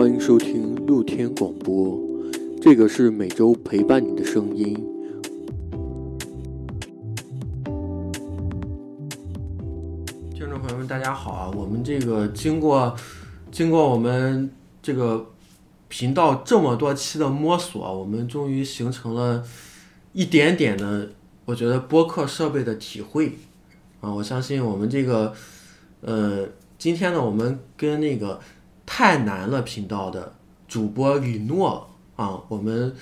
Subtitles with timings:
[0.00, 2.00] 欢迎收听露天广播，
[2.62, 4.72] 这个是每周陪伴你的声音。
[10.32, 11.50] 听众朋友们，大家好啊！
[11.54, 12.96] 我们这个经过
[13.52, 15.32] 经过我们这个
[15.88, 19.44] 频道这么多期的摸索，我们终于形成了
[20.14, 21.10] 一点点的，
[21.44, 23.32] 我觉得播客设备的体会
[24.00, 24.10] 啊！
[24.14, 25.34] 我相信我们这个
[26.00, 26.48] 呃，
[26.78, 28.40] 今天呢，我们跟那个
[28.92, 30.34] 太难了频道的
[30.66, 32.92] 主播李诺啊，我们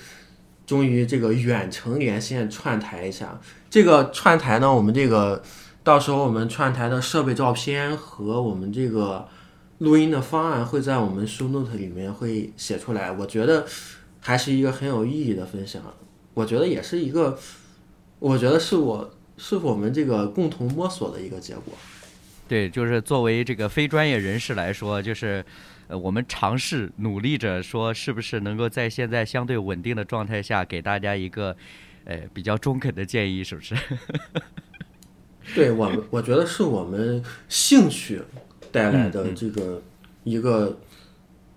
[0.67, 3.41] 终于这个远程连线串台一下。
[3.71, 5.41] 这个串台呢，我们这个
[5.83, 9.27] 到时候我们串台的设备照片和我们这个
[9.79, 13.11] 录音的方案会在我们 show note 里面会写出来。
[13.11, 13.65] 我觉得
[14.19, 15.81] 还是一个很有意义的分享，
[16.35, 17.35] 我觉得也是一个，
[18.19, 21.73] 我觉得是我是我们这个共同摸索的一个结果。
[22.47, 25.45] 对，就是作为这个非专业人士来说，就是，
[25.89, 31.57] 呃，我们尝试努力着说，是不是能够在现在相对稳定的状态下，给大家一个，
[32.05, 33.75] 呃，比较中肯的建议，是不是？
[35.55, 38.21] 对我们，我觉得是我们兴趣
[38.71, 39.81] 带来的这个
[40.23, 40.79] 一个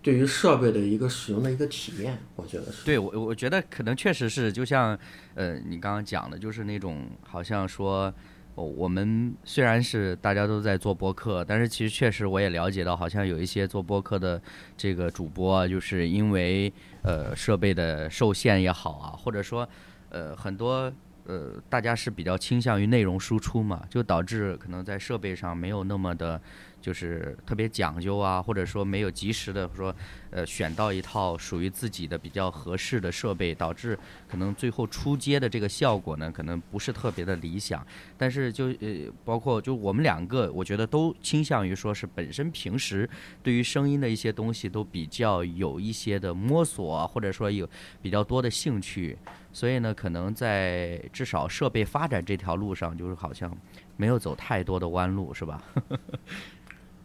[0.00, 2.86] 对于设备的一个使用的一个体验，我觉得是。
[2.86, 4.98] 对我，我觉得可能确实是，就像，
[5.34, 8.10] 呃，你刚刚讲的，就是那种好像说。
[8.54, 14.40] 哦，我们虽然是大家都在做播客，但是其实确实我也了解到，好像有一些做播客的
[14.76, 19.68] 这个主播，就是因为呃设备的受限也好啊，或者说
[20.10, 20.92] 呃很多
[21.24, 26.40] 呃大家是比较倾向于内容输出嘛，就导致可能在设备上没有那么的。
[26.82, 29.94] 就是特别讲究啊，或者说没有及时的说，
[30.30, 37.86] 呃，选到一套属于自己的比较合适的设备，导致可能最后出街的这个效果呢，可能不是特别的理想。
[38.18, 43.08] 但是就呃，包括就我们两个，我觉得都倾向于说是本身平时
[43.42, 47.68] 对于声音的一些东西都比较有一些的摸索，或者说有
[48.02, 49.16] 比较多的兴趣，
[49.52, 53.56] 所以呢，可能在至少设备发展这条路上，就是好像
[53.96, 55.62] 没有走太多的弯路，是吧？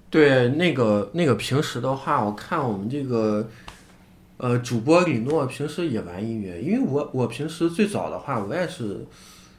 [0.09, 3.49] 对，那个那个平时的话，我看我们这个，
[4.37, 9.05] 呃，主播李诺平时也玩音乐，因为我我平时最早的话，我也是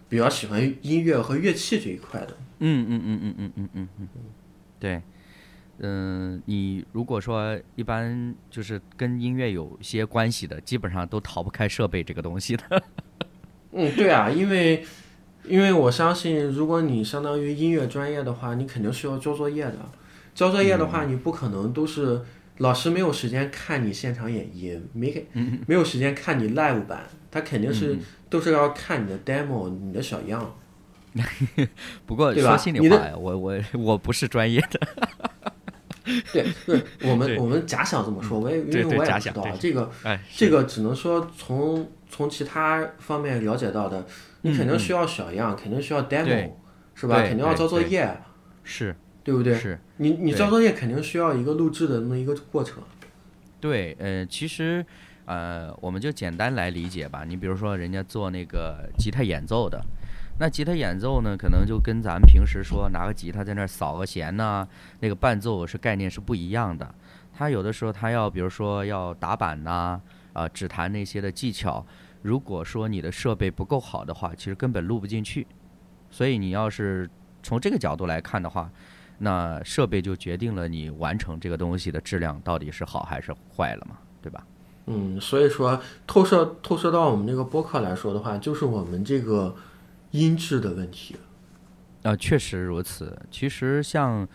[0.08, 2.34] 比较喜欢音乐和乐器这一块的。
[2.60, 4.08] 嗯嗯嗯嗯嗯嗯嗯嗯，
[4.80, 5.02] 对，
[5.80, 12.82] 嗯，你如果说一般就是跟音乐有些关系的，基本上都逃不开设备这个东西的。
[13.72, 14.82] 嗯，对啊，因为
[15.44, 19.78] 因为我相信，如果你相当于音乐专业的话，你肯定是要交作业的。
[20.38, 22.22] 交作业的话，你不可能都是
[22.58, 25.26] 老师没有时间看你现场演绎，没给
[25.66, 27.98] 没有时间看你 live 版，他肯定是
[28.30, 30.54] 都是要看你的 demo，你的小样。
[32.06, 34.88] 不过说心里话呀，我我我不是专业的。
[36.32, 39.90] 对对，我们我们假想这么说，我也因为我也不知道这个，
[40.36, 44.06] 这个只能说从从其他方面了解到的，
[44.42, 46.52] 你肯定需要小样，肯定需要 demo，
[46.94, 47.22] 是吧？
[47.22, 48.16] 肯定要交作业。
[48.62, 48.94] 是。
[49.28, 49.54] 对不对？
[49.54, 52.82] 是你你交作业肯定需要一个录制的那么一个过程。
[53.60, 54.82] 对，呃，其实，
[55.26, 57.24] 呃，我们就简单来理解吧。
[57.28, 59.78] 你比如说，人家做那个吉他演奏的，
[60.40, 64.66] 那吉他演奏呢，可能就跟咱们平时说拿个吉他在那儿扫个弦呐，
[65.00, 66.94] 那个伴奏是概念是不一样的。
[67.36, 70.00] 他有的时候他要，比如说要打板呐，
[70.32, 71.84] 啊，指弹那些的技巧，
[72.22, 75.46] 如果说你的设备不够好的话，其实根本录不进去。
[76.10, 77.10] 所以你要是
[77.42, 78.70] 从这个角度来看的话，
[79.18, 84.46] 那设备就决定了你完成这个东西的质量到底是好还是坏了嘛，对吧？
[84.86, 89.54] 嗯，所以说透射透射到我们这个播客来说的话，就是我们这个
[90.12, 91.14] 音质的问题。
[92.04, 93.14] 啊，确实如此。
[93.30, 94.26] 其实像，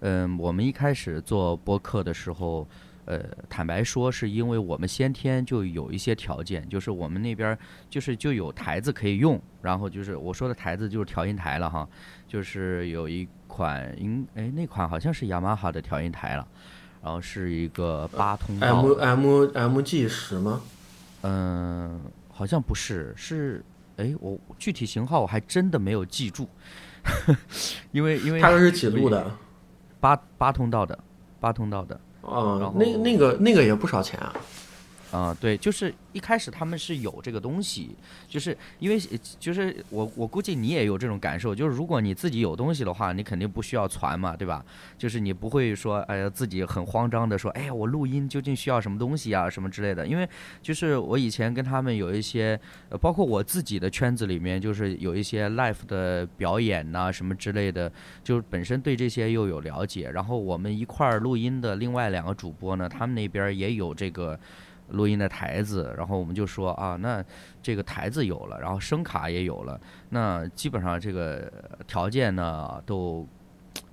[0.00, 2.68] 嗯，我们一开始做播客的时候，
[3.04, 7.56] 呃，坦白说，是因为我们先天就有一些条件，就是我们那边
[7.90, 11.88] 就是就有台子可以用，然后就是我说的台子就是调音台了哈，
[12.26, 13.28] 就是有一。
[13.52, 16.48] 款应哎，那款好像是雅马哈的调音台了，
[17.02, 18.66] 然后是一个八通道。
[18.66, 20.62] M M M G 十吗？
[21.20, 22.00] 嗯，
[22.30, 23.62] 好像不是，是
[23.98, 26.48] 哎，我具体型号我还真的没有记住，
[27.92, 29.30] 因为因为它是几路的？
[30.00, 30.98] 八八通道的，
[31.38, 32.00] 八通道的。
[32.22, 34.32] 哦，那那个那个也不少钱啊。
[35.12, 37.94] 啊，对，就是一开始他们是有这个东西，
[38.26, 38.98] 就是因为
[39.38, 44.64] 就是我我估计你也有这种感受，就是如果你自己有东西的话，你肯定不需要传嘛，对吧？
[44.96, 50.26] 就是你不会说哎呀自己很慌张的说，哎呀我录音究竟需要什么东西啊什么之类的，因为
[50.62, 57.92] 就是我以前跟他们有一些，呃，包括我自己的圈子里面，就是有一些 live 的表演呐什么之类的，
[58.24, 64.40] 就是本身对这些又有了解，然后我们一块儿录音的另外两个主播呢，他们那边也有这个。
[64.92, 67.24] 录音的台子，然后我们就说啊，那
[67.62, 69.80] 这个台子有了，然后声卡也有了，
[70.10, 71.52] 那基本上这个
[71.86, 73.26] 条件呢都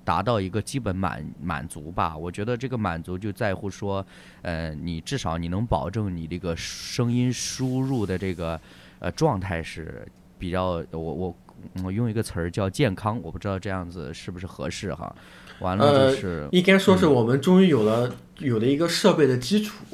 [0.04, 2.16] 达到一个基本满满足吧。
[2.18, 4.06] 我觉得这个满足就在乎说，
[4.42, 8.60] 呃，你至少你能保证你这个声音输入的这个
[9.00, 10.08] 呃状态是
[10.38, 11.36] 比较，我我
[11.84, 15.16] 我用一个词儿叫健康，我不知道这样子是不是合适哈。
[15.60, 19.86] 完了就是，应该说是我们终于有了有了一个设备的基础。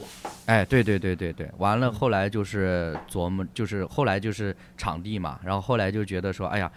[0.48, 6.72] 哎，对对对对对，完了后来就是琢磨，就是后来就是场地嘛，然后后来就觉得说，哎呀，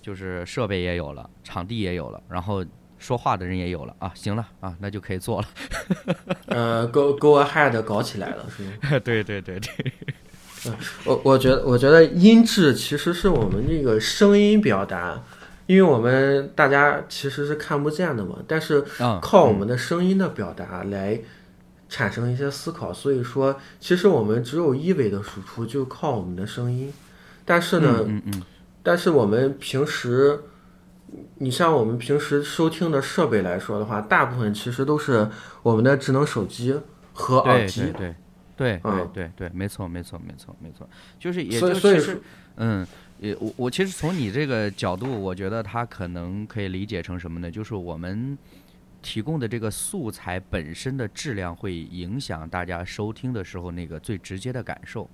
[0.00, 2.64] 就是设备也有了，场地也有了，然后
[2.98, 5.48] 说话的人也有了啊，行了啊，那就可以做了。
[6.48, 8.98] 呃，go go ahead，搞起来了是吗？
[9.04, 9.92] 对对对对。
[10.66, 10.74] 嗯，
[11.04, 15.22] 我我觉得我觉得音质其实是我们这个声音表达，
[15.66, 18.82] 因为我们大家其实是看不见的嘛，但是
[19.20, 21.20] 靠我们的声音的表达来。
[21.92, 26.90] 产生一些思考，所以说，其实我们只有一维的输出，就靠我们的声音。
[27.44, 28.42] 但是呢，嗯嗯，
[28.82, 30.40] 但是我们平时，
[31.36, 35.28] 你像我们平时收听的设备来说的话，大部分其实都是
[35.62, 36.74] 我们的智能手机
[37.12, 37.82] 和耳机。
[37.82, 38.14] 对对
[38.56, 40.88] 对对对对，没错没错没错没错，
[41.20, 42.22] 就是也就其实，
[42.56, 42.86] 嗯，
[43.18, 47.50] 也我我其实从你这个角度，我觉得它可能可以理解成什么呢？
[47.50, 48.38] 就是我们。
[49.02, 55.10] 提供的这个素材本身的质量会影响大家收听的时候那个最直接的感受。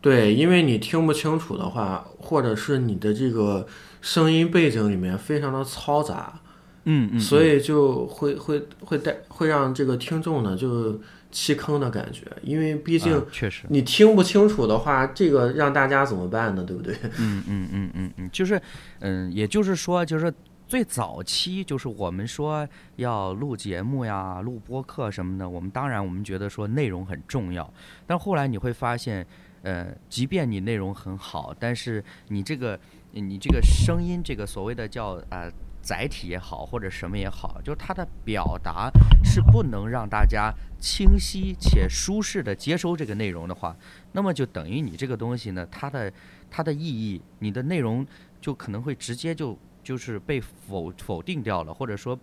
[0.00, 3.66] 对，因为你听不清楚的话，或者是你的这个
[4.02, 6.38] 声音背景里面非常的嘈杂，
[6.84, 11.00] 嗯嗯，所以就会会会带会让这个听众呢就
[11.32, 16.62] 弃坑的感觉，因为毕竟确实你听不清楚的话，这个让大家怎么办呢？
[16.62, 16.94] 对不对？
[17.18, 18.60] 嗯嗯嗯嗯嗯，就是
[19.00, 20.30] 嗯，也就是说就是。
[20.74, 27.72] 最早期就是我们说要录节目呀、录播客什么的，我们当然我们觉得说内容很重要，
[28.08, 29.24] 但后来你会发现，
[29.62, 32.76] 呃，即便你内容很好，但是你这个
[33.12, 35.48] 你这个声音这个所谓的叫啊
[35.80, 38.90] 载体也好或者什么也好，就是它的表达
[39.22, 43.76] 是不能让大家清晰且舒适的接收这个内容的话，
[44.10, 46.12] 那么就等于你这个东西呢，它的
[46.50, 48.04] 它的意义，你的内容
[48.40, 49.56] 就可能会直接就。
[49.84, 52.18] 就是被否否定掉了，或者说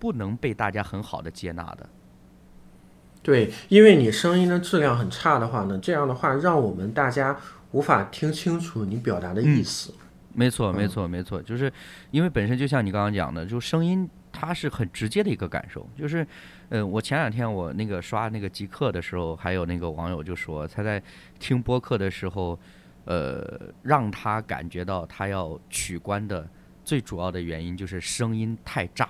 [0.00, 1.88] 不能被大家很好的接纳的。
[3.22, 7.38] 对，因为你声音的质量很差的话呢，这样的话让我们大家
[7.70, 9.94] 无法听清楚你表达的意思。
[10.34, 11.72] 没错，没错，没错，就是
[12.10, 15.86] 因为本身就像你刚刚讲的，就声音它是很直接的一个感受。
[15.96, 16.26] 就是，
[16.70, 21.00] 嗯，我前两天我那个刷那个极客的时候，还有那个网友就说他在
[21.38, 22.58] 听播客的时候，
[23.04, 26.48] 呃，让他感觉到他要取关的。
[26.84, 29.08] 最主要的原因就是声音太炸，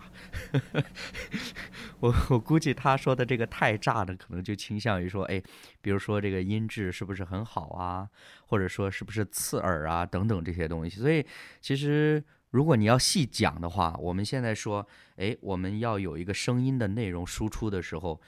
[2.00, 5.42] 我我估计他说的这个太炸呢，可能就倾向于说，哎，
[5.80, 8.08] 比如说这个音质是不是很好啊，
[8.46, 11.00] 或者说是不是刺耳啊等等这些东西。
[11.00, 11.24] 所以
[11.60, 14.86] 其实如果你要细讲的话，我们现在说，
[15.16, 18.20] 哎，我们要有一个声音的内容输出的时候，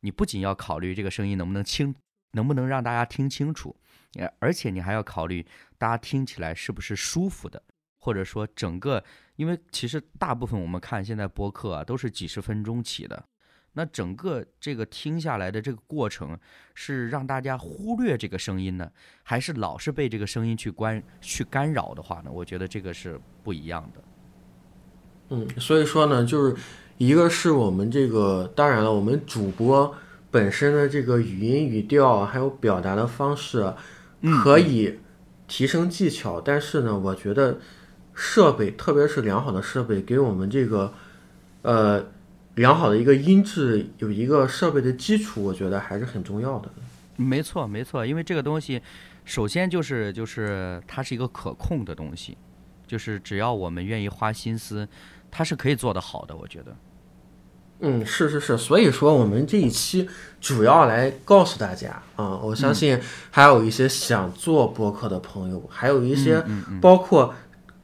[0.00, 1.94] 你不仅要考虑这个声音能不能清，
[2.32, 3.76] 能不能让大家听清楚，
[4.38, 5.44] 而且你还要考虑
[5.76, 7.60] 大家听起来是不是舒服的。
[8.04, 9.02] 或者说整个，
[9.36, 13.24] 因为其实大部分我们看现在播客啊都是几十分钟起的，
[13.72, 16.38] 那整个这个听下来的这个过程
[16.74, 18.90] 是让大家忽略这个声音呢，
[19.22, 22.30] 还是老是被这个声音去关去干扰的话呢？
[22.30, 24.04] 我觉得这个是不一样的。
[25.30, 26.54] 嗯，所以说呢，就是
[26.98, 29.94] 一个是我们这个，当然了，我们主播
[30.30, 33.72] 本身的这个语音语调还有表达的方式
[34.42, 34.98] 可以
[35.48, 37.58] 提升技巧，但是呢，我觉得。
[38.14, 40.92] 设备，特别是良好的设备，给我们这个，
[41.62, 42.06] 呃，
[42.54, 46.70] 良好的一个音质，有一个设备的基础，我觉得还是很重要的。
[47.16, 48.80] 没错，没错，因为这个东西，
[49.24, 52.38] 首先就是就是它是一个可控的东西，
[52.86, 54.88] 就是只要我们愿意花心思，
[55.30, 56.36] 它是可以做得好的。
[56.36, 56.76] 我觉得。
[57.80, 60.08] 嗯，是是是，所以说我们这一期
[60.40, 62.98] 主要来告诉大家啊，我相信
[63.32, 66.40] 还有一些想做播客的朋友，还有一些
[66.80, 67.34] 包括。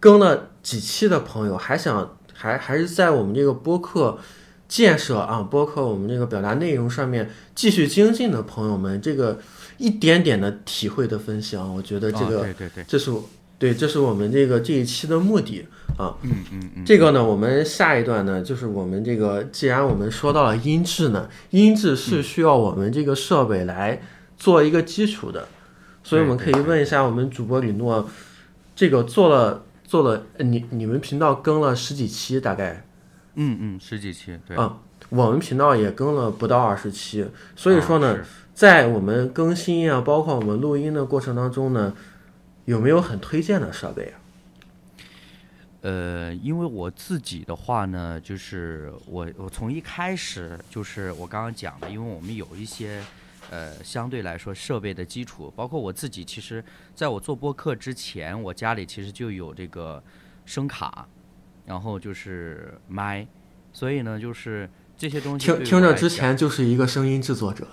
[0.01, 4.19] 更了几期的朋友还想还还是在我们这个播客
[4.67, 9.39] 建设啊，播客我们这个表达内容上面继续精进的朋友们，这个
[9.79, 13.25] 一点点的体会的分享，我觉得这啊个对对对，这是我
[13.59, 15.67] 对，这是我们这个这一期的目的
[15.99, 16.17] 啊。
[16.23, 24.01] 嗯嗯嗯，这个呢，我们下一段呢，就是我们这个，既然我们说到了音质呢，音质是需要我们这个设备来
[24.39, 25.47] 做一个基础的，
[26.03, 28.09] 所以我们可以问一下我们主播李诺，
[28.75, 32.87] 这个做了做了，呃你你们频道更了十几期大概，
[33.35, 34.79] 嗯嗯十几期，对，啊，
[35.09, 41.93] 我们频道也更了不到二十期，所以说呢，啊在我们更新啊，包括我们录音的过程当中呢，
[42.67, 44.15] 有没有很推荐的设备啊？
[45.81, 53.03] 呃，因为我自己的话呢，就是我我从一开始就是我刚刚讲的，因为我们有一些
[53.51, 56.65] 呃相对来说设备的基础，包括我自己，其实
[56.95, 60.03] 在我做播客之前，我家里其实就有这个
[60.47, 61.07] 声卡，
[61.67, 63.27] 然后就是麦，
[63.73, 67.67] 所以呢，就是这些东西对于听听着之前就是一个声音制作者，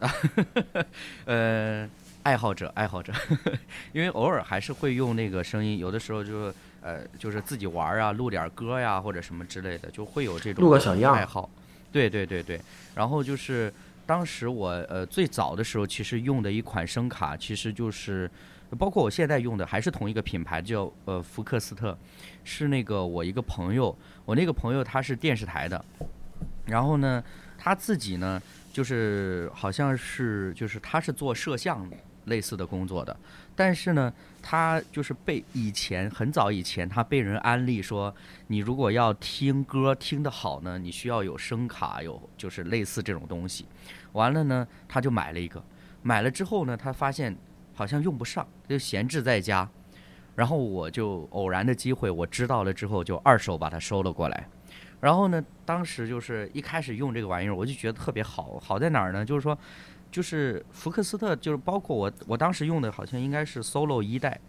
[1.26, 1.88] 呃，
[2.22, 3.12] 爱好者，爱好者，
[3.92, 11.50] 因为偶尔还是会用那个声音，有的时候就呃，就是自己玩儿啊，录点歌呀、或者什么之类的，就会有这种录个小样爱好。
[11.90, 12.60] 对对对对，
[12.94, 13.72] 然后就是
[14.06, 18.30] 当时我呃最早的时候，其实用的一款声卡，其实就是
[18.78, 21.96] 包括我现在用的还是同一个品牌，叫呃福克斯特，
[22.44, 25.84] 是那个我一个朋友，我那个朋友他是电视台的，
[26.66, 27.22] 然后呢
[27.56, 28.42] 他自己呢
[28.72, 33.16] 就是好像是就是他是做摄像的类似的工作的，
[33.54, 34.12] 但是呢
[34.42, 38.14] 他就是被以前很早以前他被人安利说，
[38.46, 43.66] 你如果要听歌听得好呢，你需要有声卡，有就是类似这种东西。
[44.12, 45.62] 完了呢，他就买了一个，
[46.02, 47.36] 买了之后呢，他发现
[47.74, 49.68] 好像用不上，就闲置在家。
[50.36, 54.48] 然后我就偶然的机会，我知道了之后，就二手把它收了过来。
[55.00, 59.24] 然后呢，当时就是一开始用这个玩意儿，我就觉得特别好，好在哪儿呢？
[59.24, 59.56] 就是说，
[60.14, 64.40] 就是福克斯特，就是包括我，我当时用的好像应该是 Solo 一代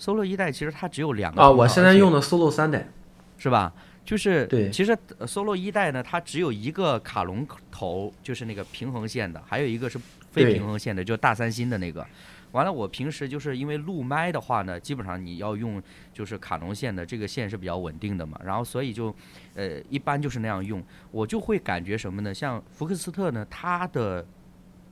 [0.00, 2.88] ，Solo 一代其实它只有两个啊，我现在用的 Solo 三代，
[3.36, 3.74] 是吧？
[4.06, 10.00] 就是对其实呃 Solo 一代呢，它只有一个卡龙头，就是那个平衡线的，还有一个是
[10.30, 12.06] 非平衡线的，就大三星的那个。
[12.52, 15.82] 完了，我平时就是因为录麦的话呢，基本上你要用
[16.14, 19.14] 就是卡农线的，这个线是比较稳定的嘛，然后所以就
[19.54, 22.32] 呃一般就是那样用，我就会感觉什么呢？
[22.32, 24.26] 像福克斯特呢，它的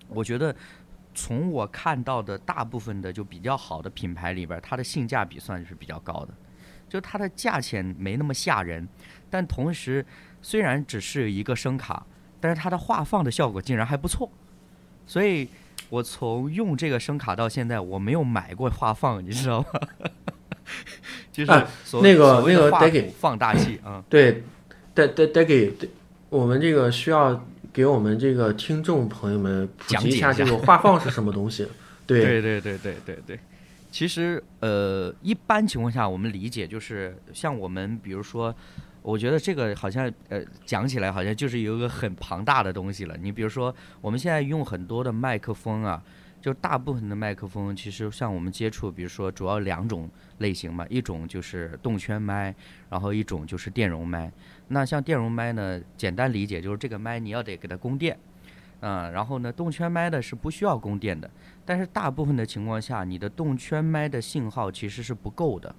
[0.09, 0.55] 我觉得
[1.15, 6.35] 从我看到的大部分的就比较好的品牌里边，它的性价比算是比较高的，
[6.89, 8.89] 就它的价钱没那么吓人，
[9.31, 10.05] 但同时
[10.43, 12.07] 虽然只是一个声卡，
[12.41, 14.31] 但是它的画放的效果竟然还不错，
[15.07, 15.49] 所以
[15.89, 19.81] 我从用这个声卡到现在，我没有买过画放，你知道吗？
[21.31, 21.51] 就是
[22.03, 24.43] 那个那个得给放大器啊，对，
[24.95, 25.73] 得得得给
[26.31, 27.45] 我们这个需要
[27.75, 31.67] 给我们这个听众朋友们普及一下讲一下这个画放是什么东西。
[32.07, 33.41] 对，对对对对对对。
[33.91, 38.55] 其实呃，一般情况下，我们理解就是像我们比如说，
[39.03, 43.17] 我觉得这个好像呃讲起来好像就是有一个很庞大的东西了。
[43.21, 46.01] 你比如说，我们现在用很多的麦克风啊，
[46.41, 52.55] 就大部分的麦克风，其实像我们接触，比如说主要两种类型嘛，一种就是动圈麦，
[52.89, 54.31] 然后一种就是电容麦。
[54.69, 58.19] 那像电容麦呢，简单理解就是这个麦你要得给它供电，
[58.81, 61.31] 啊、然后呢动圈麦呢是不需要供电的。
[61.65, 65.75] 但是大部分的情况下，你的动圈麦的信号其实是不够的，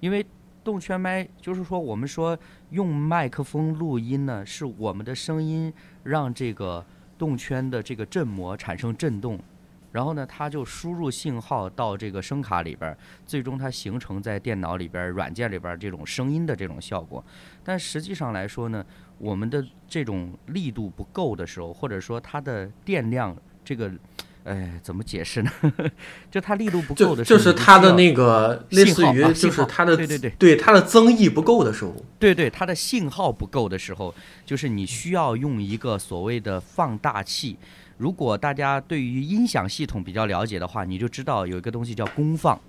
[0.00, 0.24] 因为
[0.62, 2.38] 动圈麦就是说我们说
[2.70, 6.84] 用麦克风录音呢，是我们的声音让这个
[7.18, 9.38] 动圈的这个振膜产生震动，
[9.92, 17.22] 然后呢，它就输入信号到这个声卡里边，最终它形成在电脑里边、软件里边这种声音的这种效果。
[17.64, 18.84] 但实际上来说呢，
[19.18, 23.90] 我们的这种力度不够的时候，或者说它的电量这个。
[24.44, 25.50] 哎，怎么解释呢？
[26.30, 37.56] 就它力度不够的时候，就是它的那个类似于就是它的对对对对它的增益不够的时候，对对，它的信号不够的时候，就是你需要用一个所谓的放大器。
[37.96, 42.60] 如果大家对于音响系统比较了解的话，你就知道有一个东西叫功放，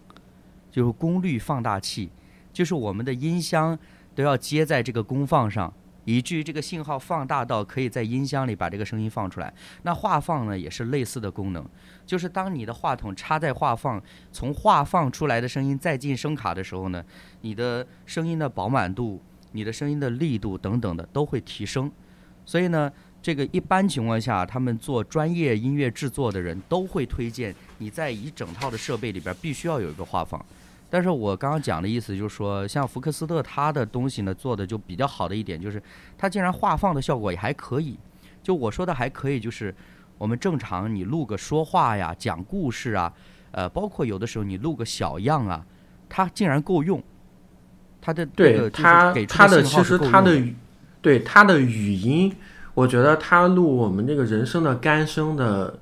[0.71, 2.09] 就是功率放大器，
[2.53, 3.77] 就是我们的音箱
[4.15, 5.71] 都要接在这个功放上，
[6.05, 9.53] 以至于这个信号放大到可以在音箱里把这个声音放出来。
[9.83, 11.63] 那话放呢，也是类似的功能，
[12.05, 17.03] 就是当你的话筒插在话放，从话放出来的声音再进声卡的时候呢，
[17.41, 21.91] 你的声音的饱满度、你的声音的力度等等的都会提升。
[22.45, 22.91] 所以呢，
[23.21, 30.43] 这个一般情况下，他们做专业音乐制作的人都会推荐你在一整套的设备里边必须要有一个话放。
[30.89, 35.81] 但是我刚刚讲的意思就是说，像福克斯特他的东西呢做的就比较好的一点，就是
[36.17, 37.97] 它竟然画放的效果也还可以。
[38.41, 39.73] 就我说的还可以，就是
[40.17, 43.11] 我们正常你录个说话呀、讲故事啊，
[43.51, 45.65] 呃，包括有的时候你录个小样啊，
[46.07, 47.03] 它竟然够用。
[47.99, 50.39] 它的对它它的其实它的
[51.01, 52.31] 对它的语音，
[52.75, 55.79] 我觉得它录我们这个人声的干声的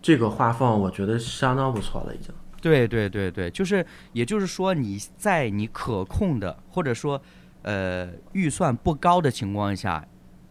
[0.00, 2.34] 这个画放，我觉得相当不错了，已经。
[2.62, 7.20] 对对对对，就是也就是说你在你可控的或者说
[7.60, 10.02] 呃预算不高的情况下。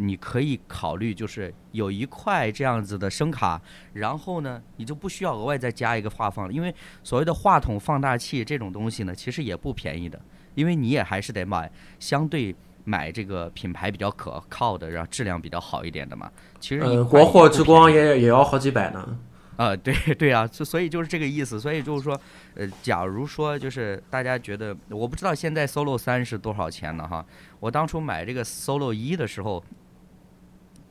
[0.03, 3.61] 你可以考虑，就是有一块这样子的声卡，
[3.93, 10.19] 然后呢，你就不需要额外再加一个话放了，因为所谓的话筒放大器这种东西呢，其实也不便宜的，
[10.55, 16.31] 因为你也还是得买相对买这个品牌比较可靠的，然后质量比较好一点的嘛。
[16.59, 19.19] 其实，呃，国货之光也也要好几百呢。
[19.57, 21.59] 啊，对对啊，所所以就是这个意思。
[21.59, 22.19] 所以就是说，
[22.55, 27.07] 呃，假如说就是大家觉得，我不知道现在 Solo 三是多少钱呢？
[27.07, 27.25] 哈，
[27.59, 29.63] 我当初买这个 Solo 一的时候。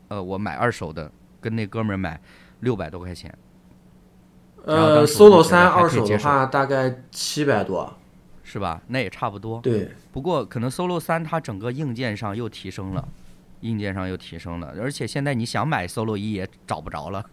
[0.09, 1.09] 呃，我买二手的，
[1.41, 2.21] 跟那哥们儿买
[2.63, 3.33] 六百多块钱。
[4.65, 7.97] 呃，Solo 三二手的话大概七百多，
[8.43, 8.83] 是吧？
[8.89, 9.61] 那也差不多。
[9.61, 9.89] 对。
[10.11, 13.09] 不过可能 Solo 三它整个硬件上又提升了，
[13.61, 17.25] 硬件上又提升了，而且现在你想买 Solo 一也找不着了。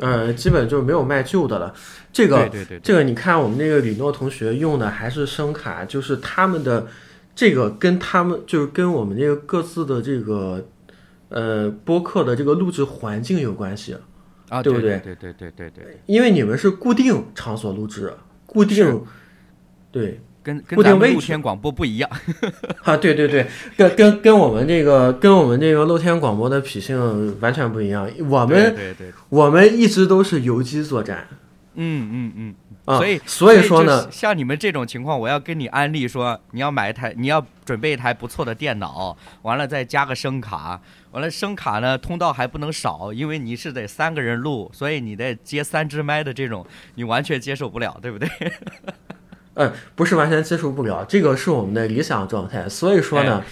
[0.00, 1.72] 呃，基本就没有卖旧的了。
[2.12, 6.88] 这个，对对对，这个你看我们那个李诺同学用的还是声卡，就是他们的
[7.34, 10.66] 这个跟他们就是跟我们这个各自的这个。
[11.32, 13.96] 呃，播客的这个录制环境有关系，
[14.48, 14.98] 啊，对不对？
[14.98, 16.00] 对对对对对。
[16.06, 18.12] 因为你们是固定场所录制，
[18.46, 19.00] 固定，
[19.92, 20.20] 对，
[20.64, 22.10] 跟固定位露天广播不一样。
[22.84, 28.08] 啊，对对对，跟跟跟我们这个跟我们这个露天广播的脾性完全不一样。
[28.28, 31.26] 我们对对，我们一直都是游击作战。
[31.74, 32.54] 嗯嗯嗯。
[32.86, 40.80] 所以所以说呢，像你们这种情况，我要跟你安利说，你要买一台，你要准备一台不错的电脑，完了再加个声卡，
[41.12, 46.66] 完了声卡呢通道还不能少，因为你是得三个人录，所以你得接三支麦的这种，
[46.96, 48.28] 你完全接受不了，对不对？
[49.54, 52.68] 嗯，不是完全接受不了，这个是我们的理想状态。
[52.68, 53.42] 所以说呢，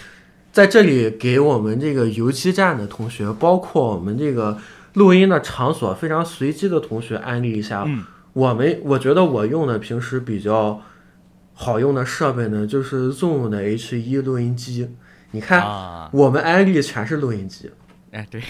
[0.52, 4.59] 在这里给我们这个游击战的同学，包括我们这个
[4.95, 7.85] 录音的场所非常随机的同学，安利一下。
[7.87, 8.05] 嗯。
[8.35, 10.80] 我们我觉得我用的平时比较
[11.54, 14.89] 好用的设备呢，就是 Zoom 的 H1 录音机。
[15.32, 17.71] 你看，我们安利全是录音机。
[18.13, 18.41] 哎，对，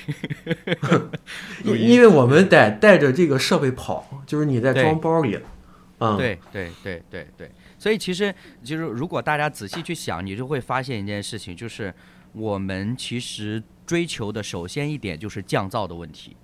[1.65, 5.39] 因因为我们得带着这个设备跑，就是你在装包里。
[5.99, 7.51] 对对对对对。
[7.79, 11.93] 所以其实就是如果大家仔细去想，你就会发现一件事情，就是
[12.33, 16.37] 我们其实追求的首先一点就是降噪的问题。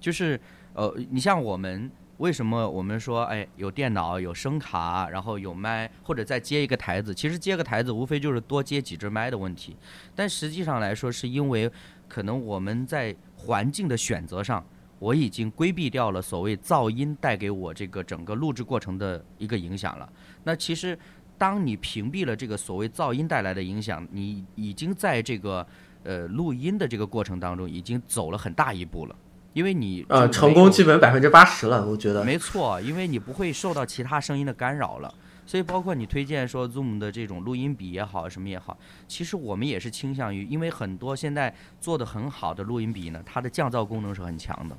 [0.00, 0.40] 就是
[0.74, 1.90] 呃，你像我们。
[2.18, 7.12] 为什么我们说，哎，有电脑、有声卡，然后有麦，或者再接一个台子？
[7.12, 9.76] 其实接个台子，无非就是多接几支麦的问题。
[10.14, 11.68] 但实际上来说，是因为
[12.06, 14.64] 可能我们在环境的选择上，
[15.04, 20.10] 我已经规避掉了所谓噪音带给我这个整个录制过程的一个影响了。
[20.44, 20.98] 那其实，
[21.36, 25.66] 当你屏蔽了这个所谓噪音带来的影响，你已经在这个
[26.04, 29.14] 呃录音的这个过程当中，已经走了很大一步了。
[29.52, 35.14] 因为你呃成功基本百分之八十了，我觉得没错，因为你不会受到其他声音的干扰了，
[35.44, 44.76] 所以包括你推荐说 Zoom 的这种录音笔也好，什么也好，其实我们也是倾向于，因为很多现在做的很好的录音笔呢，它的降噪功能是很强的，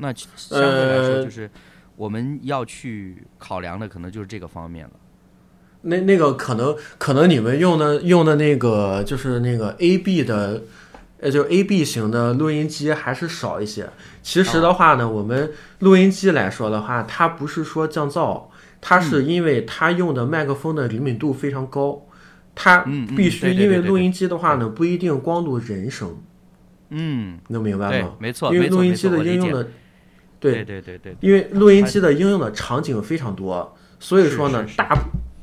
[0.00, 1.50] 那相对来说就是
[1.96, 4.92] 我们要去考量的可能就是这个方面了。
[5.82, 10.62] 那那个可能可能你们用的用的那个就是那个 AB 的。
[11.22, 13.86] 呃，就 A B 型的录音机还是少一些。
[14.22, 18.44] 其实的话呢，我们录音机来说的话，它不是说降噪，
[18.80, 22.06] 它是因为它用的麦克风的灵敏度非常高，
[22.54, 26.16] 它必须因为录音机的话呢，不一定光录人声。
[26.88, 28.14] 嗯，能明白吗？
[28.18, 29.68] 没错，因为录音机的应用的，
[30.40, 34.96] 对对对对，因为录音机的应用的场景非常多，所以说呢，大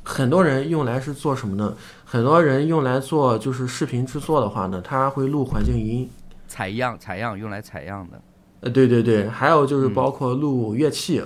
[0.03, 1.73] 很多人用来是做什么呢？
[2.03, 6.09] 很多人用来做就是视频制作的话呢，他会录环境音，
[6.47, 8.19] 采样采样用来采样的。
[8.61, 11.21] 呃，对对对，还有就是包括录乐器。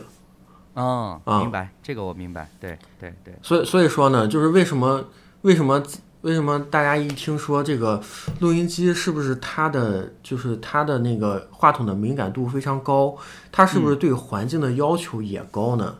[0.74, 2.50] 嗯，啊，明白，这个我明白。
[2.60, 3.34] 对对对。
[3.42, 5.06] 所以所以说呢，就是为什么
[5.44, 5.82] 为什么
[6.22, 8.02] 为什么大家一听说这个
[8.40, 13.18] 录音机是不是它的就是它的那个话筒的敏感度非常高，
[13.52, 15.98] 它是不是对环境的要求也高呢？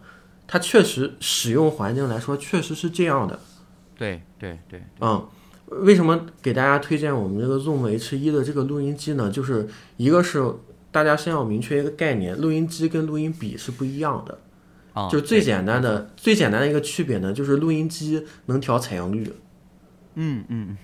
[0.48, 3.40] 它确实使用环境来说确实是这样的。
[3.98, 5.26] 对对对，嗯，
[5.68, 9.32] 为什么给大家推荐我们这个 Zoom H1 的这个录音机呢？
[9.32, 10.44] 就是一个是
[10.92, 14.38] 大家先要明确一个概念，录音机跟录音笔是不一样的。
[14.94, 19.32] 啊，就最简单的最简单的一个区别呢，就是录音机能调采样率，
[20.16, 20.78] 嗯嗯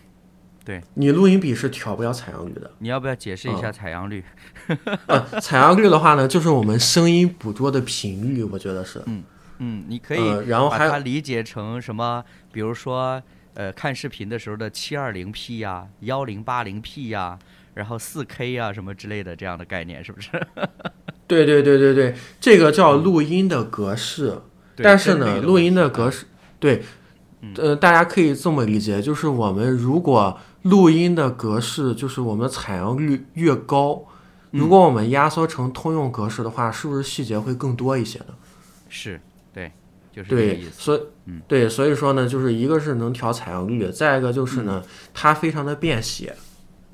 [0.67, 2.69] 嗯，你录音笔是调不了采样率的。
[2.79, 4.23] 你要不要解释一哦下采样率？
[5.07, 9.01] 呃，采样率的话呢，就是我们声音捕捉的频率，我觉得是。
[9.05, 9.23] 嗯
[9.59, 12.23] 嗯，你可以呃，然后把还有它理解成什么？
[12.51, 13.21] 比如说，
[13.53, 17.39] 呃，看视频的时候的七二零 P 呀、幺零八零 P 呀，
[17.73, 20.29] 然后四 K 呀什么之类的这样的概念，是不是？
[21.27, 24.41] 对对对对对，这个叫录音的格式。
[24.75, 26.25] 对但是呢，录音的格式，
[26.59, 26.83] 对，
[27.57, 34.03] 呃，大家可以这么理解，就是我们如果录音的格式，就是我们采样率越高，
[34.51, 38.33] 如果我们压缩成通用格式的话，是不是细节会更多一些呢？
[38.89, 39.21] 是，
[39.53, 39.71] 对，
[40.11, 40.71] 就是这个对意，思。
[40.77, 41.01] 所以，
[41.47, 46.35] 对，所以说呢，就是一个是能调采样率，再一个就是呢，它非常的便携。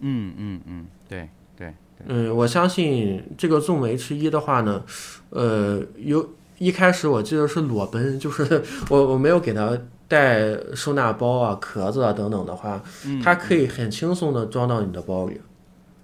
[0.02, 4.84] 嗯嗯嗯，对对对，嗯，我相信这个 Zoom H 一的话呢，
[5.30, 9.78] 呃，有一开始我记得是裸奔，就是 我我没有给它
[10.14, 12.82] 带收纳包啊、壳子啊等等的话，
[13.24, 15.42] 它可以很轻松的装到你的包里，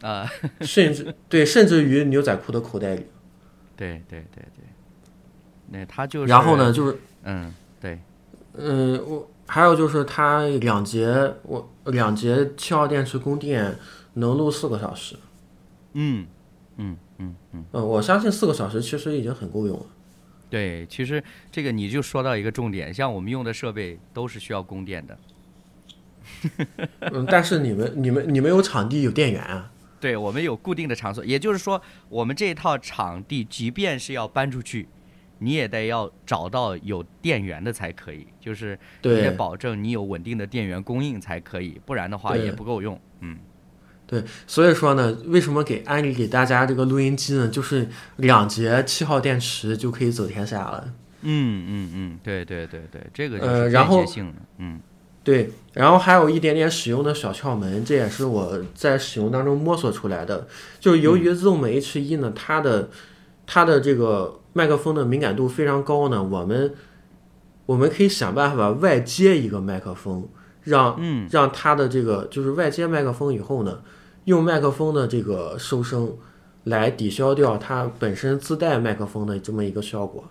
[0.02, 0.28] 啊、
[0.62, 3.06] 甚至对，甚至于牛仔裤的口袋里。
[3.78, 4.66] 对对对对，
[5.70, 6.28] 那它就是。
[6.28, 6.74] 然后呢，？
[6.74, 8.00] 就是嗯，对，
[8.54, 13.78] 嗯，我还有就是它两节我两节七号电池供电
[14.16, 15.16] 能录四个小时。
[15.94, 16.26] 嗯
[16.78, 19.86] 嗯嗯嗯，嗯，我相信四个小时其实已经很够用了。
[20.50, 25.18] 对，其实这个你就说到一个重点，像我们用的设备都是需要供电的。
[27.12, 29.72] 嗯，但是你们你们你们有场地有电源啊。
[30.00, 34.88] 对我们有固定的场所，也就是说，我们这一套场地，即便是要搬出去，
[35.40, 42.98] 你也得要找到有电源的才可以，就是你得保证你有稳定的电源供应才可以，不然的话也不够用。
[43.20, 43.38] 嗯，
[44.10, 47.48] 对，所以说呢，为什么给安利给大家这个录音机呢？
[47.48, 50.84] 就是两节七号电池就可以走天下了。
[51.22, 54.04] 嗯嗯嗯，对对对对，这个呃然后。
[54.58, 54.80] 嗯
[55.22, 60.48] 对，然后还有一点点使用的小窍门，这也是我在使用当中摸索出来的。
[60.80, 62.90] 就是由于 Zoom H 一呢，它的
[63.46, 66.74] 它的这个麦克风的敏感度非常高呢，我们
[67.68, 70.28] 我们可以想办法外接一个麦克风，
[70.64, 73.82] 让嗯让它的这个就是外接麦克风以后呢，
[74.30, 76.16] 用麦克风的这个收声
[76.66, 80.24] 来抵消掉它本身自带麦克风的这么一个效果。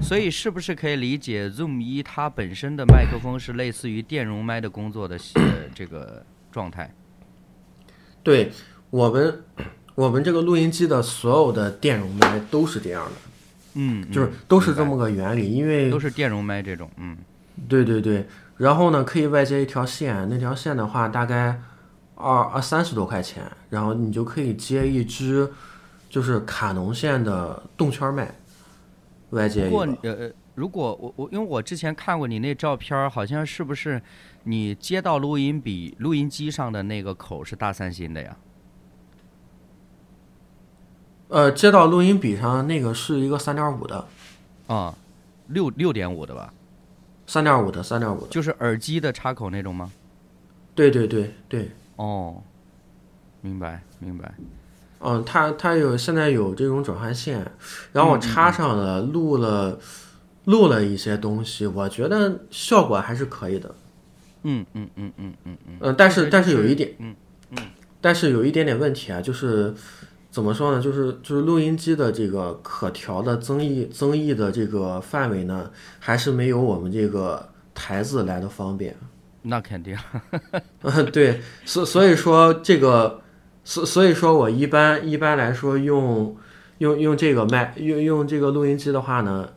[0.00, 5.42] 所以是不是可以理解 Zoom 一它本身的麦克风是类似于电容麦的工作的呃
[5.74, 6.94] 这个状态？
[8.22, 8.52] 对
[8.90, 9.42] 我们
[9.96, 13.12] 我们这个录音机的所有的电容麦都是这样的，
[13.74, 15.50] 嗯，就是嗯都是这么个原理。
[15.50, 16.88] 因为都是电容麦这种。
[16.96, 17.16] 嗯
[17.68, 18.24] 对对对，
[18.56, 21.60] 然后呢可以外接一条线，那条线的话大概
[22.16, 25.52] 二二三十多块钱，然后你就可以接一支
[26.08, 28.34] 就是卡农线的动圈麦，
[29.30, 29.78] 外接一个。
[30.02, 34.00] 呃，呃如果我我因为我之前看过你那照片，好像是不是
[34.44, 38.36] 你接到录音笔录音机上的那个口是大三星的呀？
[41.28, 44.06] 呃，接到录音笔上那个是一个三点五的，
[44.68, 44.94] 啊、
[45.48, 46.54] 六六点五的吧？
[47.26, 48.28] 三点五的，三点五的。
[48.28, 49.92] 就是耳机的插口那种吗？
[50.74, 52.42] 对对对对，哦，
[53.40, 54.34] 明白明白。
[55.00, 57.44] 嗯，它它有现在有这种转换线，
[57.92, 59.78] 然后我插上了，录了
[60.44, 63.74] 录了一些东西，我觉得效果还是可以的。
[64.42, 65.76] 嗯嗯嗯嗯嗯嗯。
[65.80, 67.14] 嗯，但是但是有一点，嗯
[68.00, 69.74] 但是有一点点问题啊，就是
[70.30, 70.80] 怎么说呢？
[70.80, 78.96] 就是就是录音机的这个可调的增益增益的这个范围呢，还是没有我们这个台子来的方便。
[79.48, 79.96] 那肯定。
[80.82, 83.20] 嗯， 对，所所以说这个，
[83.64, 86.36] 所所以说我一般一般来说用
[86.78, 89.48] 用用这个麦用用这个录音机的话呢，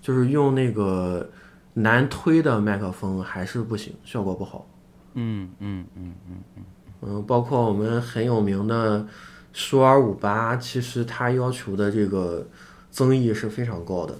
[0.00, 1.28] 就是用那个
[1.74, 4.66] 难推的麦克风还是不行，效果不好。
[5.14, 6.64] 嗯嗯嗯嗯。
[7.02, 9.06] 嗯，包括我们很有名的
[9.52, 12.46] 舒尔五八，其实它要求的这个
[12.90, 14.14] 增益是非常高的。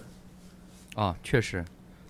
[0.94, 1.64] 啊，确实，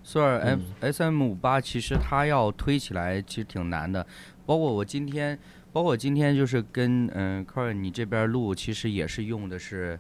[0.06, 4.06] 索尔 M S M 五八其实它要推起来其实挺难的，
[4.46, 5.36] 包括我今天，
[5.72, 9.98] 包括我今天就是跟嗯 c o r 你这边录，其实也是用的是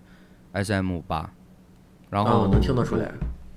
[0.52, 1.28] S M 五八，
[2.08, 3.10] 然后、哦能听得出来。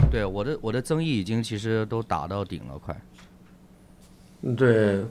[0.10, 3.00] 对我的我的增益已经其实都打到顶了，快。
[4.42, 5.06] 嗯，对，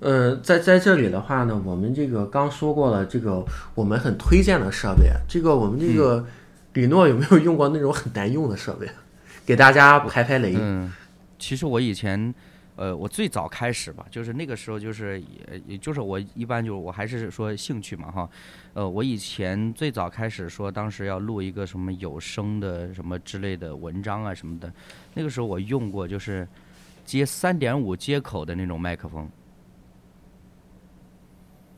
[0.00, 3.42] 呃，在在这里的话呢，我们这个刚说过了，这个
[3.74, 6.26] 我们很推荐的设备，这个我们这个
[6.74, 8.86] 李诺有没有用过那种很难用的设备？
[9.46, 10.54] 给大家排排雷。
[10.58, 10.92] 嗯，
[11.38, 12.34] 其实我以前
[12.74, 18.28] 呃，我最早开始吧，就是那个时候就是也也就是我一般就是我还是说兴趣嘛哈，
[18.74, 24.70] 呃，我以前最早开始说当时要录一个什么有声的什么之类的文章啊什么的，
[25.14, 26.46] 那个时候我用过就是
[27.04, 29.30] 接三点五接口的那种麦克风。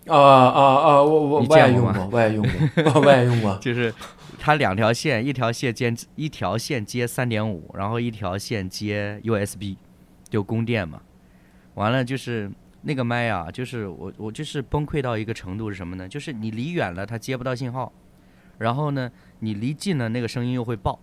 [0.08, 1.02] 啊啊啊！
[1.02, 2.46] 我我我也用过，我也用
[2.84, 3.56] 过，我也用过。
[3.62, 3.92] 就是
[4.38, 9.76] 它两条线，一条线接一条线接三点五，然后一条线接 USB，
[10.28, 11.00] 就供电嘛。
[11.74, 12.50] 完了就是
[12.82, 16.08] 那个麦啊，就是我我就是崩溃到一个程度是什么呢？
[16.08, 17.92] 就是你离远了它接不到信号，
[18.58, 20.98] 然后呢你离近了那个声音又会爆。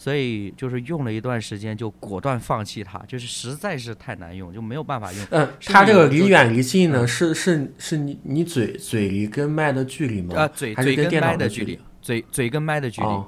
[0.00, 5.26] 所以就是用了一段时间，就果断放弃它，就是实在是太难用，就没有办法用。
[5.30, 10.34] 嗯，它这个离远离近呢，是是是你你嘴嘴离跟麦的距离吗？
[10.34, 13.22] 啊，嘴嘴跟麦的距离，嘴嘴跟麦的距离。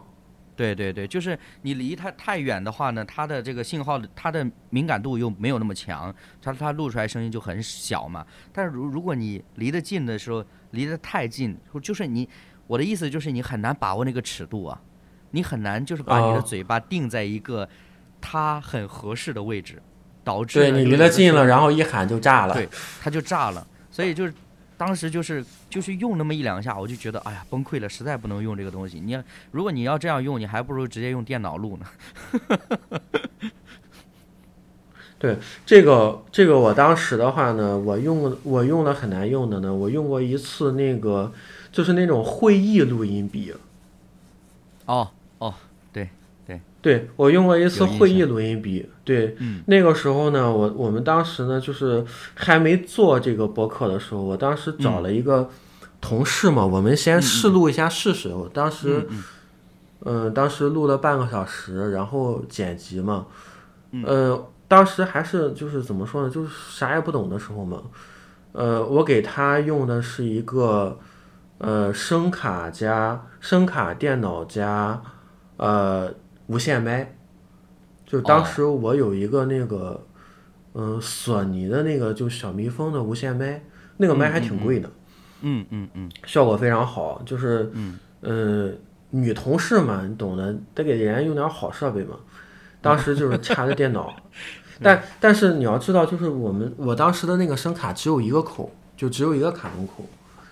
[0.57, 8.27] 对对对，就是你离它太远的话呢，它的这个信号它的敏感度又没有那么强，它它录出来声音就很小嘛。
[8.51, 12.27] 但是如如果你离得近的时候，离得太近，就是你
[12.67, 14.81] 我的意思就是你很难把握那个尺度啊。
[15.33, 17.69] 你很难就是把你的嘴巴定在一个
[18.21, 19.83] 它很合适的位置，
[20.23, 22.69] 导致对你离得近了，然后一喊就炸了，对，
[23.01, 23.67] 它就炸了。
[23.91, 24.33] 所以就是
[24.77, 29.01] 当时就是就是用那么一两下，我就觉得哎呀崩溃了，实在不能用这个东西。
[29.01, 31.87] 你要如果你要这样用，你还不如直接用电脑录呢。
[35.19, 41.33] 对这个这个我当时的话呢，我用我用的很难用的呢，我用过一次那个
[41.71, 43.55] 就是那种会议录音笔。
[44.87, 45.11] 哦。
[46.83, 48.85] 哦，对我用过一次会议录音笔。
[49.05, 55.49] 对，嗯，那个时候呢，我我们当时呢，就是还没做这个博客的时候，我当时找了一个
[56.01, 58.29] 同事嘛，我们先试录一下试试。
[58.29, 59.09] 我当时，
[60.05, 63.27] 嗯，当时录了半个小时，然后剪辑嘛，
[64.05, 67.83] 呃，当时还是就是怎么说呢，就是啥也不懂的时候嘛，
[68.53, 70.99] 呃，我给他用的是一个
[71.59, 75.01] 呃声卡加声卡电脑加。
[75.59, 76.13] 呃，
[76.53, 77.15] 无线麦，
[78.05, 80.07] 就当时我有一个那个，
[80.75, 83.63] 嗯，索尼的那个就小蜜蜂的无线麦，
[83.97, 84.91] 那个麦还挺贵的，
[85.41, 87.73] 嗯嗯嗯，效果非常好，就是，
[88.21, 88.79] 嗯，
[89.11, 92.17] 女同事嘛，你懂的，得给人家用点好设备嘛。
[92.83, 94.15] 当时就是插着电脑，
[94.83, 100.05] 但但是你要知道，就是我们我当时的那个声卡只有一个口，就只有一个卡农口，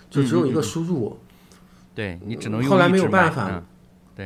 [0.08, 1.18] 就只有一个输入，
[1.94, 3.62] 对你只能用后来没有办法。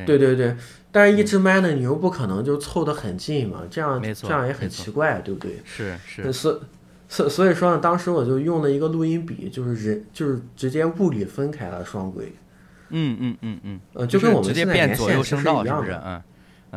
[0.05, 0.57] 对对对，
[0.95, 5.61] 但是一支麦呢，你又不可能就凑得很近嘛，这样这样也很奇怪，对不对？
[5.65, 6.61] 是是，所
[7.09, 12.33] 所所以说呢，当时我就用了一个录音笔，就是人就是直接物理分开了双轨。
[12.91, 16.01] 嗯嗯嗯嗯，呃，就跟我们现在连线是一样的。
[16.05, 16.23] 嗯，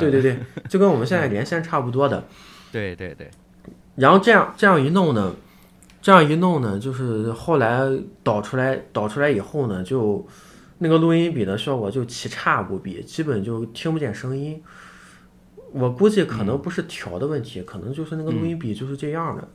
[0.00, 0.36] 对对对，
[0.68, 2.24] 就跟我们现在连线差不多的。
[2.72, 3.30] 对对对。
[3.94, 5.32] 然后这样这样一弄呢，
[6.02, 7.82] 这样一弄呢，就是后来
[8.24, 10.26] 导出来导出来以后呢，就。
[10.78, 14.62] 那个录音笔的效果就奇差无比，基本就听不见声音。
[15.72, 19.46] 我估计可能不是调的问题，可能就是那个录音笔就是这样的。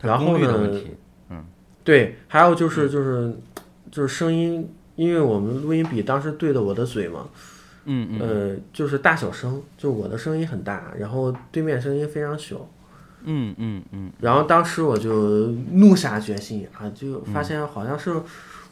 [0.00, 0.80] 然后呢，
[1.28, 1.44] 嗯，
[1.84, 3.36] 对，还有就是就是
[3.90, 7.28] 就是声音，因为我们录音笔当时对着我的嘴嘛，
[7.84, 12.70] 嗯嗯，呃，就是大小声，就我的声音很大，然后对面声音非常小。
[13.24, 14.10] 嗯嗯嗯。
[14.20, 18.22] 然后当时我就怒下决心啊，就发现好像是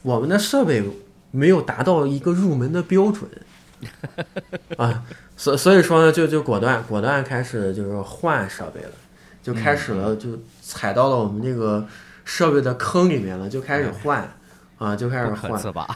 [0.03, 0.83] 我们的设备。
[1.31, 3.29] 没有达到一个入门的标准，
[4.79, 5.05] 啊，
[5.37, 8.91] 所所以说呢，就就果断果断开始就是换设备了，
[9.43, 10.31] 就开始了就
[10.63, 11.87] 踩到了我们这个
[12.25, 14.29] 设备的坑里面了，就开始换，
[14.79, 15.87] 啊，就开始换。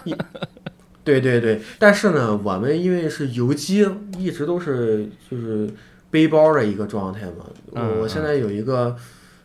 [1.04, 3.84] 对对对，但是呢，我们因为是游击，
[4.18, 5.68] 一直都是就是
[6.10, 7.44] 背包的一个状态嘛。
[7.72, 8.94] 我我现在有一个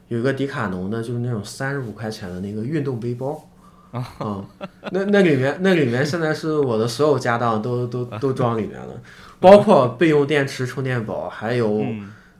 [0.10, 3.50] 有一个迪卡侬的，就是那种三十五块钱的那个运动背包。
[3.92, 4.44] 啊，
[4.92, 8.94] 那那里面那里面现在是我的所有家当都都 都装里面了，
[9.40, 11.84] 包括备用电池、充电宝，还有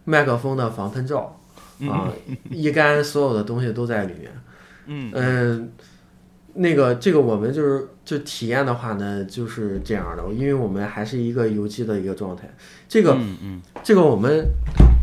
[0.04, 1.40] 麦克风的防喷罩
[1.90, 2.12] 啊，
[2.52, 4.32] 一干所有的东西都在里面。
[4.88, 5.72] 嗯嗯，
[6.54, 12.50] 那个这个我们就是就体验的话呢，就是这样的，因为我们还是一个游击的一个状态。
[12.90, 14.46] 这个嗯这个我们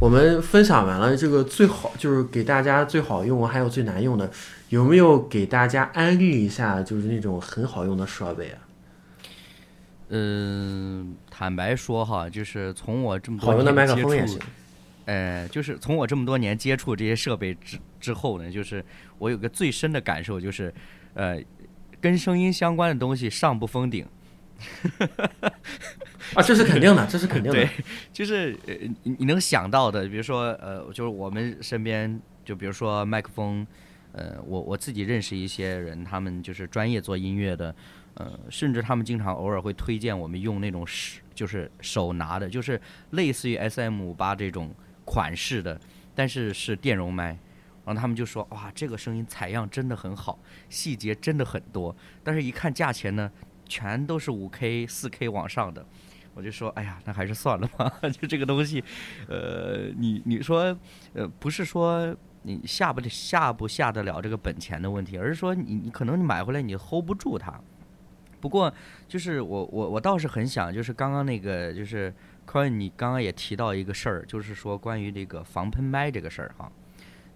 [0.01, 4.31] 我们分享完了，这个最好就是给大家最好用，还有最难用的。
[4.75, 8.59] 有没有给大家安利一下，就是那种很好用的设备啊？
[10.09, 14.41] 嗯，坦白说哈，就是从我这么多年接触，
[15.05, 18.85] 呃，就是从我这么多年接触这些设备之之后呢，就是
[19.19, 20.75] 我有个最深的感受，就是
[21.15, 21.41] 呃，
[22.01, 24.05] 跟声音相关的东西上不封顶。
[26.35, 27.61] 啊，这是肯定的，这是肯定的。
[27.61, 27.71] 对，
[28.13, 32.21] 就是呃，你你能想到的，比如说呃，就是我们身边。
[32.45, 33.67] 就比如说麦克风，
[34.15, 37.75] 呃，我我自己认识一些人，他们就是专业做音乐的，
[38.15, 44.75] 呃，甚至他们经常偶尔会推荐我们用那种手，就是手拿的，就是类似于 S M 五八这种
[45.05, 45.81] 款式的，
[46.15, 47.39] 但是是电容麦。
[47.87, 50.39] 然后他们就说：“哇，这个声音采样真的很好，
[50.71, 51.95] 细节真的很多。
[52.23, 53.31] 但是，一看价钱呢，
[53.69, 55.85] 全都是五 K、四 K 往上的。
[56.33, 57.93] 我就说：哎呀，那还是算了吧。
[58.09, 58.83] 就这个东西，
[59.29, 60.75] 呃，你你说，
[61.13, 67.53] 呃，不是说你下不下不下得了这个本钱的问题，而是说你你可能你买回来你 hold 不住它。
[68.41, 68.73] 不过，
[69.09, 72.15] 就是我我我倒是很想，就是刚刚那个就是
[72.47, 76.71] Coin，你刚刚也提到一个事儿，就是说关于这个防喷麦这个事儿哈。”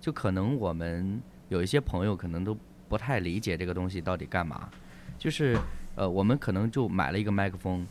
[0.00, 2.56] 就可能我们有一些朋友可能都
[2.88, 4.68] 不太理解这个东西到底干嘛，
[5.18, 5.58] 就是
[5.96, 7.84] 呃，我们可能就买了一个麦克风，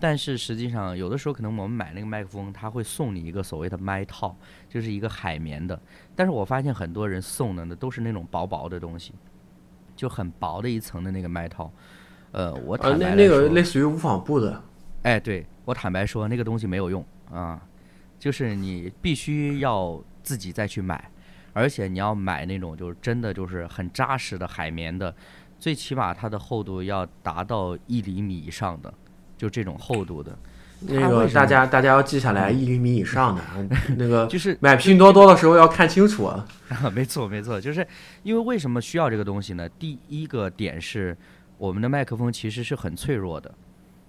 [0.00, 4.34] 但是实际上有的时候可能我们买那个麦克风，他会送你一个所谓的麦套，
[4.68, 5.80] 就是一个海绵的。
[6.14, 9.14] 但是我发现很多人送的呢都是那种薄薄的东西，
[9.96, 11.70] 就很薄的一层的那个麦套。
[12.32, 14.62] 呃，我坦白那那个类似于无纺布的。
[15.02, 17.60] 哎，对我坦白说，那个东西没有用啊，
[18.18, 21.10] 就是你必须要自己再去买。
[21.54, 25.14] 而且你要买那种就是真的就是很扎实的海绵的，
[25.58, 28.92] 最起码它的厚度要达到一厘米以上的，
[29.36, 30.34] 就这种厚度的。
[30.86, 33.42] 那个大家大家要记下来，一厘米以上的
[33.96, 36.46] 那个 就是买拼多多的时候要看清楚啊。
[36.94, 37.86] 没错没错，就是
[38.22, 39.68] 因为为什么需要这个东西呢？
[39.78, 41.16] 第一个点是
[41.58, 43.52] 我们的麦克风其实是很脆弱的。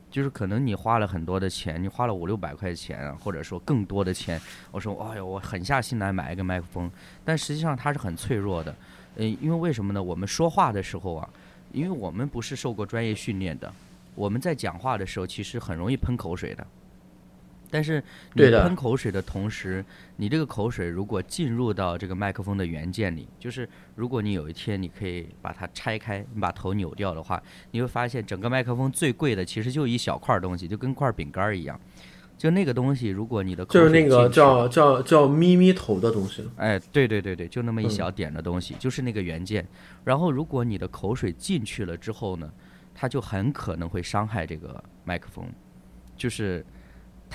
[0.10, 6.88] 就是可能你花了很多的钱，你花了五六百块钱，或者说更多的钱，我说，哎呦，我狠下心来买一个麦克风，
[7.26, 8.76] 但实际上它是很脆弱的，
[9.16, 10.04] 嗯，因为为什么呢？
[10.04, 11.28] 我们说话的时候啊，
[11.72, 13.74] 因为我们不是受过专业训练的，
[14.16, 16.66] 我们在讲话的时候其实很容易喷口水的。
[17.70, 19.84] 但是你喷口水的同时，
[20.18, 31.80] 你这个口水如果进入到这个麦克风的元件里，就是如果你有一天你可以把它拆开，你把头扭掉的话，你会发现整个麦克风最贵的其实就一小块东西，就跟块饼干一样。
[32.38, 36.48] 就那个东西，如果你的就是那个叫叫叫咪咪头的东西。
[36.58, 39.66] 哎，对对对对，就那么一小点的东西，就是那个元件。
[40.04, 42.52] 然后如果你的口水进去了之后呢，
[42.94, 45.46] 它就很可能会伤害这个麦克风，
[46.16, 46.66] 就是。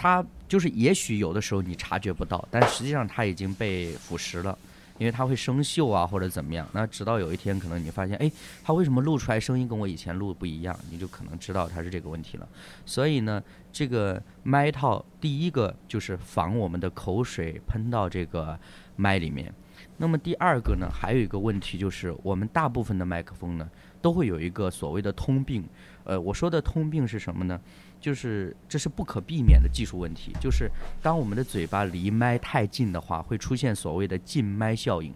[0.00, 4.56] 它就是，也许有的时候你察觉不到，但实际上它已经被腐蚀了，
[4.96, 6.64] 因为它会生锈啊，或者怎么样。
[6.72, 8.30] 那直到有一天，可能你发现，哎，
[8.62, 10.78] 它为什么录出来声音跟我以前录的不一样？
[10.88, 12.48] 你就可能知道它是这个问题了。
[12.86, 13.42] 所以呢，
[13.72, 18.56] 这个麦套第一个就是防我们的口水喷到这个
[18.94, 19.52] 麦里面。
[19.96, 23.68] 那么第二个呢，还有一个问题就是，我们大部分的麦克风呢，
[24.00, 25.64] 都会有一个所谓的通病。
[26.04, 27.60] 呃，我说的通病是什么呢？
[28.00, 30.70] 就是这是不可避免的技术问题，就是
[31.02, 35.12] 当我们的嘴巴离麦太近的话，会出现所谓的近麦效应。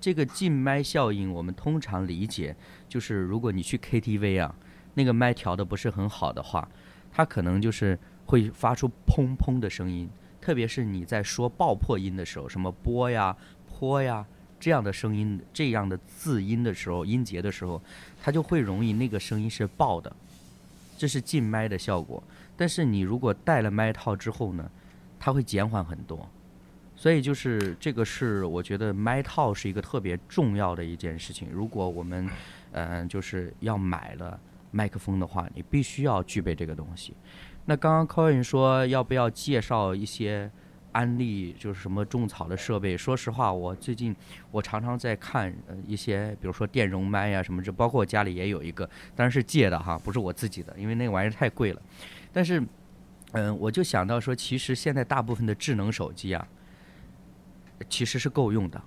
[0.00, 2.56] 这个近麦效应，我们通常理解
[2.88, 4.54] 就是，如果你去 KTV 啊，
[4.94, 6.68] 那个麦调的不是很好的话，
[7.10, 10.08] 它可能就是会发出砰砰的声音，
[10.40, 14.26] 特别是你在说爆破音的时候，什么波呀、坡呀
[14.62, 17.82] 这样的声音、这样的字音的时候、音节的时候，
[18.22, 20.14] 它就会容易那个声音是爆的。
[20.96, 22.22] 这是进麦的效果，
[22.56, 24.70] 但是你如果戴了麦套之后呢，
[25.18, 26.28] 它会减缓很多。
[26.94, 31.48] 所以就是这个是我觉得麦套是一个特别重要的一件事情。
[31.50, 32.30] 如果我们
[32.70, 34.38] 嗯就是要买了
[34.70, 37.14] 麦克风的话，你必须要具备这个东西。
[37.64, 40.48] 那刚刚 Colin 说要不要介绍一些？
[40.92, 42.96] 安利就是什么种草的设备。
[42.96, 44.14] 说实话，我最近
[44.50, 51.82] 我常常在看呃一些，比如说电容麦呀什么，这包括我家里也有一个，当然是借的哈，不是我自己的，因为那个玩意儿太贵了。
[52.32, 52.62] 但是，
[53.32, 56.46] 嗯，我就想到说，其实现在大部分的智能手机啊，
[57.88, 58.82] 其实是够用的。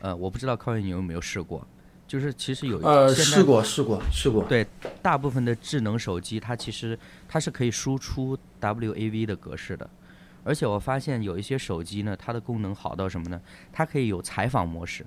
[0.00, 1.66] 呃，我不知道康宇你有没有试过，
[2.06, 4.44] 就是其实有呃试过试过试过。
[4.44, 4.66] 对，
[5.02, 6.98] 大部分的智能手机它其实
[7.28, 9.88] 它是可以输出 WAV 的格式的。
[10.42, 13.40] 而且我发现有一些手机呢，它的功能好到什么呢？
[13.72, 15.04] 它可以有采访模式。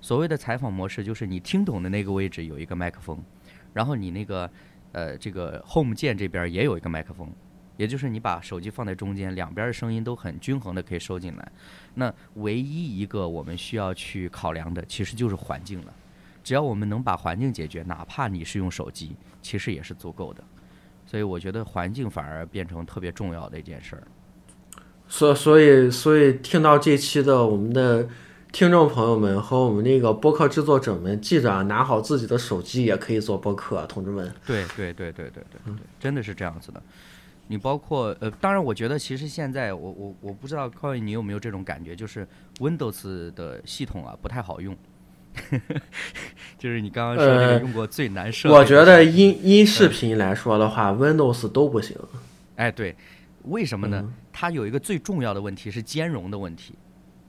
[0.00, 3.20] 所谓的采访模式，就是你听懂的那个位置有一个麦克风，
[3.72, 4.48] 然后你那个
[4.92, 7.28] 呃这个 Home 键这边也有一个麦克风，
[7.76, 11.52] 也就是你把手机放在中间，两边的声音都很均衡的可以收进来。
[11.94, 15.92] 那唯一一个我们需要去考量的，其实就是环境了。
[16.44, 20.44] 只要我们能把环境解决，哪怕你是用手机，其实也是足够的。
[21.04, 24.02] 所以我觉得环境反而变成特别重要的一件事儿。
[25.08, 28.06] 所所以所以听到这期的我们的
[28.52, 34.30] 听众朋友们和我们那个播客制作者们，记着啊拿好自己的手机，也可以做播客，同志们。
[34.46, 36.82] 对对对对对对对，真的是这样子的。
[37.50, 42.28] 你包括呃，当然，我觉得其实现在我我我不知道 o y 你有没有这种感觉，就是
[42.58, 44.76] Windows 的系统啊不太好用，
[46.58, 48.52] 就是你刚刚说这个用过最难设。
[48.52, 51.96] 我觉得音音视频来说的话，Windows 都不行。
[52.56, 52.94] 哎，对，
[53.44, 54.06] 为什么呢？
[54.40, 56.72] 它有一个最重要的问题是兼容的问题，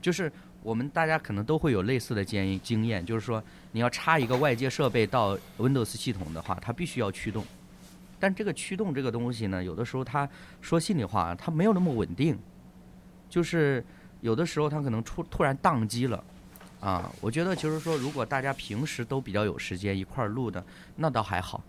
[0.00, 0.30] 就是
[0.62, 3.42] 我们大家可能都会有类似的经经验，就是说
[3.72, 7.44] 你要插一个外接设备到 Windows 系统的话，它必须要驱动。
[8.20, 10.28] 但这个驱动这个东西呢，有的时候它
[10.60, 12.38] 说心里话，它没有那么稳定，
[13.28, 13.84] 就是
[14.20, 16.22] 有的时候它可能突突然宕机了，
[16.78, 21.60] 啊，我觉得就是说，如果大家平时都比较有时间一块儿录的，那倒还好。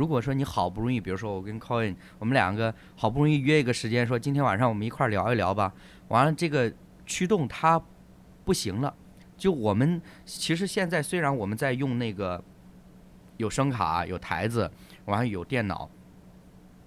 [0.00, 5.70] 如果说你好不容易，比如说我跟 Coin，我们两个好不容易约一个时间，说今天晚上我们一块儿聊一聊吧，
[6.08, 6.72] 完了这个
[7.04, 7.78] 驱动它
[8.42, 8.94] 不行了，
[9.36, 12.42] 就我们其实现在虽然我们在用那个
[13.36, 14.70] 有声卡、有台子，
[15.04, 15.90] 完了有电脑。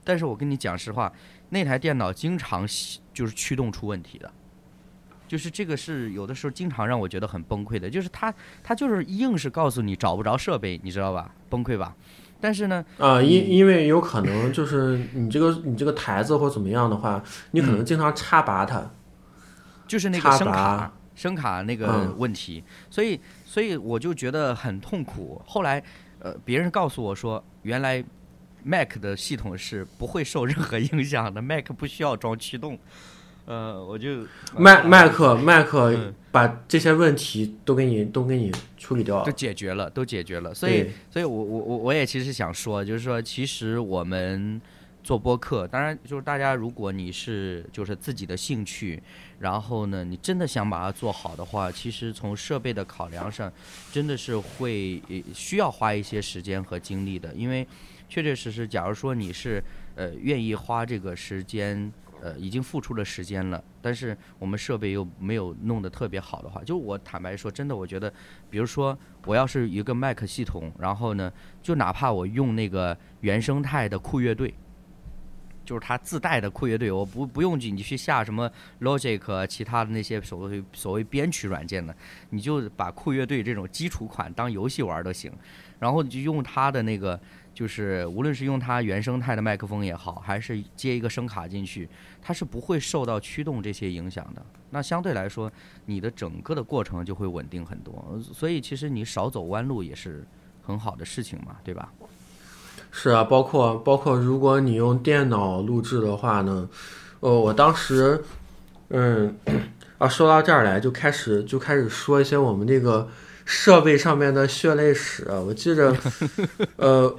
[0.04, 1.14] 但是我跟你讲实话，
[1.50, 2.66] 那台电脑经常
[3.14, 4.34] 就是驱动出问题的，
[5.28, 8.34] 就是这个是有的时候经常让我觉得很崩溃的，就是它
[8.64, 11.32] 它就是硬是告诉你找不着设备，你知道吧？
[11.48, 11.96] 崩溃吧？
[12.44, 18.92] 但是呢，啊，因因为有可能就是你这个你这个台子或怎么样的话，你可能经常插拔它，
[19.88, 25.42] 就是那个声卡声卡那个问题，所以所以我就觉得很痛苦。
[25.46, 25.82] 后来
[26.20, 28.04] 呃，别人告诉我说，原来。
[28.66, 32.80] Mac 的系统是不会受任何影响的，Mac 不需要装驱动。
[33.46, 34.26] 呃，我就
[34.58, 35.74] Mac Mac Mac
[36.32, 40.54] 把这些问题都给你都给你处理掉了，都解决了，都解决了。
[40.54, 44.60] 所以，所以我我我我也其实想说，就是说，其实我们
[45.04, 49.04] 做播客，当然就是大家，如果你是就是自己的兴趣，
[49.40, 53.52] 然后呢，你真的想把它做好的话，其实从设备的考量上，
[53.92, 55.02] 真的是会
[55.34, 57.68] 需要花一些时间和精力的，因为。
[58.10, 59.64] 确确实实，假如说你是
[59.96, 61.92] 呃愿意花这个时间，
[62.24, 68.12] 呃已经付出了时间了，但是我们设备又没有弄得特别好的话，就我坦白说，真的我觉得，
[68.50, 71.30] 比如说我要是一个 Mac 系统，然后呢，
[71.62, 74.54] 就哪怕我用那个原生态的酷乐队，
[75.66, 78.50] 就是它自带的酷乐队，我不不用你去下什么
[78.80, 81.94] Logic 其他的那些所谓所谓编曲软件的，
[82.30, 85.30] 你就把酷乐队这种基础款当游戏玩都行，
[85.78, 87.20] 然后你就用它的那个。
[87.54, 91.88] 就是无论是用它原生态的麦克风也好，还是接一个声卡进去，
[92.20, 94.44] 它是不会受到驱动这些影响的。
[94.72, 95.52] 那相对来说，
[95.86, 98.20] 你的整个的过程就会稳定很多。
[98.34, 100.26] 所以其实你少走弯路也是
[100.64, 101.94] 很好的事情嘛，对吧？
[102.92, 106.68] 是啊，包括包括如果你用电脑录制的话呢，
[107.20, 108.24] 呃，我当时，
[108.90, 109.38] 嗯，
[110.00, 113.08] 啊，说到这儿来就开始就开始说一些我们这个
[113.46, 115.28] 设备上面的血泪史。
[115.30, 115.96] 我记着，
[116.78, 117.16] 呃。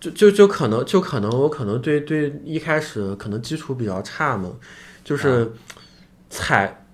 [0.00, 4.50] 就就就可能就可能我可能对对一开始可能基础比较差嘛，
[5.02, 5.50] 就是
[6.30, 6.84] 采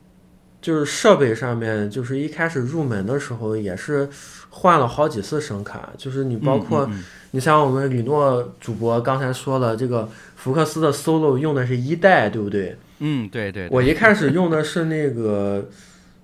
[0.63, 4.09] 就是设备上面就是一开始入门的时候也是
[4.49, 6.89] 换了好几次声卡，就是你包括
[7.33, 12.79] 你像我们李诺主播刚才说了，这个福克斯的 Solo 用的是一代，对不对？
[13.01, 13.69] 嗯，对对。
[13.71, 15.69] 我一开始用的是那个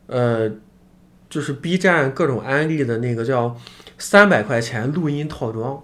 [0.07, 0.51] 呃，
[1.29, 3.55] 就是 B 站各种安利的那个叫
[3.99, 5.83] 三百块钱录音套装。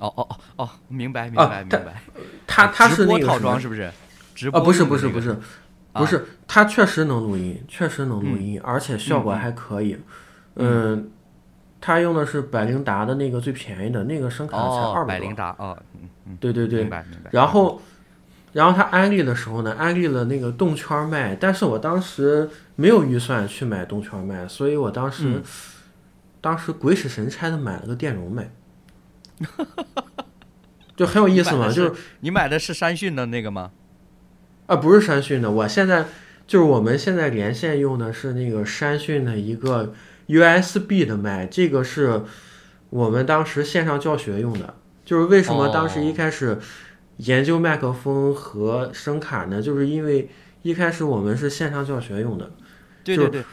[0.00, 2.02] 哦哦哦哦，明白明白明白。
[2.46, 3.90] 他他是那个套装是不是？
[4.34, 5.36] 直播啊不是不是不是
[5.92, 9.98] 不是，他确实能录音，确实能录音，而且效果还可以。
[10.56, 11.10] 嗯，
[11.80, 15.54] 他用的是百灵达的那个最便宜的那个声卡，才二百百灵达
[16.38, 17.30] 对对对，明白明白。
[17.32, 17.82] 然后
[18.52, 25.42] 然后他安利的时候呢，安利了那个动圈麦，但是我当时没有预算去买动圈麦，所以我当时
[26.40, 28.50] 当时鬼使神差的买了个电容麦。
[30.96, 33.70] 就很有意思嘛，就是你买的是山讯的那个吗？
[34.66, 36.04] 啊，不是山讯的，我现在
[36.46, 39.94] 就是我们现在连线用的是那个山讯的一个
[40.26, 42.22] USB 的麦，这个是
[42.90, 44.74] 我们当时线上教学用的。
[45.04, 46.58] 就是为什么当时一开始
[47.16, 49.60] 研究麦克风和声卡呢？
[49.60, 50.30] 就是因为
[50.62, 52.52] 一开始我们是线上教学用的。
[53.02, 53.46] 对对对，你。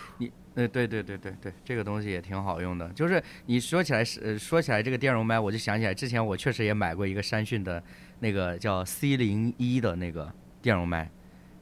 [0.57, 2.89] 呃，对对对对对，这个东西也挺好用的。
[2.89, 7.81] 就是你说起来是，呃，说起来这个电容麦，我就想起来之前我确实也买过一个山讯的
[8.19, 11.07] 那个叫 C 零一的那个电容麦，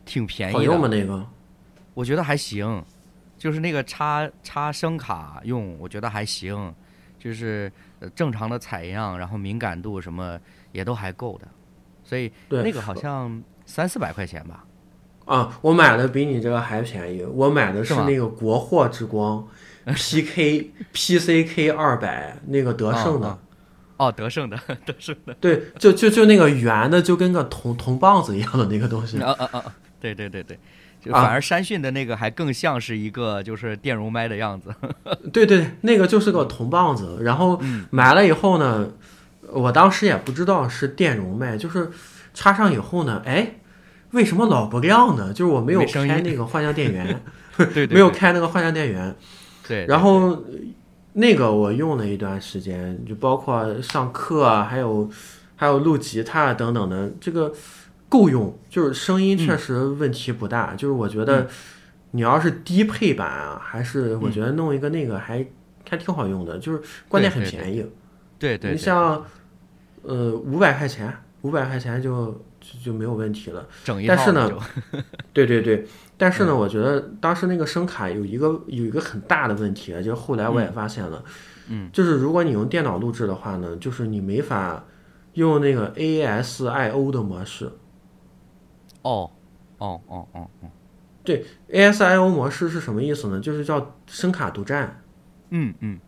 [0.05, 0.59] 挺便宜的。
[0.59, 0.87] 好用吗？
[0.89, 1.27] 那个？
[1.93, 2.81] 我觉得还行，
[3.37, 6.73] 就是那个插插声卡用，我觉得还行，
[7.19, 7.69] 就是
[8.15, 10.39] 正常的采样，然后敏感度什么
[10.71, 11.47] 也都还够的，
[12.01, 14.65] 所以那个好像三四百块钱吧。
[15.26, 19.45] 啊，我买的比你这个还便宜，我买的是那个国货之光，
[19.95, 23.38] P K P C K 二百那个德胜的，
[23.97, 29.19] 哦，德胜的， 德胜的，对，就就就那个圆的，就跟个铜铜棒子一样的那个东西。
[29.19, 29.63] 啊啊啊！
[29.99, 30.59] 对对对对，
[31.03, 34.73] 就反而山讯的那个还更像是一个就是电容麦的样子。
[35.34, 37.19] 对对，那个就是个铜棒子。
[37.21, 37.59] 然后
[37.89, 38.89] 买了以后呢，
[39.51, 41.89] 我当时也不知道是电容麦，就是
[42.34, 43.55] 插上以后呢，哎，
[44.16, 45.32] 为什么老不亮呢？
[45.32, 47.22] 就是我没有开那个幻象电源，
[47.74, 49.16] 对，没有开那个幻象电源。
[49.68, 50.43] 对，然后。
[51.18, 55.09] 那个我用了一段时间，就包括上课啊，还有
[55.55, 57.53] 还有录吉他等等的，这个
[58.09, 60.76] 够用，就是声音确实问题不大。
[60.76, 61.47] 就是我觉得
[62.11, 65.47] 你要是低配版啊，还是我觉得弄一个那个还
[65.89, 67.86] 还挺好用的，就是关键很便宜。
[68.38, 69.26] 对对，你像
[70.01, 72.43] 呃五百块钱，五百块钱就
[72.84, 73.68] 就没有问题了。
[73.84, 74.07] 整一。
[74.09, 74.49] 但是呢，
[75.34, 75.88] 对对对。
[76.18, 81.24] 但是呢，我觉得当时那个声卡有一个有一个很大的问题，就是后来我也发现了，
[81.68, 84.86] 嗯，就是如果你用电脑录制的话呢，就是你没法
[85.34, 87.70] 用那个 ASIO 的模式。
[89.01, 89.30] 哦，
[89.78, 90.70] 哦哦哦哦，
[91.26, 93.41] 对，ASIO 模式是什么意思呢？
[93.41, 95.01] 就是叫声卡独占。
[95.49, 95.99] 嗯嗯，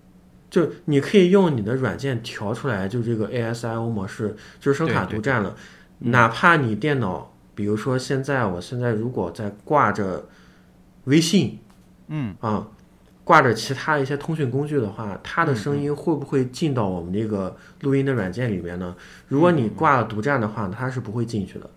[0.49, 5.53] 就你可以用你的软件调出来，就这个 ASIO 模式，就是声卡独占了，
[6.00, 7.34] 哪怕你电脑。
[7.56, 10.30] 比如说，现在我现在如果在挂着
[11.06, 11.58] 微信，
[12.08, 12.68] 嗯啊，
[13.24, 18.95] 挂着其他一些通讯工具的话，它的声音会不会进到我们这个录音的软件里面呢？
[19.28, 21.68] 如果你挂了独占的话，它是不会进去的。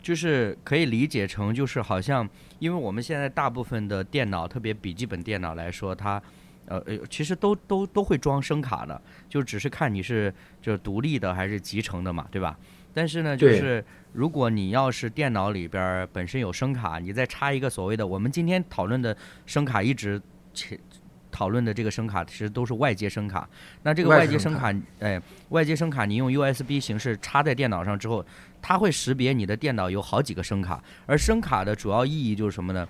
[0.00, 2.26] 就是可以理解成，就是好像，
[2.58, 6.22] 因为我们现在大部分的电脑，特别笔记本电脑来说，它
[6.64, 8.98] 呃呃，其实都都都会装声卡的，
[9.28, 12.56] 就只是看你是就是独立的还是集成的嘛，对吧？
[12.98, 20.20] 但是呢，就是如果你要是电脑里边本身有声卡，你再插一个所谓的我们今天讨论的声卡，一直
[20.52, 20.76] 且
[21.30, 23.48] 讨论的这个声卡其实都是外接声卡。
[23.84, 28.26] 那这个外接声卡，哎，外接声卡你用 USB 形式插在电脑上之后，
[28.60, 30.82] 它会识别你的电脑有好几个声卡。
[31.06, 32.88] 而声卡的主要意义就是什么呢？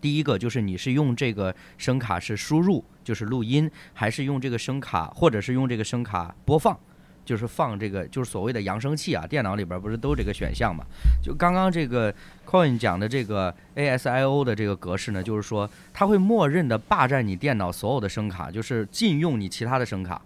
[0.00, 6.78] 第一个就是你是用这个声卡是输入，就是录音，还是用这个声卡，或者是用这个声卡播放。
[7.26, 10.82] 就是放这个，就是所谓的扬声器啊，电脑里边不是都这个选项嘛？
[11.22, 12.14] 就刚刚这个
[12.46, 20.22] Coin 讲的这个 ASIO 的这个格式呢，就是说它会默认的霸占你电脑所有的声卡，就是禁用你其他的声卡，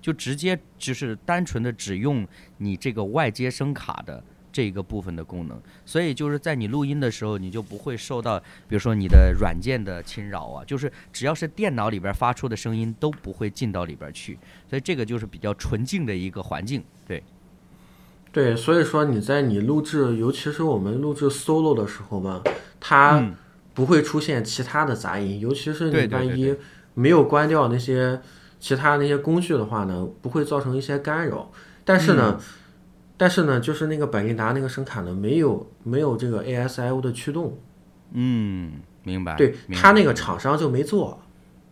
[0.00, 2.24] 就直接就是单纯的只用
[2.58, 4.22] 你这个外接声卡的。
[4.52, 8.38] 这个部分的功能，所以就是在你录音的时候，你就不会受到，
[8.68, 14.38] 比如说你的软件的侵扰啊，就是只要是电脑里边发出的声音都不会进到里边去，
[14.68, 17.22] 所以这个就是比较纯净的一个环境，对。
[18.30, 22.42] 对，所以说你在你录制，尤其是我们录制 solo 的时候吧，
[22.78, 23.26] 它
[23.72, 26.54] 不会出现其他的杂音，尤其是你万一
[26.92, 28.20] 没有关掉那些
[28.60, 31.50] 其他那些工具的话呢，不会造成一些干扰，
[31.84, 32.38] 但是呢。
[33.22, 37.56] 但是呢，就是那个百利达那个声卡呢，没有没有这个 ASIO 的驱动。
[38.14, 39.36] 嗯，明白。
[39.36, 41.22] 对，他那个厂商就没做。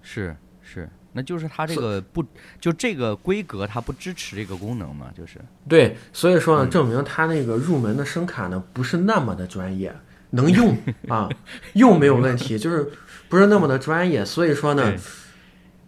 [0.01, 2.25] 是是，那就是他这个不
[2.61, 5.11] 就这个规格，它不支持这个功能嘛？
[5.13, 5.41] 就是。
[5.69, 9.93] 对，所以说呢，证明他那个入门的声卡呢，不是那么的专业，
[10.31, 10.79] 能用
[11.11, 11.29] 啊，
[11.73, 12.89] 用没有问题， 就是
[13.29, 14.25] 不是那么的专业。
[14.25, 14.95] 所以说呢，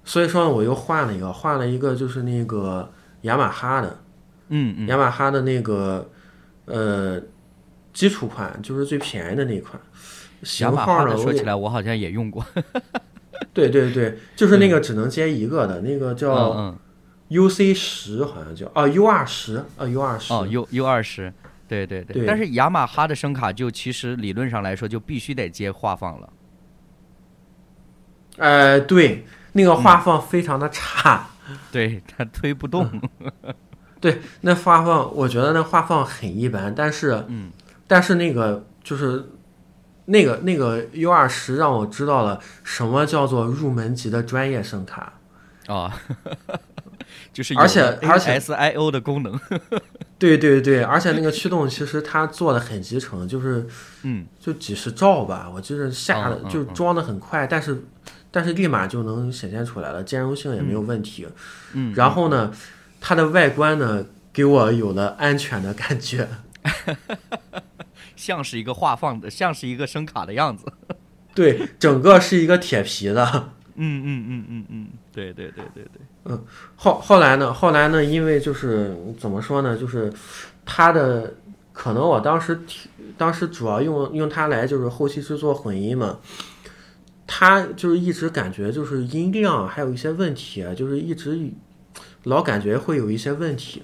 [0.04, 2.90] 所以说呢我又换了一个，换了一个就是那个
[3.20, 4.01] 雅马哈的。
[4.54, 6.10] 嗯，雅马哈的那个
[6.66, 7.20] 呃
[7.92, 9.80] 基础款就是最便宜的那款，
[10.42, 11.16] 型号呢？
[11.16, 12.44] 说起来我好像也用过。
[13.54, 16.76] 对对对，就是那个只能接一个的那个叫
[17.30, 21.32] UC 十，好像叫啊 U 二十啊 U 二十哦 U U 二十，
[21.66, 22.26] 对对对。
[22.26, 26.32] 但是雅马哈的声卡就其实理论上来说就必须得接话放了。
[28.36, 31.26] 呃，对，那个话放非常的差，
[31.72, 32.88] 对它推不动。
[34.02, 37.52] 对，那画放我觉得那画放很一般，但是，嗯，
[37.86, 39.30] 但是那个就是
[40.06, 45.12] 那个那个 U 二十让我知道了什么叫做入门级的专业声卡
[45.68, 45.94] 啊，
[47.32, 49.38] 就是而且而且 S I O 的功能，
[50.18, 53.64] 对对对，而且那个驱动其实它做的很集成，就是
[54.02, 57.84] 嗯，就几十兆吧，我就是下的就装的很快，但是
[58.32, 61.28] 但是立马就能显现出来了，兼容性也没有问题，
[61.74, 62.50] 嗯，然后呢。
[63.04, 66.28] 它的外观呢，给我有了安全的感觉，
[68.14, 70.64] 像是一个画放的，像是一个声卡的样子。
[71.34, 73.50] 对，整个是一个铁皮的。
[73.74, 76.00] 嗯嗯嗯嗯嗯，对对对对对。
[76.26, 76.44] 嗯，
[76.76, 77.52] 后后来呢？
[77.52, 78.04] 后来呢？
[78.04, 79.76] 因为就是怎么说呢？
[79.76, 80.12] 就是
[80.64, 81.34] 它的
[81.72, 82.60] 可能我当时
[83.18, 86.18] 当时主要用用它来就是后期制作混音嘛，
[87.26, 91.50] 它就是一直感觉就是音量还有一些问题，就是一直。
[92.24, 93.82] 老感觉会有一些问题，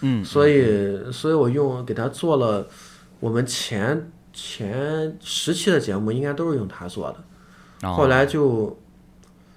[0.00, 2.66] 嗯，所以所以我用给他做了
[3.20, 8.78] 我们前前十期的节目应该都是用他做的，哦后来就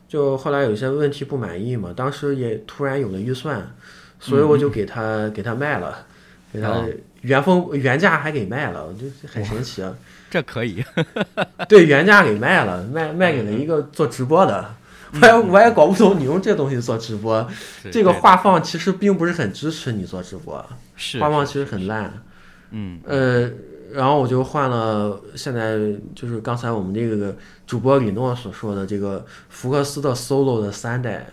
[0.07, 3.75] 就后来有些问题不满意嘛，当时也突然有了预算，
[4.19, 6.05] 所以我就给他给他卖了，
[6.53, 6.85] 给他哦
[7.21, 9.93] 原封原价还给卖了，我就很神奇啊。
[10.29, 10.83] 这可以，
[11.67, 14.75] 对，原价给卖了，卖卖给了一个做直播的。
[15.13, 17.49] 我也我也搞不懂你用这东西做直播，
[17.91, 20.63] 这个画放其实并不是很支持你做直播，
[20.95, 22.23] 是画放其实很烂。
[22.71, 23.51] 嗯呃，
[23.91, 25.79] 然后我就换了，现在
[26.13, 27.35] 就是刚才我们这个
[27.65, 31.25] 主播李诺所说的这个福克斯的 solo 的三代，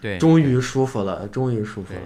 [0.00, 2.00] 对，终于舒服了，终于舒服了。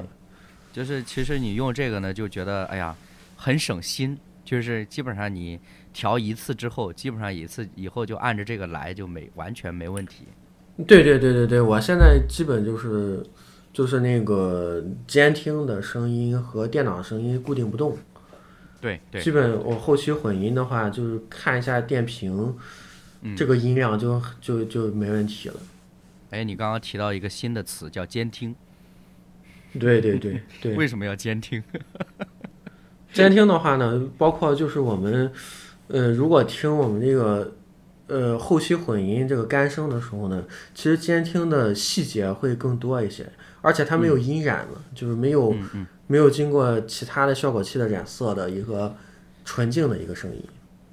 [0.73, 2.97] 就是其实你用这个呢，就觉得哎呀
[3.37, 5.61] 很省心，就是基本上你
[5.93, 10.27] 调一次之后，基本上一次以后就按着这个来，就没完全没问题。
[10.87, 13.25] 对对对对对，我现在基本就是
[13.73, 17.97] 就是那个监听的声音和电脑声音固定不动。
[18.81, 22.55] 对对基本我后期混音的话，就是看一下电瓶，
[23.23, 25.55] 嗯这个音量就就就没问题了。
[26.31, 28.55] 哎，你刚刚提到一个新的词叫监听，
[29.79, 31.63] 对对对对， 为什么要监听？
[33.13, 35.31] 监听的话呢，包括就是我们，
[35.89, 37.53] 呃，如果听我们这个，
[38.09, 40.45] 呃，后期混音这个干声的时候呢，
[40.75, 43.27] 其实监听的细节会更多一些，
[43.61, 48.95] 而且它没有音染嘛，就是没有、嗯嗯，没有经过其他的效果器的染色的一个
[49.45, 50.45] 纯净的一个声音。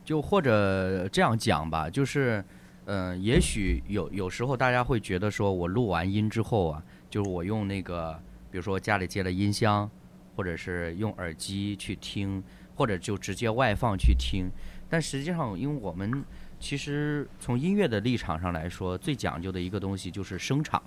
[0.05, 2.43] 就或者这样讲吧，就是，
[2.86, 8.18] 嗯、也许有有时候大家会觉得说，我录完音之后啊，就是我用那个，
[8.49, 9.89] 比如说家里接了音箱，
[10.36, 12.41] 或者是用耳机去听，
[12.76, 14.49] 或者就直接外放去听。
[14.89, 16.24] 但实际上，因为我们
[16.60, 20.82] 其实从音乐的立场上来说，最讲究的一个东西就是声场，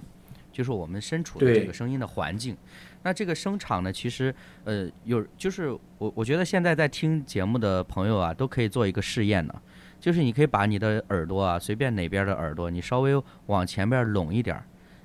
[0.52, 2.56] 就是我们身处的这个声音的环境。
[3.02, 4.32] 那这个声场呢，其实
[4.64, 9.62] 呃有就是我我觉得现在在听节目的朋友啊，都可以做一个试验呢，
[9.98, 14.64] 就是你可以把你的耳朵啊，随便哪边的耳朵，你稍微往前边拢一点儿，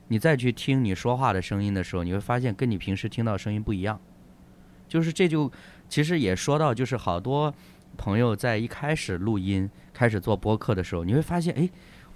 [0.10, 4.00] 你再去听你说话的声音的时候，你会发现跟你平时听到声音不一样。
[4.88, 5.52] 就是这就
[5.90, 7.54] 其实也说到，就是好多
[7.98, 11.68] 朋友在一开始录音、开始做播客的时候，你会发现，哎，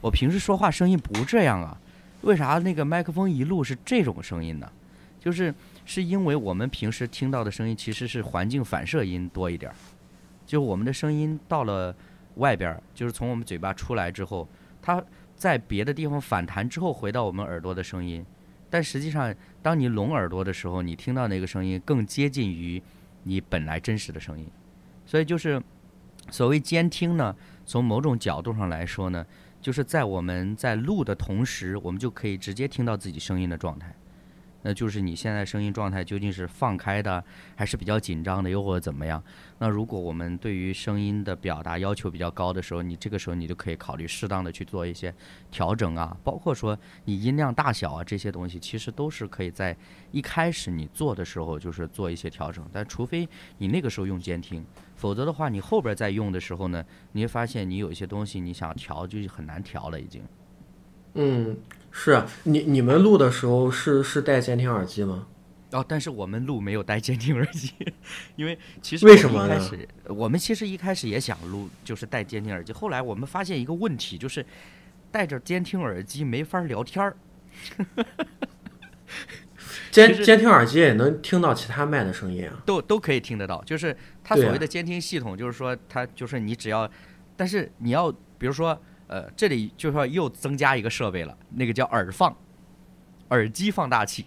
[0.01, 1.75] 我平时说话声音不这样啊，
[2.21, 4.71] 为啥那个麦克风一录是这种声音呢？
[5.19, 5.51] 就是
[5.84, 9.75] 是因为我们平时听到的声音其实是环境反射音多一点儿，
[10.45, 11.95] 就我们的声音到了
[12.36, 14.47] 外边，就是从我们嘴巴出来之后，
[14.79, 15.03] 它
[15.36, 18.23] 在别的地方反弹之后回到我们耳朵的声音，
[18.69, 22.82] 但实际上当你聋耳朵的时候，你听到那个声音更接近于
[23.23, 24.47] 你本来真实的声音，
[25.05, 25.61] 所以就是
[26.29, 27.36] 所谓监听呢，
[27.72, 29.26] 从某种角度上来说呢，
[29.61, 33.95] 就是在我们在录的同时，我们就可以直接听到自己声音的状态。
[34.64, 37.24] 那就是你现在声音状态究竟是放开的，
[37.55, 39.22] 还是比较紧张的，又或者怎么样？
[39.59, 45.14] 那如果我们对于声音的表达要求比较高的时候，你这个时候你就可以考虑适当的去做一些
[45.49, 49.76] 调整啊，包括说你音量大小啊这些东西，其实都是可以在
[50.12, 52.68] 一开始你做的时候就是做一些调整。
[52.72, 60.24] 但除非你那个时候用监听，否则的话，你后边再用的时候呢，你会发现你有一些东西你想调就很难调了已经。
[61.14, 61.57] 嗯，
[61.92, 65.28] 是啊你你们录的时候是是戴监听耳机吗？
[65.72, 67.72] 哦，但是我们录没有戴监听耳机，
[68.36, 74.46] 因为其实为什么呢一开始我们其实一开始也想录，就是戴监听耳机，后来我们发现一个问题，就是
[75.12, 77.16] 戴着监听耳机没法聊天儿。
[79.92, 82.62] 监监听耳机也能听到其他麦的声音啊。
[82.66, 86.89] 都都可以听得到，就是它所谓的监听系统，就是说它就是你只要，
[87.36, 88.78] 但是你要比如说
[89.12, 92.34] 呃这里就说又增加一个设备了，那个叫耳放，
[93.28, 94.26] 耳机放大器，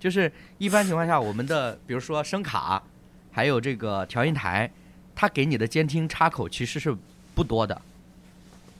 [0.00, 2.82] 就是一般情况下我们的比如说声卡，
[3.30, 4.70] 还有这个调音台，
[5.14, 6.96] 它给你的监听插口其实是
[7.34, 7.82] 不多的，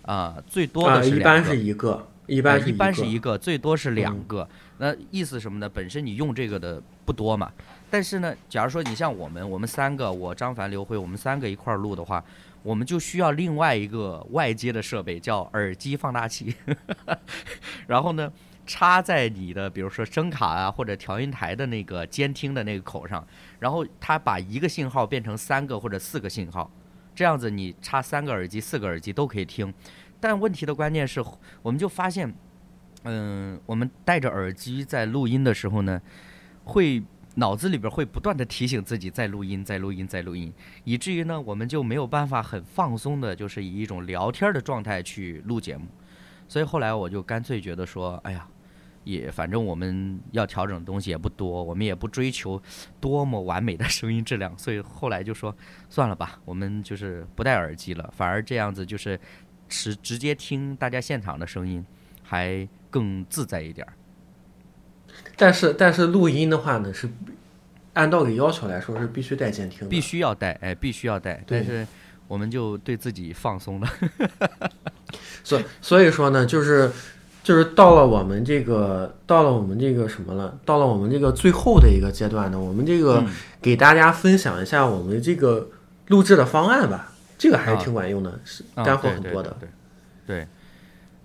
[0.06, 1.06] 啊、最多啊，的。
[1.06, 4.48] 一般是一个，一般一般是一个，最多是两嗯个。
[4.78, 5.68] 那意思什么呢？
[5.68, 7.52] 本身你用这个的不多嘛，
[7.90, 12.24] 但是呢，假如说你像我们，我们三个，我张凡、刘辉，我们三个一块儿录的话，
[12.64, 16.54] 我们就需要另外一个外接的设备，叫耳机放大器。
[17.86, 18.32] 然后呢，
[18.66, 23.24] 插在你的比如说声卡啊或者调音台的那个监听的那个口上，
[23.60, 26.70] 然后它把一个信号变成三个或者四个信号，
[27.14, 29.72] 这样子你插三个耳机、四个耳机都可以听。
[30.18, 31.22] 但问题的关键是，
[31.60, 32.34] 我们就发现，
[33.02, 36.00] 嗯，我们戴着耳机在录音的时候呢，
[36.64, 37.02] 会
[37.36, 40.52] 脑子里边会不断的提醒自己在录音、在录音、在录音，
[40.84, 45.86] 以至于呢，我们就没有办法很放松的，就是以一种聊天的状态去录节目。
[46.46, 48.46] 所以后来我就干脆觉得说，哎呀，
[49.02, 52.62] 也反正我们要调整的东西也不多，我们也不追求
[53.00, 55.54] 多么完美的声音质量，所以后来就说
[55.88, 59.18] 算了吧，我们就是不戴耳机了，反而这样子就是
[59.68, 61.84] 直直接听大家现场的声音，
[62.22, 63.92] 还更自在一点儿。
[65.36, 67.08] 但是但是录音的话呢，是
[67.94, 71.42] 按道理要求来说是必须带监听的，必须要带，哎，必须要带。
[71.46, 71.86] 对但是
[72.26, 73.88] 我们就对自己放松了。
[75.44, 76.90] 所所以说呢，就是
[77.42, 83.28] 就是到了我们这个到了我们这个什么了，到了我们这个最后的一个阶段呢，我们这个嗯
[83.60, 85.68] 给大家分享一下我们这个
[86.08, 89.56] 录制的方案吧，这个还是挺管用的，是啊干货很多的。
[89.60, 89.70] 对对
[90.26, 90.48] 对对，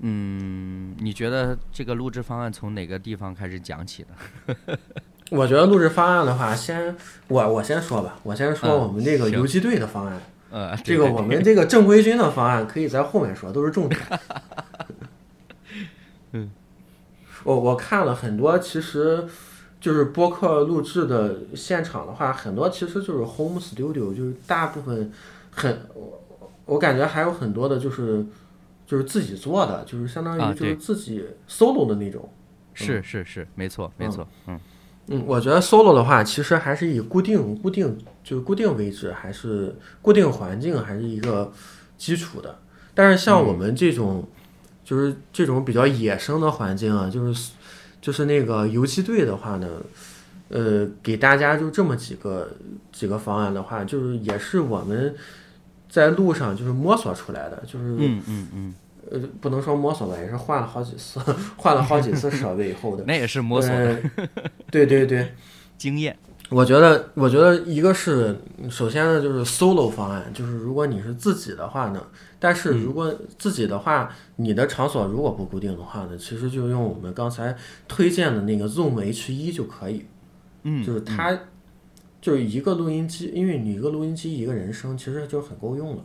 [0.02, 4.78] 嗯，你觉得这个录制方案从哪个地方开始讲起的？
[5.32, 6.96] 我觉得录制方案的话，先
[7.28, 10.20] 我我先说吧，我先说嗯我们这个游击队的方案。
[10.52, 14.02] 呃，这个我们这个正规军的方案可以在后面说，都是重点。
[16.32, 16.50] 嗯，
[17.44, 19.28] 我我看了很多，其实
[19.80, 25.12] 就是播客录制的现场的话，很多其实就是 home studio，就是大部分
[25.52, 28.26] 很，我我感觉还有很多的就是
[28.90, 32.28] 就是自己做的，就是相当啊于就是自己 solo 的那种。
[32.74, 34.60] 是是是，没错没错，嗯
[35.10, 41.54] 嗯，我觉得 solo 的话，其实还是以固定、固定就是固定位置，还是固定环境，还是一个
[42.00, 42.58] 基础的。
[42.96, 44.28] 但是像我们这种，
[44.84, 47.52] 就是这种比较野生的环境啊，就是
[48.02, 49.68] 就是那个游击队的话呢，
[50.50, 52.50] 呃，给大家就这么几个
[52.92, 55.14] 几个方案的话，就是也是我们
[55.90, 58.74] 在路上就是摸索出来的，就是嗯嗯嗯，
[59.12, 61.20] 呃，不能说摸索吧，也是换了好几次，
[61.58, 63.04] 换了好几次设备以后的。
[63.08, 64.00] 那也是摸索的。
[64.16, 64.26] 呃
[64.72, 65.34] 对对对，
[65.78, 66.16] 经验。
[66.50, 68.36] 我觉得，我觉得一个是
[68.72, 72.02] 首先呢，就是 solo 方案，就是如果你是自己的话呢，
[72.40, 77.56] 但是如果自己的话，你的场所如果不固定的话呢，其实就用我们刚才
[77.88, 80.06] 推荐的那个 Zoom H 一就可以，
[80.64, 81.38] 嗯，就是它
[82.22, 86.04] 就是一个录音机，因为你一个录音机一个人声，其实就很够用了。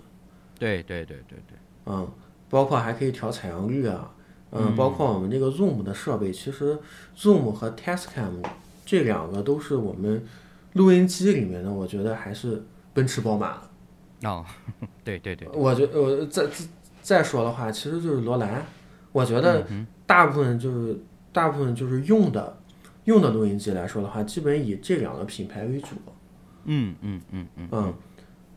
[0.59, 2.09] 对对对对对，嗯，
[2.49, 4.15] 包括还可以调采样率啊，
[4.53, 6.79] 嗯，包括我们这个 Zoom 的设备，其实
[7.17, 8.43] Zoom 和 Tascam
[8.87, 10.25] 这两个都是我们
[10.75, 12.63] 录音机里面的，我觉得还是
[12.93, 13.71] 奔驰宝马了。
[14.23, 14.45] 哦，
[15.03, 16.65] 对对对，我觉我再再
[17.03, 18.65] 再说的话，其实就是罗兰，
[19.11, 20.97] 我觉得嗯大部分就是
[21.33, 22.57] 大部分就是用的
[23.05, 25.89] 用的录音机来说的话，基本以这两个品牌为主。
[26.65, 27.95] 嗯嗯嗯嗯嗯，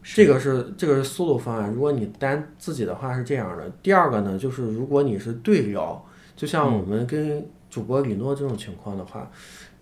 [0.02, 1.72] 这个是这个是 solo 方案。
[1.72, 3.70] 如果你单自己的话是这样的。
[3.84, 6.02] 第二个呢，就是如果你是对聊，
[6.36, 9.30] 就像我们跟主播李诺这种情况的话，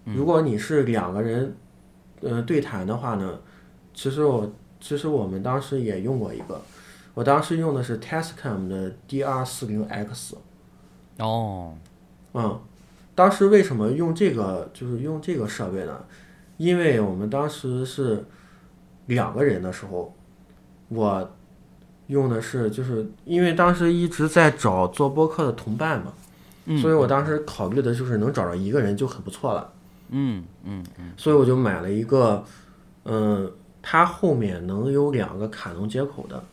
[0.04, 1.56] 如果你是两个人，
[2.22, 3.40] 呃，对谈的话呢，
[3.94, 6.60] 其实我其实我们当时也用过一个，
[7.14, 10.36] 我当时用的是 Tascam 的 DR 四零 X。
[11.20, 11.76] 哦，
[12.34, 12.60] 嗯，
[13.16, 16.04] 当时为什么用这个就是用这个设备呢？
[16.58, 18.24] 因为我们当时是
[19.08, 20.14] 两个人的时候，
[20.90, 21.32] 我
[22.08, 26.14] 用的是就是因为当时一直在找做播客的同伴嘛，
[26.66, 29.74] 嗯所以我当时考虑的就是能找着一个人就很不错了，
[30.10, 32.44] 嗯嗯嗯所以我就买了一个，
[33.04, 33.52] 嗯，
[33.82, 36.44] 它后面能有两个卡农接口的。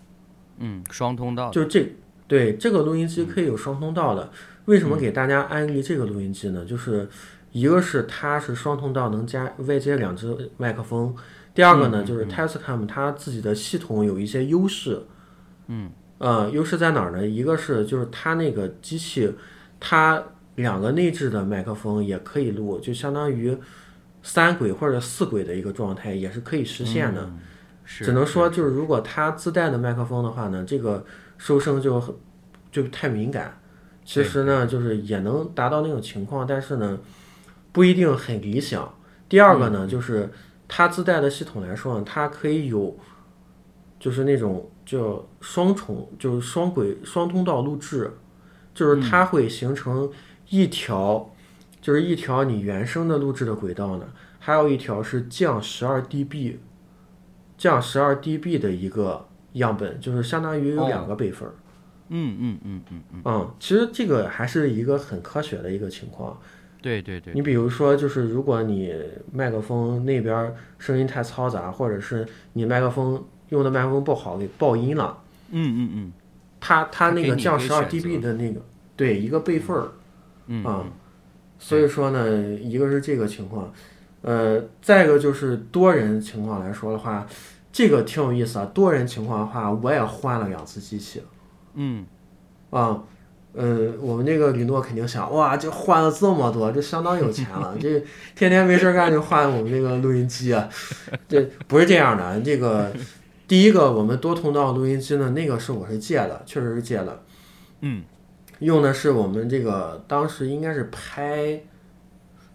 [0.58, 1.92] 嗯，双通道，就这
[2.26, 4.30] 对这个录音机可以有双通道的。
[4.66, 6.64] 为什么给大家安利这个录音机呢？
[6.64, 7.08] 就是
[7.50, 11.12] 一个是它是双通道，能加外接两只麦克风；
[11.52, 15.02] 第二个呢，就是 Tascam 它自己的系统有一些优势。
[15.66, 17.26] 嗯，呃，优势在哪儿呢？
[17.26, 19.34] 一个是就是它那个机器，
[19.80, 20.22] 它
[20.54, 23.56] 两个内置的麦克风也可以录，就相当于
[24.22, 27.30] 三轨或者四轨的一个状态，也是可以实现的。
[27.84, 31.04] 是只能说就是如果它自带的麦克风的话呢，这个
[31.36, 32.14] 收声就很
[32.70, 33.58] 就太敏感。
[34.04, 36.98] 其实呢，就是也能达到那种情况，但是呢，
[37.70, 38.92] 不一定很理想。
[39.28, 40.30] 第二个呢，就是
[40.66, 42.96] 它自带的系统来说呢，它可以有，
[43.98, 48.10] 就是那种叫双重，就是双轨双通道录制，
[48.74, 50.10] 就是它会形成
[50.48, 51.30] 一条，
[51.80, 54.06] 就是一条你原生的录制的轨道呢，
[54.38, 56.56] 还有一条是降十二 dB，
[57.56, 61.54] 降十二 dB 的一个样本，就是相当于有两个备份儿。
[62.14, 66.38] 嗯嗯嗯嗯嗯，嗯，其实这个还是一个很科学的一个情况。
[66.82, 68.94] 对对对，你比如说，就是如果你
[69.32, 75.16] 麦克风那边儿声音太嘈杂，或者是你麦克风用的麦克风不好给爆音了，
[75.52, 76.12] 嗯嗯嗯
[76.60, 78.60] 它它那个降十二 dB 的那个，
[78.96, 79.88] 对一个备份儿
[80.48, 80.84] 嗯啊。
[81.58, 83.72] 所以说呢，一个是这个情况，
[84.22, 87.24] 呃，再一个就是多人情况来说的话，
[87.72, 88.68] 这个挺有意思啊。
[88.74, 91.22] 多人情况的话，我也换了两次机器。
[91.74, 92.06] 嗯
[92.70, 93.02] 啊，
[93.54, 98.02] 嗯，我们那个李诺肯定想，哇，这换了这么多，这相当有钱了，这
[98.34, 100.68] 天天没事干就换我们这个录音机啊。
[101.28, 102.90] 这不是这样的，这个
[103.46, 107.22] 第一个我们多通道录音机呢，那个是我是借的，确实是借的。
[107.80, 108.02] 嗯，
[108.60, 111.60] 用的是我们这个当时应该是拍，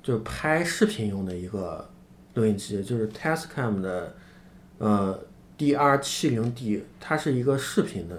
[0.02, 1.88] 就是拍视频用的一个
[2.34, 4.16] 录音机，就是 Tascam 的
[4.80, 5.20] 呃
[5.58, 8.16] DR 七零 D，它是一个视频的。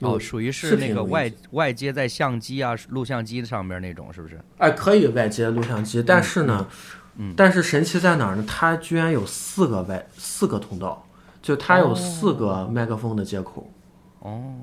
[0.00, 4.40] 哦，属于是那个外外接在相机啊、录像机上面那种，是不是？
[4.58, 6.66] 哎，可以外接录像机，但是呢，
[7.16, 8.44] 嗯但是神奇在哪儿呢？
[8.46, 11.06] 它居然有四个外四个通道，
[11.42, 13.70] 就它有四个麦克风的接口。
[14.20, 14.54] 哦，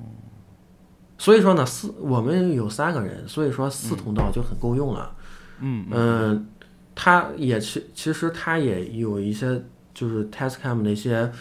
[1.17, 5.15] 所以说呢，四我们有三个人，所以说四通道就很够用了。
[5.59, 6.47] 嗯嗯，
[6.93, 9.63] 它也其其实它也有一些
[9.93, 11.31] 就是 Testcam 的一些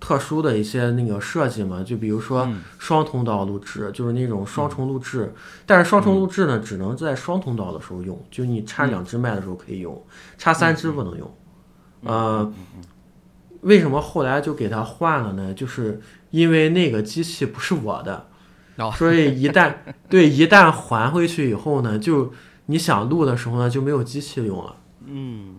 [0.00, 2.62] 特殊的一些那个设计嘛，就比如说嗯。
[2.78, 5.32] 双通道录制，就是那种双重录制，
[5.66, 10.02] 但是双重录制呢，只能在双通道的时候用，就你插两支麦的时候可以用，
[10.38, 11.36] 插三支不能用。
[12.02, 12.52] 呃，
[13.60, 15.52] 为什么后来就给它换了呢？
[15.52, 18.26] 就是因为那个机器不是我的，
[18.78, 18.90] 哦。
[18.96, 19.74] 所以一旦
[20.08, 22.32] 对一旦还回去以后呢，就
[22.66, 24.74] 你想录的时候呢就没有机器用了。
[25.04, 25.56] 嗯，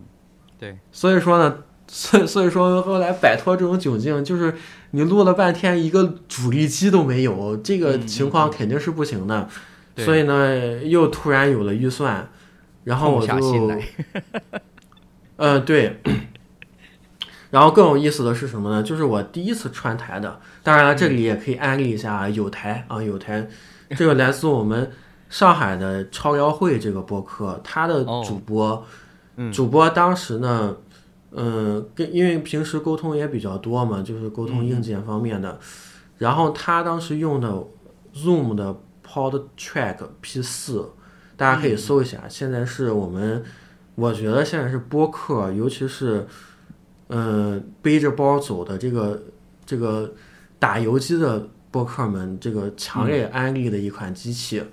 [0.58, 1.60] 对，所以说呢，
[1.94, 4.56] 所以所以说后来摆脱这种窘境，就是
[4.92, 9.50] 你录了半天一个主力机都没有，这个嗯情况肯定是不行的。
[9.94, 10.06] 对。
[10.06, 12.30] 所以呢，又突然有了预算，
[12.86, 13.84] 然后我就来，
[15.36, 16.00] 呃，对。
[17.50, 18.82] 然后更有意思的是什么呢？
[18.82, 23.46] 就是我第一次串台的，当然了，这里也可以安利一下有台啊，有台，
[23.98, 24.90] 这个来自我们
[25.30, 28.24] 上海的超聊会这个播客，他的哦。
[28.26, 28.86] 主播，
[29.36, 29.52] 嗯。
[29.52, 30.78] 主播当时呢，嗯，
[31.96, 35.60] 跟因为平时沟通也比较多嘛，就是沟通硬件方面的，
[36.18, 37.64] 然后他当时用的
[38.14, 40.92] Zoom 的 Pod Track P 四，
[41.36, 43.44] 大家可以搜一下，现在是我们，
[43.96, 46.28] 我觉得现在是播客，尤其是。
[47.14, 49.22] 呃，背着包走的这个
[49.66, 50.14] 这个
[50.58, 54.64] 打游击的播客们，这个强烈安利的一款机器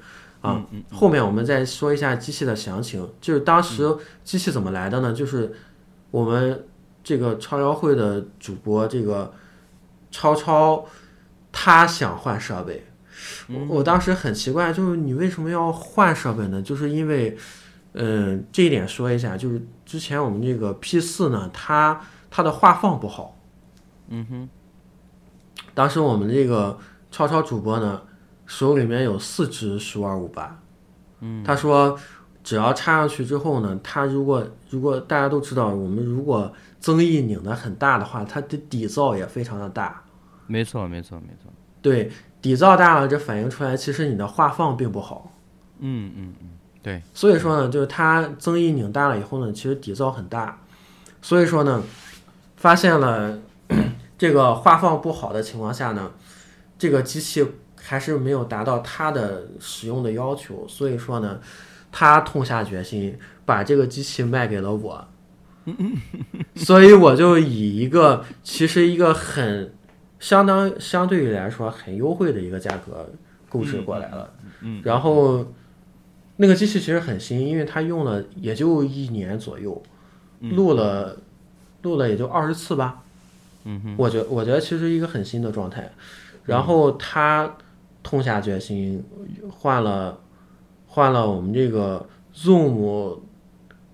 [0.40, 0.64] 啊。
[0.92, 3.04] 后面我们再说一下机器的详情。
[3.20, 3.92] 就是当时
[4.22, 5.12] 机器怎么来的呢？
[5.12, 5.52] 就是
[6.10, 6.66] 我们
[7.04, 9.32] 这个超聊会的主播这个
[10.10, 10.84] 超超，
[11.52, 12.84] 他想换设备。
[13.48, 16.62] 我我当时很奇怪，就是你为什么要换设备呢？
[16.62, 17.36] 就是因为，
[17.94, 22.00] 嗯、这一点说一下，就是之前我们这个 P 四呢，它
[22.30, 23.36] 它的画放不好。
[24.08, 24.48] 嗯哼，
[25.74, 26.78] 当时我们这个
[27.10, 28.02] 超超主播呢，
[28.46, 30.60] 手里面有四只十五二五八，
[31.20, 31.98] 嗯，他说
[32.48, 40.02] 只要插上去之后呢，它如果如果大家都知道，我们如果增益拧的很大的话，它的底噪也非常的大，
[40.46, 41.52] 没错，没错，没错。
[41.82, 45.30] 对，底噪大了，这反映出来其实你的画放并不好。
[45.80, 46.48] 嗯嗯嗯，
[46.82, 50.58] 对，所以说呢，就是它增益拧大了以后呢，其实底噪很大，
[51.20, 51.82] 所以说呢，
[52.56, 53.38] 发现了
[54.16, 56.12] 这个画放不好的情况下呢，
[56.78, 57.46] 这个机器
[57.76, 61.38] 还是没有达到它的使用的要求，所以说呢，
[61.90, 65.08] 他痛下决心把这个机器卖给了我，
[66.56, 69.72] 所以我就以一个其实一个很
[70.18, 73.08] 相当相对于来说很优惠的一个价格
[73.48, 74.30] 购置过来了，
[74.62, 75.46] 嗯，然后。
[76.40, 79.82] 那个机器其实很新，因为它用了也就一年左右，
[80.38, 81.16] 录了
[81.82, 83.02] 录了也就二十次吧。
[83.64, 85.90] 嗯，我觉我觉得其实一个很新的状态。
[86.44, 87.52] 然后他
[88.04, 89.04] 痛下决心
[89.50, 90.16] 换了
[90.98, 93.20] 换了我们这个 Zoom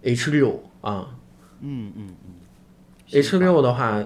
[0.01, 1.15] H 六啊。
[1.61, 2.33] 嗯嗯嗯
[3.13, 4.03] ，H 六的话，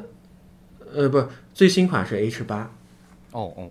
[0.93, 1.25] 呃不，
[1.55, 2.69] 最新款是 H 八。
[3.31, 3.71] 哦哦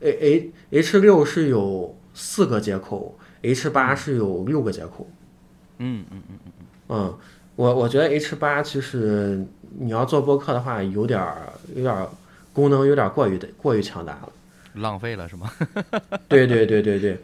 [0.00, 5.06] ，，A A H 六是有四个接口，H 八是有六个接口。
[5.78, 6.52] 嗯嗯嗯嗯。
[6.88, 7.18] 嗯，
[7.54, 9.46] 我我觉得 H 八其实
[9.78, 12.08] 你要做播客的话，有点儿有点儿
[12.52, 14.32] 功能有点儿过于的过于强大了。
[14.74, 15.50] 浪费了是吗？
[16.28, 17.18] 对对对对对，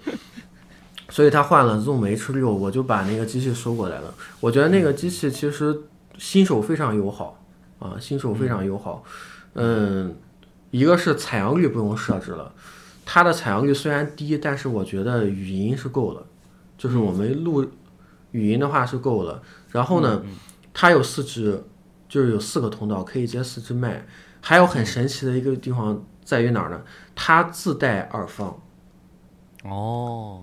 [1.15, 4.12] 所以他换了 Zoom H 六，我就把那个机器收过来了。
[4.41, 5.83] 我觉得那个机器其实
[6.19, 7.41] 新手非常友好
[7.79, 9.05] 啊，新手非常友好。
[9.53, 10.17] 嗯，
[10.73, 12.53] 一个是采样率不用设置了，
[13.07, 16.27] 它的采样率虽然低，但是我觉得语音是够了，
[16.77, 17.65] 就是我们录
[18.33, 19.41] 语音的话是够了。
[19.71, 20.21] 然后呢，
[20.73, 21.62] 它有四支，
[22.09, 24.05] 就是有四个通道可以接四支麦。
[24.41, 26.83] 还有很神奇的一个地方在于哪儿呢？
[27.15, 28.61] 它自带耳放。
[29.62, 30.43] 哦，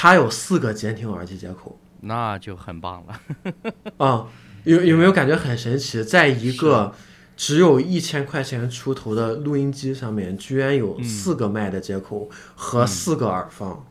[0.00, 1.76] 它有四个监听耳机接口。
[2.02, 3.20] 那就很棒了。
[3.98, 4.28] 啊、
[4.62, 6.04] 有有没有感觉很神奇？
[6.04, 6.94] 在一个
[7.36, 13.84] 只有一千块钱出头的录音机上面，居然有四个麦的接口和四个耳放，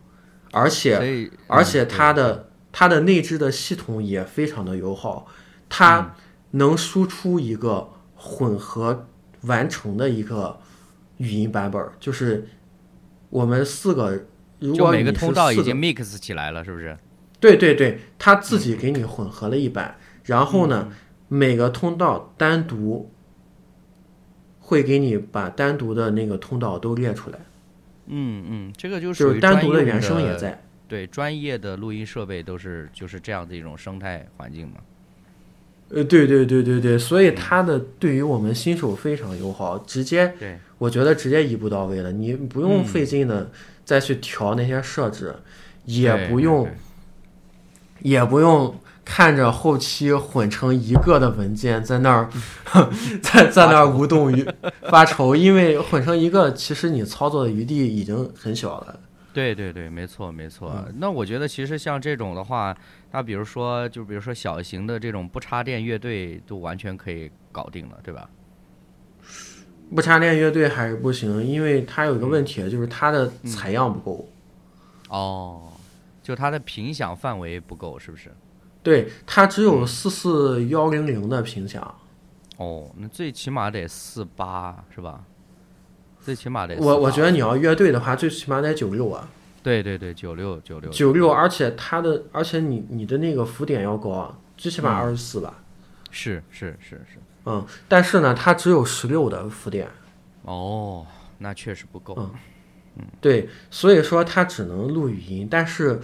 [0.51, 5.27] 而且而且嗯它的它的内置的系统也非常的友好，
[5.67, 6.15] 它
[6.51, 9.07] 能输出一个混合
[9.41, 10.57] 完成的一个
[11.17, 12.47] 语音版本儿，就是
[13.29, 14.21] 我们四个，如
[14.59, 16.97] 就每个通道已经 mix 起来了，是不是？
[17.39, 20.89] 对对对，它自己给你混合了一版，然后呢，
[21.27, 23.11] 每个通道单独
[24.59, 27.37] 会给你把单独的那个通道都列出来，
[28.07, 30.63] 嗯嗯，这个就就是属于单独的原声也在。
[30.87, 34.77] 对，专业的录音设备都是就是这样的一种生态环境嘛。
[35.89, 43.49] 呃，对对对对对，所以它的对于我们新手非常友好，直接对，我觉得直接一步到位了，你不用嗯费劲的
[43.87, 45.33] 再去调那些设置，
[45.85, 46.67] 也不用
[48.01, 52.29] 也不用看着后期混成一个的文件在那儿
[53.23, 54.45] 在在那儿无动于
[54.91, 58.99] 发愁，因为混成一个，其实你操作的余地已经很小了。
[59.33, 60.83] 对对对，没错没错。
[60.85, 62.75] 嗯那我觉得其实像这种的话，
[63.13, 68.29] 那比如说就比如说小型的这种不插电乐队，都完全可以搞定了，对吧？
[69.95, 74.29] 不插电乐队还是不行，因为它有一个问题，就是它的采样不够。
[75.09, 75.71] 哦，
[76.21, 78.29] 就它的频响范围不够，是不是？
[78.83, 81.95] 对，它只有嗯四四幺零零的频响。
[82.57, 85.23] 哦，那最起码得四八是吧？
[86.19, 89.29] 最起码得我我觉得得你要乐队的话，最起码得九六啊，
[89.63, 95.63] 对对对，九六九六九六，而且它的，而且你你的那个浮点要高啊，最起码嗯二十四吧。
[96.11, 97.17] 是是是是。
[97.47, 99.87] 嗯，但是呢，它只有十六的浮点。
[100.41, 101.05] 哦，
[101.37, 102.13] 那确实不够。
[102.97, 105.99] 嗯对，所以说它只能录语音，但是，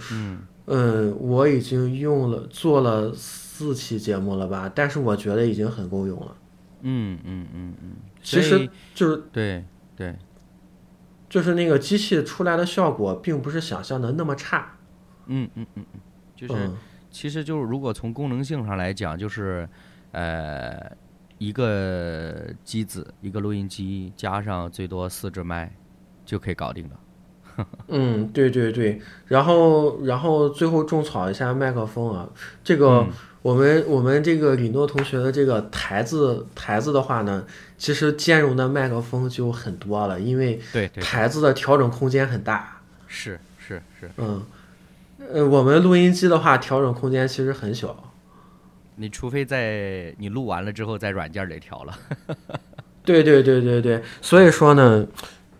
[0.66, 6.36] 嗯我已经用了做了四期节目了吧，但是我觉得已经很够用了。
[6.82, 9.64] 嗯嗯嗯嗯，其实就是对
[9.96, 10.16] 对，
[11.28, 14.76] 就是那个机器出来的效果，并不是想象的那么差。
[15.26, 16.00] 嗯嗯嗯嗯，
[16.34, 16.54] 就是。
[16.54, 16.76] 嗯
[17.10, 19.68] 其实就是如果从功能性上来讲，就是
[20.10, 20.90] 呃
[21.46, 22.34] 一个
[22.64, 25.72] 机子一个录音机加上最多四支麦
[26.24, 27.66] 就可以搞定了。
[27.88, 32.28] 嗯，对对对，然后然后最后种草一下麦克风啊，
[32.62, 33.08] 这个、嗯
[33.44, 37.44] 我们我们这个李诺同学的这个台子台子的话呢，
[37.76, 40.58] 其实兼容的麦克风就很多了，因为
[41.02, 42.80] 台子的调整空间很大。
[43.06, 44.42] 是是是，嗯，
[45.30, 48.13] 呃，我们录音机的话，调整空间其实很小。
[48.96, 51.98] 你除非在你录完了之后在软件里调了。
[53.04, 55.06] 对对对对对，所以说呢，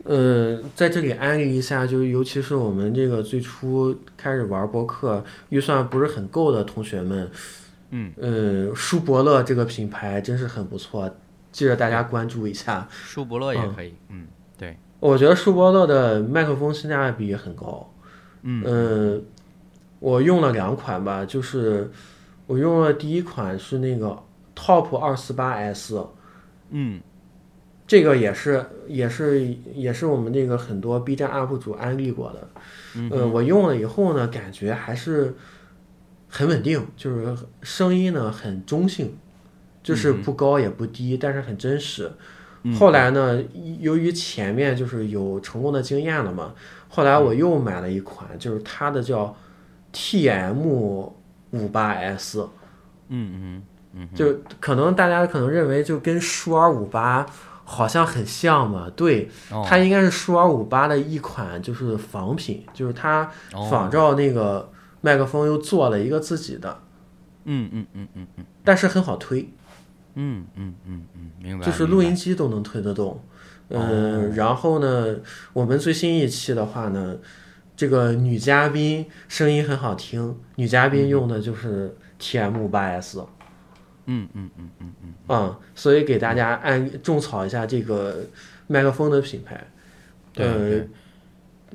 [0.04, 7.30] 呃，在这里安利一下，就尤其是我们这个最初开始玩播客，预算不是很够的同学们，
[7.90, 11.14] 嗯，呃，舒伯乐这个品牌真是很不错，
[11.52, 12.88] 记着大家关注一下。
[12.90, 14.26] 舒伯乐也可以，嗯，
[14.56, 17.92] 对，我觉得舒伯乐的麦克风性价比也很高。
[18.42, 19.20] 嗯呃，
[19.98, 21.90] 我用了两款吧，就是
[22.46, 24.22] 我用了第一款是那个
[24.54, 26.06] Top 二四八 S，
[26.70, 27.00] 嗯。
[27.86, 32.48] 这个也是也是也是我们那个很多 B 站 UP 主安利过的。
[32.96, 35.34] 嗯呃，我用了以后呢，感觉还是
[36.30, 39.14] 很稳定，就是声音呢很中性，
[39.82, 42.10] 就是不高也不低，但是很真实。
[42.78, 43.38] 后来呢，
[43.80, 46.54] 由于前面就是有成功的经验了嘛，
[46.88, 49.36] 后来我又买了一款，就是它的叫
[49.92, 51.12] TM
[51.54, 52.40] 五八 S，
[53.08, 53.62] 嗯嗯
[53.94, 54.08] 嗯。
[54.14, 57.24] 就可能大家可能认为就跟舒尔五八
[57.64, 59.64] 好像很像嘛，对，哦。
[59.66, 63.68] 它应该是舒尔五八的一款就是仿品，就是它哦。
[63.70, 66.78] 仿照那个麦克风又做了一个自己的，
[67.44, 68.44] 嗯嗯嗯嗯嗯。
[68.64, 69.48] 但是很好推，
[70.14, 71.64] 嗯嗯嗯嗯，明白。
[71.64, 73.22] 就是录音机都能推得动。
[73.70, 75.16] 嗯，然后呢，
[75.54, 77.16] 我们最新一期的话呢，
[77.76, 83.18] 这个女嘉宾声音很好听，女嘉宾用的就是 TM 五八 S。
[84.06, 88.24] 嗯嗯嗯嗯嗯，嗯，所以给大家按种草一下这个
[88.66, 89.66] 麦克风的品牌。
[90.32, 90.88] 对，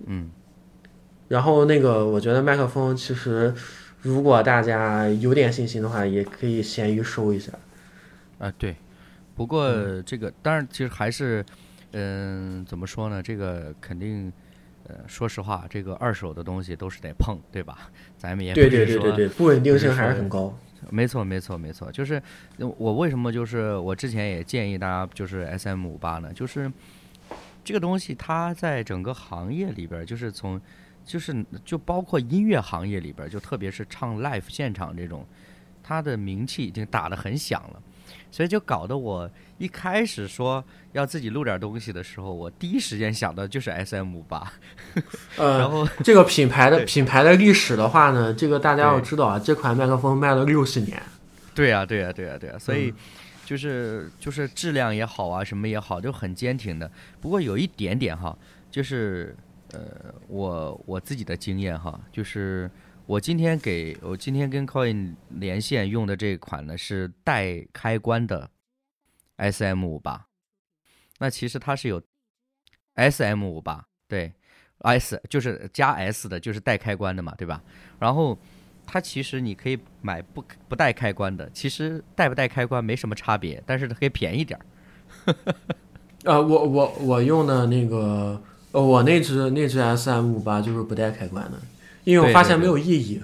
[0.05, 0.31] 嗯
[1.27, 3.53] 然后那个，我觉得麦克风其实，
[4.01, 7.51] 如果大家有点信心的话，也可以闲鱼收一下。
[8.37, 8.75] 啊对，
[9.35, 11.43] 不过这个当然其实还是，
[11.91, 13.21] 嗯，怎么说呢？
[13.21, 14.31] 这个肯定。
[14.89, 17.91] 呃，说实话，这个二手的东西都是得碰，对吧？
[18.17, 20.57] 咱们也对对对对对，不稳定性还是很高。
[20.89, 22.15] 没错，没错，没错，就是
[22.57, 26.33] 呃我为什么就是我之前也建议大家就是 S M 五八呢？
[26.33, 26.71] 就是
[27.63, 30.59] 这个东西它在整个行业里边儿，就是从
[31.05, 35.23] 就是就包括音乐行业里边儿，就特别是唱 live 现场这种，
[35.83, 37.81] 它的名气已经打得很响了。
[38.31, 39.29] 所以就搞得我
[39.60, 44.51] 一开始说要自己录点东西的时候，我第一时间想的就是 S M 五八。
[45.38, 50.99] 呃，然后这个品牌的品牌的历史的话呢，这个大家要知道啊，这款麦克风卖了六十年。
[51.53, 52.95] 对呀、对呀、对呀、对呀、所以嗯
[53.45, 56.89] 就是就是质量也好啊，什么也好，就很坚挺的。
[57.20, 58.38] 不过有一点点哈，
[58.72, 59.36] 就是
[59.74, 62.72] 呃，我我自己的经验哈，就是
[63.05, 68.49] 我今天给我今天跟 Coin 连线用的这款呢是带开关的
[69.39, 70.27] S M 五八，
[71.17, 72.01] 那其实它是有
[72.93, 74.31] S M 五八对
[74.79, 77.61] S 就是加 S 的，就是带开关的嘛，对吧？
[77.99, 78.37] 然后。
[78.91, 85.35] 它其实你可以买不不带开关的，其实带不带开关没什么差别，但是它可以便宜点儿。
[86.25, 91.59] 呃，我我我用的那个，呃，我那只那只 S M 五八就是不带开关的，
[92.03, 93.21] 因为我发现没有意义，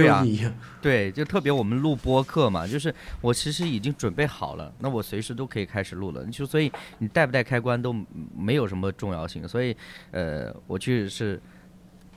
[0.00, 0.48] 有意义。
[0.80, 6.24] 对，就特别我们录播客嘛，就是我其实已经准备好了，那我随时都可以开始录了。
[6.26, 7.94] 就所以你带不带开关都
[8.36, 9.76] 没有什么重要性，所以
[10.10, 11.40] 呃，我就是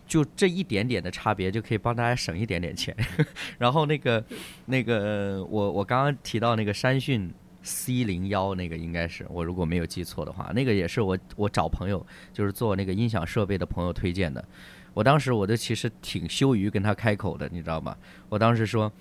[0.06, 2.96] 就这一点点的差别就可以帮大家省一点点钱。
[3.58, 4.24] 然后那个
[4.66, 14.44] 那个我我刚刚提到那个山讯 C 零幺那个应该是我如果没有记错的话，那个也是我我找朋友就是做那个音响设备的朋友推荐的。
[14.98, 17.96] 我当时我就其实挺羞于跟他开口的，你知道吗？
[18.30, 18.92] 我当时说，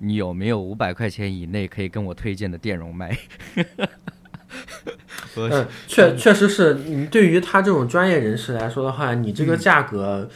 [0.00, 3.16] 你有没有五百块钱以内可以跟我推荐的电容麦？
[5.34, 10.28] 我嗯， 确确实是你对于他这种专业人士来说的话，你这个价格、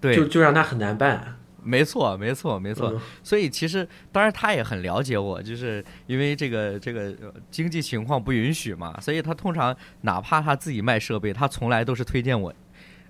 [0.00, 1.38] 对，就就让他很难办。
[1.64, 2.90] 没错，没错，没错。
[2.90, 12.54] 嗯所以其实当然他也很了解我，就是因为这个这个呃经济情况不允许嘛，所以他通常哪怕他自己卖设备，他从来都是推荐我。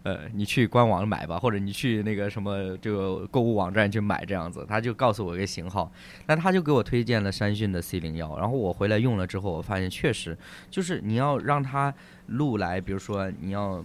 [0.04, 5.90] 呃，你去官网买吧，或者你去那个什么这个购物网站去买这样子，他就告诉我一个型号，
[6.26, 10.36] 那他就给我推荐了山讯的 C 零幺，然后我回来用了之后，我发现确实
[10.68, 11.94] 就是你要让它
[12.26, 13.84] 录来，比如说你要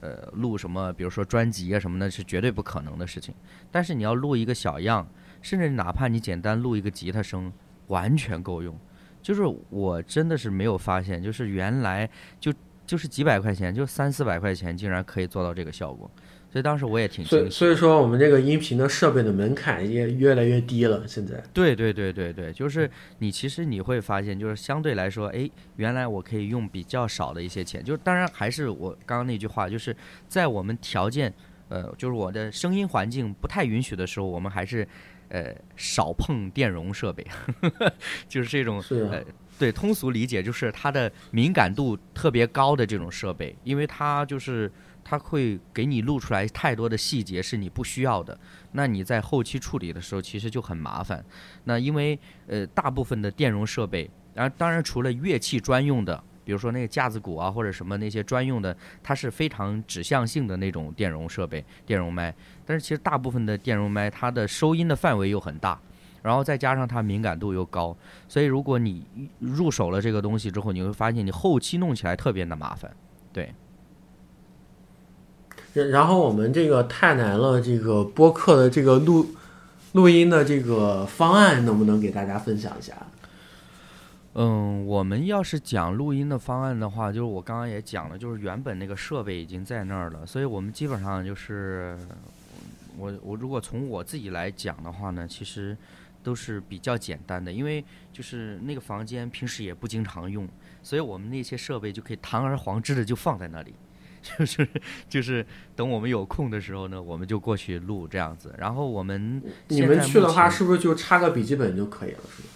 [0.00, 3.34] 呃录什么，比如说专辑啊什么的，是绝对不可能的事情。
[3.72, 5.04] 但是你要录一个小样，
[5.42, 7.52] 甚至哪怕你简单录一个吉他声，
[7.88, 8.72] 完全够用。
[9.20, 12.08] 就是我真的是没有发现，就是原来
[12.38, 12.52] 就
[12.86, 16.10] 就是几百块钱，就三四百块钱，竟然可以做到这个效果。
[16.48, 17.50] 所以当时我也挺所以。
[17.50, 21.06] 所以说，我们这个音频的设备的门槛也越来越低了。
[21.06, 29.94] 现在，对对对对对，就是你其实你会发现，就是相对来说，哎，原来我可以用比较少的一些钱，就是当然还是我刚刚那句话，就是
[30.28, 31.34] 在我们条件，
[31.68, 34.86] 呃，就是我的声音环境不太允许的时候，我们还是
[35.28, 37.26] 呃少碰电容设备，
[38.28, 39.24] 就是这种是啊呃。
[39.58, 44.70] 对，通俗理解就是它的敏感度特别高的这种设备，因为它就是
[45.02, 48.38] 它会给你录出来太多的细节是你不需要的，
[48.72, 51.24] 那你在后期处理的时候其实就很麻烦。
[51.64, 62.34] 那因为呃大部分的电容设备，然后当然除了乐器专用的，比如说那个架子鼓啊或者什么那些专用的，它是非常指向性的那种电容设备、电容麦。
[62.66, 65.80] 但是其实大部分的电容麦，它的收音的范围又很大。
[66.26, 67.96] 然后再加上它敏感度又高，
[68.26, 69.06] 所以如果你
[69.38, 72.90] 入手了这个东西之后，你会发现你后期弄起来特别的麻烦。
[73.32, 73.54] 对，
[75.72, 79.24] 然然后我们这个太难了，这个播客的这个录
[79.92, 82.92] 录音的这个方案，能不能给大家分享一下？
[84.34, 91.96] 嗯，我们要是讲录音的方案的话，就是我刚刚也讲了，就是原本那个设备已经在那儿了，所以我们基本上就是
[92.98, 95.76] 我我如果从我自己来讲的话呢，其实
[96.26, 100.48] 都是比较简单的，因为就是那个房间平时也不经常用，
[100.82, 103.72] 所以我们那些设备就可以堂而皇之的就放在那里。
[104.36, 104.68] 就是
[105.08, 105.46] 就是
[105.76, 108.52] 等我们有空的时候呢，我们就过去录这样子。
[108.58, 112.18] 然后我们你们去的话，是不是就插个笔记本就可以了？
[112.36, 112.48] 是吧？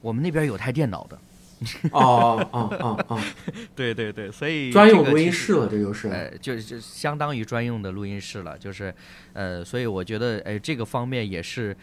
[0.00, 1.16] 我们那边有台电脑的，
[1.92, 3.20] 哦哦哦哦，
[3.76, 6.08] 对对对，所以专用录音室了，这就是。
[6.08, 8.92] 呃，就就相当于专用的录音室了，就是，
[9.34, 11.76] 呃，所以我觉得，哎，这个方面也是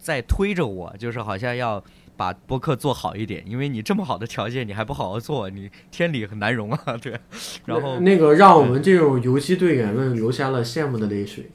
[0.00, 1.82] 在推着我，就是好像要
[2.16, 7.18] 把播客做好一点，因为你这么好的条件，你还不好好做，你天理很难容啊， 对。
[7.66, 11.50] 然后那个让我们这种游击队员们流下了羡慕的泪水。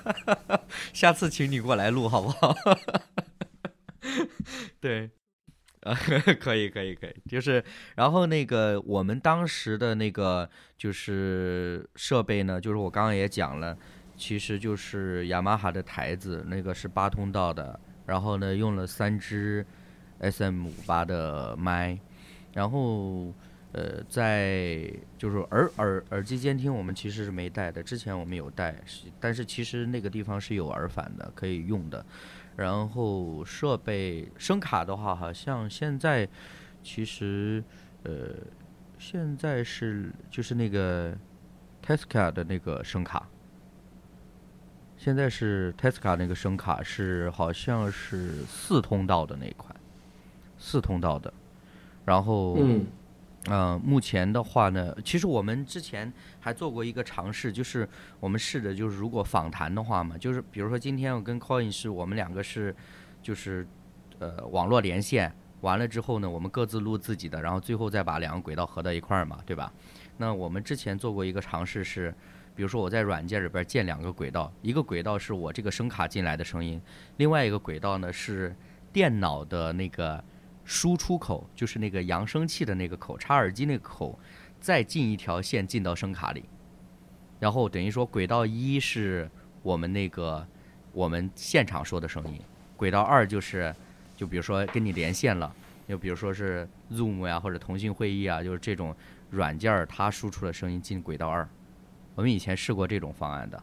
[0.92, 2.54] 下次请你过来录好不好？
[4.80, 5.10] 对，
[5.80, 5.94] 啊，
[6.40, 7.62] 可以可以可以，就是，
[7.96, 13.76] 然后那个我们当时的那个就是设备呢，就是我刚刚也讲了，
[14.16, 19.64] 其实就是雅马哈的台子，那个是八通道的，然后呢用了三支
[20.20, 21.98] SM 五八的麦，
[22.54, 23.32] 然后
[23.72, 27.82] 呃，在就是耳耳耳机监听，我们其实是没带的。
[27.82, 28.74] 之前我们有带，
[29.20, 32.04] 但是其实那个地方是有耳返的，可以用的。
[32.56, 36.26] 然后设备声卡的话，好像现在
[36.82, 37.62] 其实
[38.04, 38.30] 呃，
[38.98, 41.14] 现在是就是那个
[41.84, 43.28] Tesca 的那个声卡，
[45.06, 49.72] 现在是 Tesca 那个声卡是好像是四通道的那一款，
[50.58, 51.32] 四通道的。
[52.04, 52.84] 然后嗯
[53.44, 57.88] 呃，目前的话呢，其实我们之前还做过一个尝试，就是
[58.18, 62.74] 我们试着就是如果访谈的话嘛，就是比如说今天我跟 Coin 是我们两个是
[63.22, 63.64] 就是
[64.18, 69.72] 呃网络连线完了之后呢，我们各自录自己的，然后最后再把两个轨道合到一块儿嘛，对吧？
[70.16, 72.12] 那我们之前做过一个尝试是，
[72.56, 76.82] 比如说我在软件里边建两个轨道，一个轨道是我这个声卡进来的声音，
[77.18, 78.56] 另外一个轨道呢是
[78.92, 80.24] 电脑的那个。
[80.68, 84.18] 输出口就是那个扬声器的那个口，插耳机那个口，
[84.58, 86.44] 再进一条线进到声卡里，
[87.38, 89.30] 然后等于说轨道一是
[89.62, 90.44] 我们那个
[90.90, 92.40] 我们现场说的声音，
[92.76, 93.72] 轨道二就是
[94.16, 95.54] 就比如说跟你连线了，
[95.86, 98.92] 就比如说是 Zoom 呀或者腾讯会议啊，就是这种
[99.30, 101.48] 软件它输出的声音进轨道二，
[102.16, 103.62] 我们以前试过这种方案的，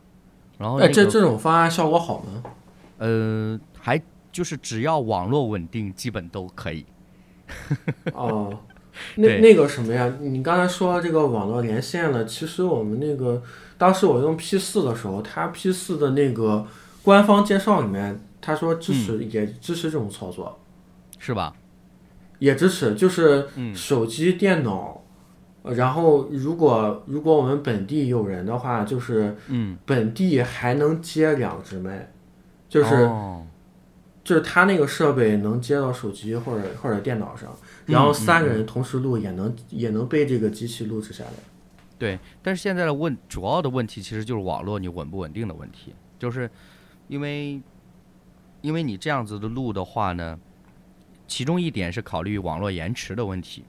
[0.58, 2.44] 然后哎，这这种方案效果好吗？
[3.00, 4.02] 呃还
[4.32, 6.86] 就是只要网络稳定，基本都可以。
[8.14, 8.58] 哦，
[9.18, 10.12] 那那个什么呀？
[10.22, 13.44] 你刚才说这个网络连线了，其实我们那个
[13.78, 16.66] 当时我用 P 四的时候，它 P 四的那个
[17.02, 20.60] 官方介绍里面，他说支持、也支持这种操作，
[21.20, 21.54] 是吧？
[22.40, 25.03] 也支持，就是手机、电脑，呃
[25.64, 32.11] 然后如果如果我们本地有人的话，就是嗯，本地还能接两只麦，
[32.69, 32.95] 就是。
[32.95, 33.45] 哦
[34.26, 37.53] 就是他那个设备能接到手机或者或者电脑上，
[37.85, 41.31] 然后三个人同时录也能、也能被这个机器录制下来。
[41.99, 46.49] 对，但是现在的问主要的问题其实就是网络你稳不稳定的问题，就是
[47.10, 47.61] 因为
[48.61, 50.40] 因为你这样子的录的话呢，
[51.27, 53.65] 其中一点是考虑网络延迟的问题。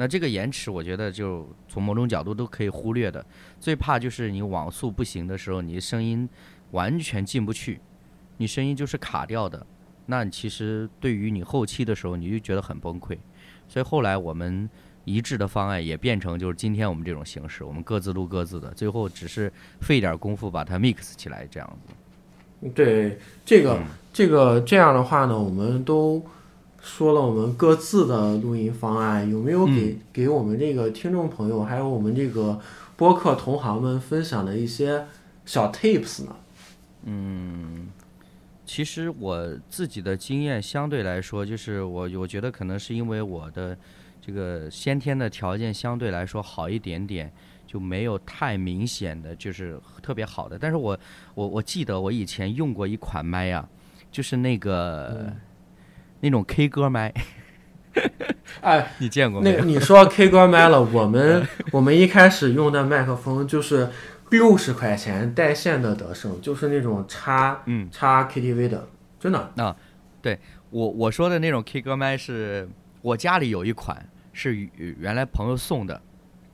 [0.00, 3.24] 那这个延迟，我觉得就从某种角度都可以忽略的。
[3.58, 6.28] 最怕就是你网速不行的时候，你声音
[6.70, 7.80] 完全进不去，
[8.36, 9.66] 你声音就是卡掉的。
[10.06, 13.18] 那其实对于你后期的时候，你就觉得很崩溃。
[13.66, 14.70] 所以后来我们
[15.04, 22.70] 一致的方案也变成就是今天我们这种形式，我们各自录各自的，最后只是费点功夫把它 mix 起来这样子。
[22.74, 26.24] 对这个、这个这样的话呢，我们都
[26.80, 32.60] 说了我们各自的录音方案，有没有给、给我们这个听众朋友，还有我们这个
[32.96, 35.06] 播客同行们分享的一些
[35.44, 36.36] 小 tips 呢？
[37.04, 37.88] 嗯
[38.64, 43.76] 其实我自己的经验相对来说，就是我我觉得可能是因为我的
[44.20, 47.32] 这个先天的条件相对来说好一点点，
[47.66, 50.58] 就没有太明显的就是特别好的。
[50.58, 50.98] 但是我
[51.34, 53.66] 我我记得我以前用过一款麦呀、
[54.12, 55.32] 就是那个、
[56.20, 57.12] 那种 K 歌麦，
[58.60, 59.58] 哎， 你见过没有？
[59.58, 63.90] 那你说 K 歌麦了，我们我们一开始用的麦克风就是
[64.30, 68.88] 六十块钱带线的德胜，就是那种插嗯插 KTV 的，
[69.18, 69.74] 真的啊。
[70.20, 70.38] 对。
[70.70, 72.68] 我我说的那种 K 歌麦是
[73.00, 75.98] 我家里有一款是原原来朋友送的，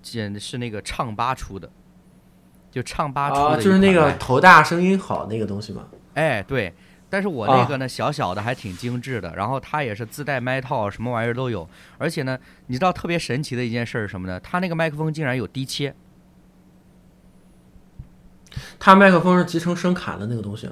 [0.00, 1.68] 简是那个唱吧出的，
[2.70, 5.88] 就唱吧出的、啊，就是那个头大声音好那个东西嘛。
[6.14, 6.72] 哎，对，
[7.14, 11.68] 但是我那个呢，小小的还挺精致的，然后它也是自带麦套，什么玩意儿都有。
[11.96, 12.36] 而且呢，
[12.66, 14.40] 你知道特别神奇的一件事是什么呢？
[14.40, 15.94] 它那个麦克风竟然有低切，
[18.80, 20.68] 它麦克风是集成声卡的那个东西。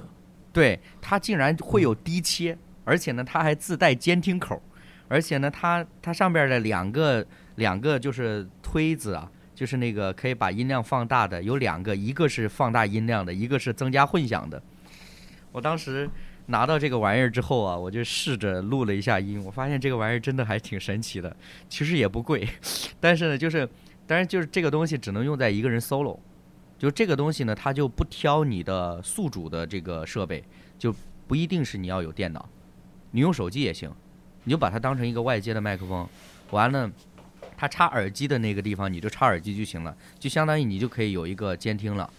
[0.52, 4.60] 对，它竟然会有低切，而且呢，它还自带监听口，
[5.06, 7.24] 而且呢，它它上边的两个
[7.54, 14.60] 两个就是推子啊，就是那个可以把音量放大的，有两个，一个是放大音量的，一个是增加混响的。
[15.52, 16.08] 我当时
[16.46, 21.34] 拿到这个玩意儿之后啊，我就试着录了一下音，我发现这个玩意儿真的还挺神奇的。
[21.68, 22.48] 其实也不贵，
[23.00, 23.68] 但是呢，就是，
[24.06, 26.18] 当然就是这个东西只能用在一个人 solo。
[26.78, 30.42] 就这个东西呢，它就不挑你的宿主的这个设备，
[30.76, 30.92] 就
[31.28, 32.48] 不一定是你要有电脑，
[33.12, 33.88] 你用手机也行，
[34.42, 36.08] 你就把它当成一个外接的麦克风，
[36.50, 36.90] 完了，
[37.56, 42.10] 它插耳机的那个地方你就插耳机就行了，就相当于你就可以有一个监听了。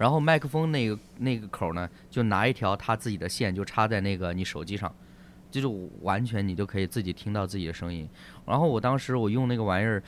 [0.00, 4.90] 然后麦克风那个那个口呢，就拿一条他自己的线就插在那个你手机上，
[5.50, 5.66] 就是
[6.00, 8.08] 完全你就可以自己听到自己的声音。
[8.46, 10.02] 然后我当时我用那个玩意儿，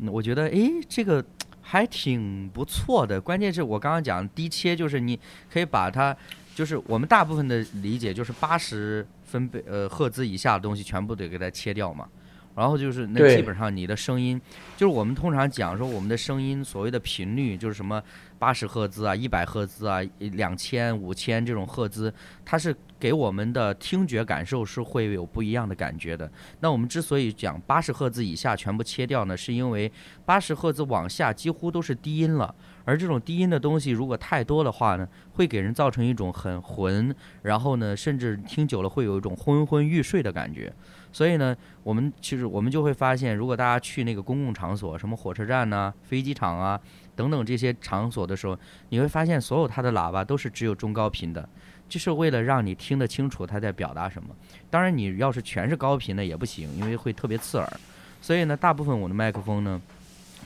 [0.00, 1.24] 嗯我觉得诶这个
[1.62, 3.18] 还挺不错的。
[3.18, 5.18] 关键是我刚刚讲低切，就是你
[5.50, 6.14] 可以把它，
[6.54, 12.06] 就是我们大部分的理解就是八十分贝呃赫兹以下的东西全部得给它切掉嘛。
[12.54, 14.38] 然后就是那基本上你的声音，
[14.76, 18.02] 就是我们通常讲说我们的声音所谓的频率就是什么
[18.38, 22.12] 八十赫兹啊、一百赫兹啊、两千、五千这种赫兹，
[22.44, 26.30] 它是给我们的听觉感受是会有不一样的感觉的。
[26.60, 29.90] 那我们之所以讲八十赫兹以下全部切掉呢，是因为
[30.24, 32.54] 八十赫兹往下几乎都是低音了，
[32.84, 40.72] 而这种低音的东西如果太多的话呢，会给人造成一种很浑，然后呢，甚至听久了会有一种昏昏欲睡的感觉。
[41.10, 46.78] 所以呢，我们其实我们就会发现，如果大家去那个公共场所，什么火车站呐、飞机场啊
[47.18, 48.56] 等等这些场所的时候，
[48.90, 51.48] 你会发现所有它的喇叭都是只有中高频的，
[51.88, 54.28] 就是为了让你听得清楚它在表达什么。
[54.70, 57.80] 当然，你要是全是高频的也不行，因为会特别刺耳。
[58.22, 59.82] 所以呢，大部分我的麦克风呢，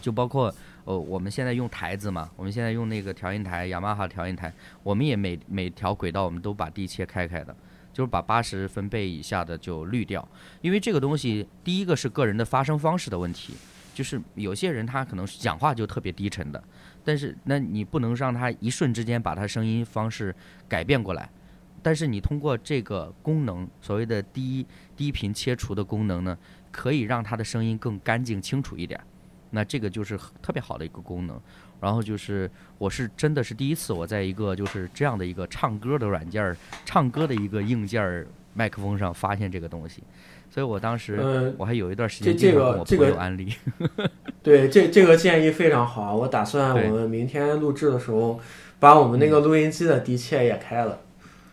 [0.01, 0.53] 就包括
[0.87, 4.51] 呃我们现在用台子嘛，我们现在用那个调音台，雅马哈调音台，
[4.83, 7.55] 我们也每每条轨道我们都把低切开开的。
[7.93, 10.27] 就是把八十分贝以下的就滤掉，
[10.63, 13.53] 因为这个东西，第一个是个人的发声方式的问题，
[13.95, 16.63] 就是有些人他可能讲话就特别低沉的，
[17.05, 20.35] 但是那你不能让他一瞬之间把他声音方式
[20.69, 21.31] 改变过来，
[21.83, 24.67] 但是你通过这个功能，所谓的低
[24.97, 26.37] 低频切除的功能呢，
[26.71, 29.01] 可以让他的声音更干净清楚一点，
[29.51, 31.41] 那这个就是特别好的一个功能。
[31.81, 32.49] 然后就是，
[32.79, 38.25] 我是真的是第一次，我在一个就是这样的一个唱歌的软件儿、唱歌的一个硬件儿
[38.55, 40.01] 麦克风上发现这个东西，
[40.53, 43.55] 所以我当时嗯，我还有一段时这间经常这个这个朋友安利。
[44.43, 46.13] 对，这这个建议非常好啊！
[46.13, 48.39] 我打算我们明天录制的时候，
[48.79, 51.01] 把我们那个录音机的的确也开了。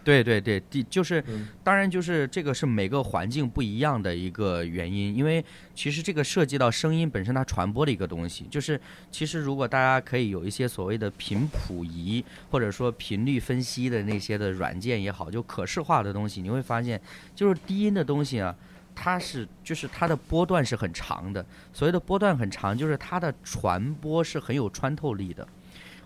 [0.03, 5.43] 对对对，第就是嗯，当然就是这个是每个环境不一样的一个原因，因为
[5.73, 8.79] 其实这个涉及到声音本身它传播的一个东西，就是
[9.11, 16.99] 其实如果大家可以有一些所谓的频谱仪或者说频率分析的那些的软件也好，就可视化的东西，你会发现
[17.33, 18.53] 就是低音的东西啊。
[19.01, 25.47] 它是就是它的波段是很长的，所谓的波段很长，就是它的传播是很有穿透力的。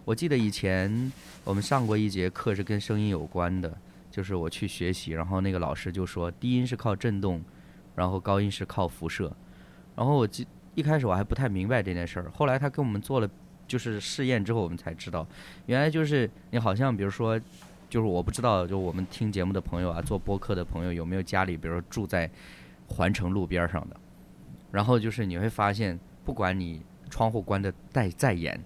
[0.06, 1.12] 我记得以前
[1.44, 3.76] 我们上过一节课是跟声音有关的，
[4.12, 7.44] 就是我去学习，然后那个老师就说低音是靠振动，
[7.96, 9.36] 然后高音是靠辐射。
[9.96, 10.46] 然后我记
[10.76, 13.28] 一开始我还不太明白这件事儿，后来他跟我们做了
[13.68, 15.26] 就是试验之后，我们才知道，
[15.66, 17.40] 原来就是你好像比如说，
[17.90, 22.30] 就是我不知道，就我们听节目的朋友啊，做播客的朋友有没有家里，比如说住在
[22.94, 23.96] 环城路边上的，
[24.72, 28.64] 然后就是你会发现，不管你窗户关的再再严，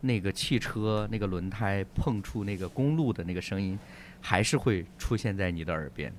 [0.00, 3.78] 那个汽车那个轮胎碰触那个公路的那个声音，
[4.20, 6.10] 还是会出现在你的耳边。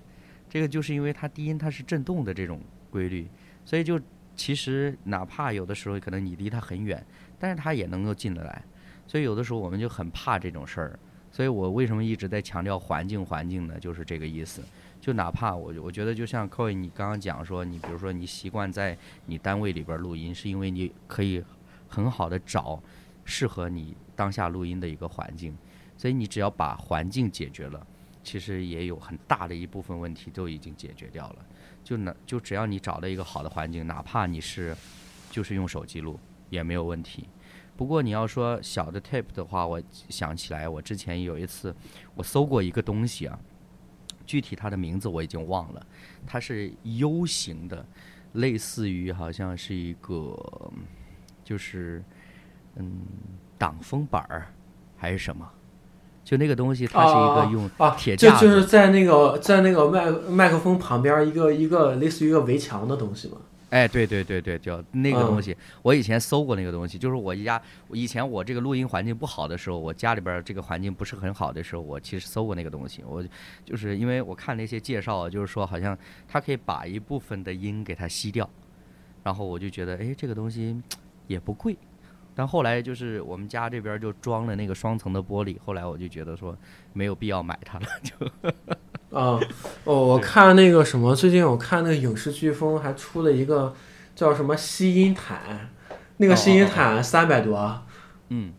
[0.47, 2.61] 这个就是因为它低音它是震动的这种
[2.91, 3.27] 规律，
[3.65, 3.99] 所以就
[4.35, 7.03] 其实哪怕有的时候可能你离它很远，
[7.39, 8.63] 但是它也能够进得来。
[9.07, 10.99] 所以有的时候我们就很怕这种事儿。
[11.31, 13.79] 所以我为什么一直在强调环境环境呢？
[13.79, 14.61] 就是这个意思。
[15.07, 21.41] 就哪怕我我觉得就像 Koi 你刚刚讲说，你比如说你习惯在你单位里边录音，是因为你可以
[21.87, 22.83] 很好的找
[23.23, 25.57] 适合你当下录音的一个环境，
[25.95, 27.87] 所以你只要把环境解决了，
[28.21, 31.37] 其实也有很大的一部分问题都已经解决掉了。
[31.85, 34.75] 就哪就只要你找到一个好的环境，哪怕你是
[35.31, 36.19] 就是用手机录
[36.49, 37.29] 也没有问题。
[37.77, 41.73] 不过你要说小的 tape 的话，我想起来我之前有一次
[42.13, 43.39] 我搜过一个东西啊，
[44.27, 45.83] 具体它的名字我已经忘了，
[46.27, 47.83] 它是 U 型的，
[48.33, 50.37] 类似于好像是一个
[51.43, 52.03] 就是
[52.75, 52.91] 嗯
[53.57, 54.53] 挡风板儿
[54.97, 55.49] 还是什么，
[56.23, 63.37] 就那个东西它是一个用啊，铁架就是在那个在那个麦麦克风旁边一个一个类似于一个围墙的东西嘛。
[63.69, 67.61] 哎，对对对对，就那个东嗯西，我以前搜过那个东西，就是我家
[67.91, 73.21] 以前我这个录音环境不好的时候，我家里边儿这个环境不是很好的时候，我其实搜过那个东西，我
[73.65, 78.49] 就是因为我看那些介绍啊，就是说好像它可以把一部分的音给它吸掉，
[79.21, 80.81] 然后我就觉得，哎，这个东西
[81.27, 81.77] 也不贵。
[82.33, 86.55] 但后来就是我们家这边就装了那个双层的玻璃，后来我就觉得说
[86.93, 88.15] 没有必要买它了，就
[89.11, 89.39] 啊，
[89.85, 93.73] 哦，我看那个什么，最近我看那个影视飓风还出了一个
[94.15, 95.69] 叫什么吸音毯，
[96.17, 97.83] 那个吸音毯三百多。
[98.29, 98.53] 嗯，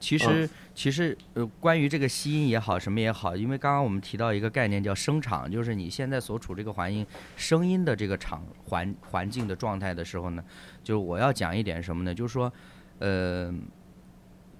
[0.00, 7.06] 其实、其实呃，关于这个吸音也好，什么也好，因为刚刚我们提到一个概念叫声场，就是你现在所处这个环境
[7.36, 10.42] 声音的这个场环环境的状态的时候呢，
[10.82, 12.14] 就是我要讲一点什么呢？
[12.14, 12.50] 就是说，
[13.00, 13.52] 呃，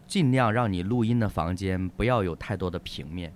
[0.06, 3.32] 尽量让你录音的房间不要有太多的平面，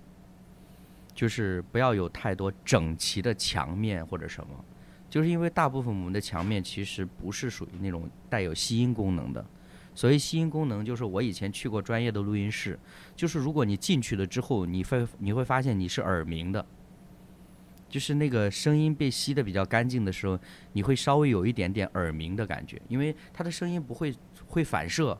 [1.13, 4.65] 就是不要有太多整齐的墙面或者什么。
[5.09, 9.45] 就是因为大部分我们的墙面其实不是属于那种带有吸音功能的，
[9.93, 12.79] 所谓吸音功能，就是我以前去过专业的录音室，
[13.15, 16.65] 就是如果你进去了之后，你会你会发现你是耳鸣的，
[17.87, 20.39] 就是那个声音被吸的比较干净的时候，
[20.71, 24.11] 你会稍微有一点点耳鸣的感觉，因为它的声音不会
[24.47, 25.15] 会反射。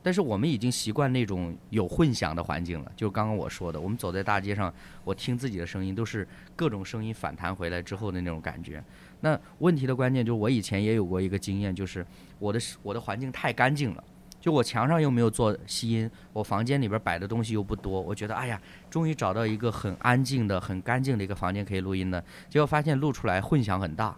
[0.00, 4.72] 但是我们已经习惯那种有混响的环境了，就刚刚我说的，我们走在大街上，
[5.04, 8.82] 我听自己的声音都是各种声音反弹回来之后的那种感觉。
[9.20, 12.06] 那问题的关键就是我以前也有过一个经验，就是
[12.38, 14.04] 我的我的环境太干净了，
[14.40, 18.58] 就我墙上又没有做吸音，我房间里边摆的东西又不多，我觉得哎呀，
[18.88, 24.16] 终于找到一个很安静的、很干净的一个房间可以录音了，结果发现录出来混响很大，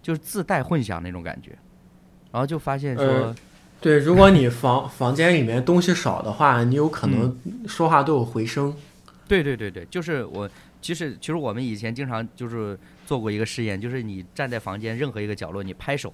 [0.00, 1.50] 就是自带混响那种感觉，
[2.32, 3.34] 然后就发现说。
[3.80, 7.34] 对，如果你房房间里面东西少的话，你有可能
[7.66, 8.74] 说话都有回声。
[9.26, 10.48] 对对对对，就是我，
[10.82, 16.12] 其实其实我们以前经常就是做过一个试验，就是你站在房间任何一个角落，你拍手，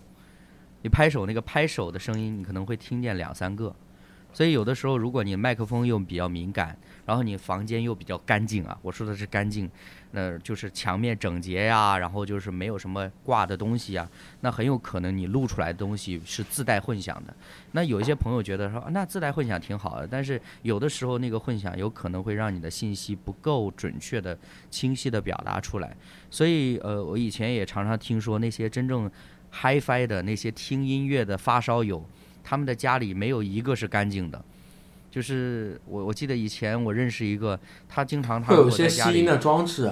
[0.82, 3.74] 你拍手那个拍手的声音，你可能会听见两三个。
[4.32, 9.68] 所以有的时候，如果你麦克风又比较敏感，然后你房间又比较干净啊，我说的是干净，
[10.16, 14.08] 那就是墙面整洁呀，然后就是没有什么挂的东西呀，
[14.40, 17.36] 那很有可能你录出来的东西是自带混响的。
[17.72, 24.36] 那有一些朋友觉得说，那自带混响挺好的，但是有的时候那个混响有可能会让你的信息不够准确的、
[24.70, 25.94] 清晰的表达出来。
[26.30, 29.10] 所以，呃，我以前也常常听说那些真正
[29.52, 32.02] HiFi 的那些听音乐的发烧友。
[32.48, 34.44] 他们的家里没有一个是干净的，
[35.16, 39.90] 就是我我记得以前我认识一个，他经常他会有些吸音的装置，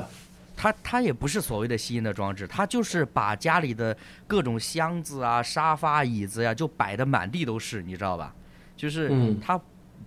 [0.55, 3.97] 他他也不是所谓的吸音的装置，他就是把家里的
[4.27, 8.35] 各种箱子啊、沙发、椅子呀就摆的满地都是，你知道吧？
[8.77, 9.59] 就是他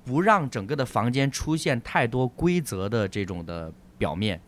[0.06, 4.39] 不让整个的房间出现太多规则的这种的表面，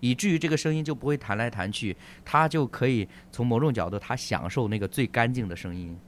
[0.00, 5.98] 以至于这个声音就不会弹来弹去，他就可以从某种角度他享受那个最干净的声音。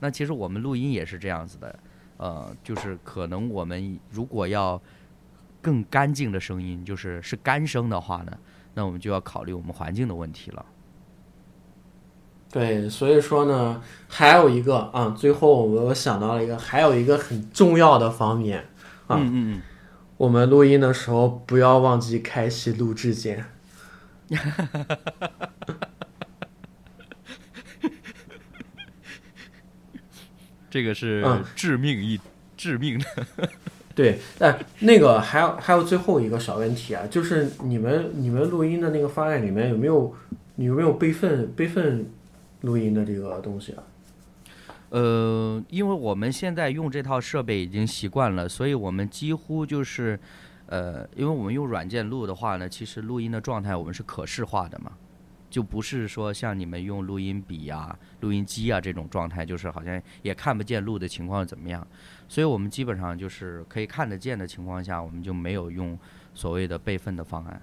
[0.00, 1.74] 那其实我们录音也是这样子的，
[2.22, 4.80] 呃，就是可能我们如果要
[5.60, 8.32] 更干净的声音，就是是干声的话呢，
[8.74, 10.64] 那我们就要考虑我们环境的问题了。
[12.48, 18.68] 对，所以说呢，还有一个啊，最后我我想到了一个，还有一个很重要的方面
[19.08, 19.62] 啊，嗯嗯嗯，
[20.16, 23.44] 我们录音的时候不要忘记开启录制键。
[30.72, 31.22] 这个是
[31.54, 32.18] 致命一
[32.56, 33.48] 致命的，
[33.94, 40.14] 对，哎，那个还有还有最后一个小问题啊，就是你们你们录音的那个方案里面有没有
[40.56, 42.06] 有没有备份备份
[42.62, 43.82] 录音的这个东西啊？
[44.88, 50.18] 呃，因为我们现在用这套设备已经习惯了，所以我们几乎就是
[50.68, 54.92] 呃，因为我们用软件录的话呢，其实录音的状态我们是可视化的嘛。
[55.52, 61.86] 就不是说像你们用录音笔啊、录音机啊这种状态，就是好像也看不见录的情况怎么样，
[62.26, 65.96] 所以我们基本上就是可以看得见的情况下，我们就没有用
[66.32, 67.62] 所谓的备份的方案。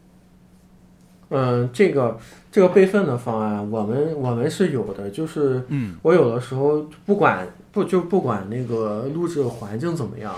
[1.29, 2.19] 嗯，这个
[2.51, 10.35] 这个备份的方案，我们我们是有的，就是嗯我有的时候不管不就不管那个录制环境怎么样，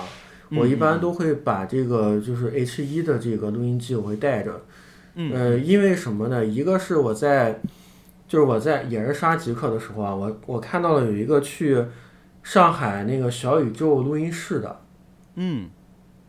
[0.51, 4.61] 我一般都会把这个就是 H 一的这个录音机我会带着。
[5.15, 6.45] 呃，因为什么呢？
[6.45, 7.59] 一个是我在，
[8.27, 11.83] 就是我在也是刷极客的时候啊，我我看到了有一个去
[12.43, 14.81] 上海那个小宇宙录音室的，
[15.35, 15.69] 嗯，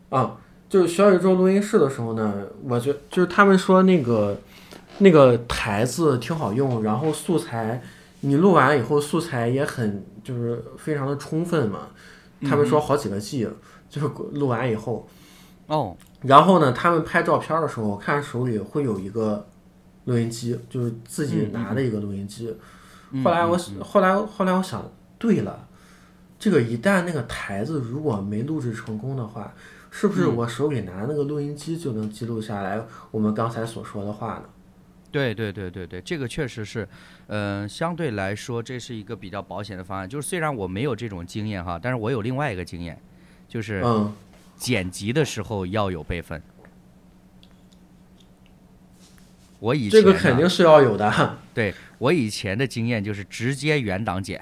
[0.09, 0.37] 啊，
[0.67, 4.37] 就是小宇宙录音室的时候呢，我觉就是他们说那个
[4.97, 7.81] 那个台子挺好用，然后素材
[8.19, 11.87] 你录完以后素材也很就是非常的充分嘛，
[12.41, 13.47] 他们说好几个 G，
[13.89, 15.07] 就是录完以后，
[15.67, 15.95] 哦。
[16.23, 19.45] 然后呢，他们拍照片的时候，看手里会有一个
[20.05, 22.55] 录音机，就是自己拿的一个录音机。
[23.23, 24.89] 后来我后来后来我想，
[25.19, 25.67] 对了，
[26.39, 29.53] 这个一旦那个台子如果没录制成功的话，
[29.91, 34.43] 是不是我手里拿那个录音机就能记录下来我们刚才所说的话呢？
[35.11, 36.87] 对对对对对，这个确实是，
[37.27, 40.09] 嗯，相对来说这是一个比较保险的方案。
[40.09, 42.97] 就是虽然我没有这种经验哈，但是我有另外一个经验，
[43.47, 44.11] 就是嗯。
[44.63, 46.41] 剪辑的时候要有备份，
[49.59, 51.37] 我以前这个肯定是要有的。
[51.53, 54.41] 对我以前的经验就是直接原档剪，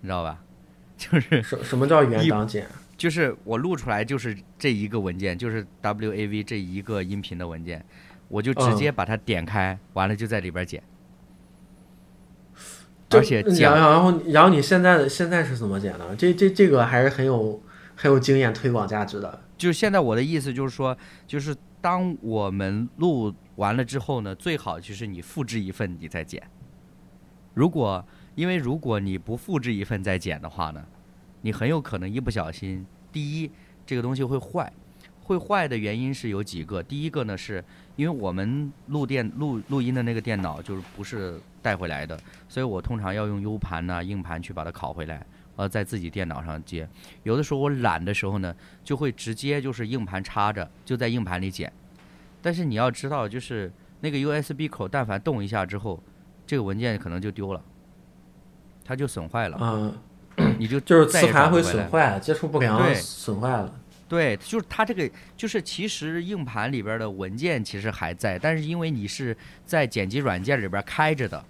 [0.00, 0.42] 你知道吧？
[0.96, 2.66] 就是什什么叫原档剪？
[2.96, 7.84] 就是我录出来就是这一个文件，就是 WAV 这一个音频的文件，
[8.28, 10.82] 我就直接把它点开，完了就在里边剪。
[13.10, 16.16] 而且剪，然后然后你现在的现在是怎么剪的？
[16.16, 17.62] 这这这个还是很有。
[17.96, 20.96] 很有经验推广价值的，就是现在我的意思就是说，
[21.26, 26.42] 就是当我们录完了之后呢，最好就是你复制一份你再剪。
[27.54, 28.04] 如果
[28.34, 30.84] 因为如果你不复制一份再剪的话呢，
[31.42, 33.50] 你很有可能一不小心，第一
[33.86, 34.72] 这个东西会坏，
[35.22, 37.64] 会坏的原因是有几个，第一个呢是
[37.94, 42.18] 因为我们录电录录音的那个电脑就是不是带回来的，
[42.48, 45.24] 所以我通常要用 U 盘呐、硬盘去把它拷回来，
[45.56, 46.88] 呃，在自己电脑上接。
[47.22, 51.72] 有的时候我懒的时候呢，就会直接就是硬盘插着，就在硬盘里剪。
[52.42, 56.02] 但是你要知道，就是那个 USB 口，但凡动一下之后，
[56.46, 57.62] 这个文件可能就丢了，
[58.84, 59.58] 它就损坏了，
[60.36, 63.80] 嗯，你就就是磁盘会损坏，接触不良对损坏了。
[64.06, 71.42] 对，就是它这个，就是其实硬盘里边的文件其实还在，但是因为你是在剪辑软件里边开着的，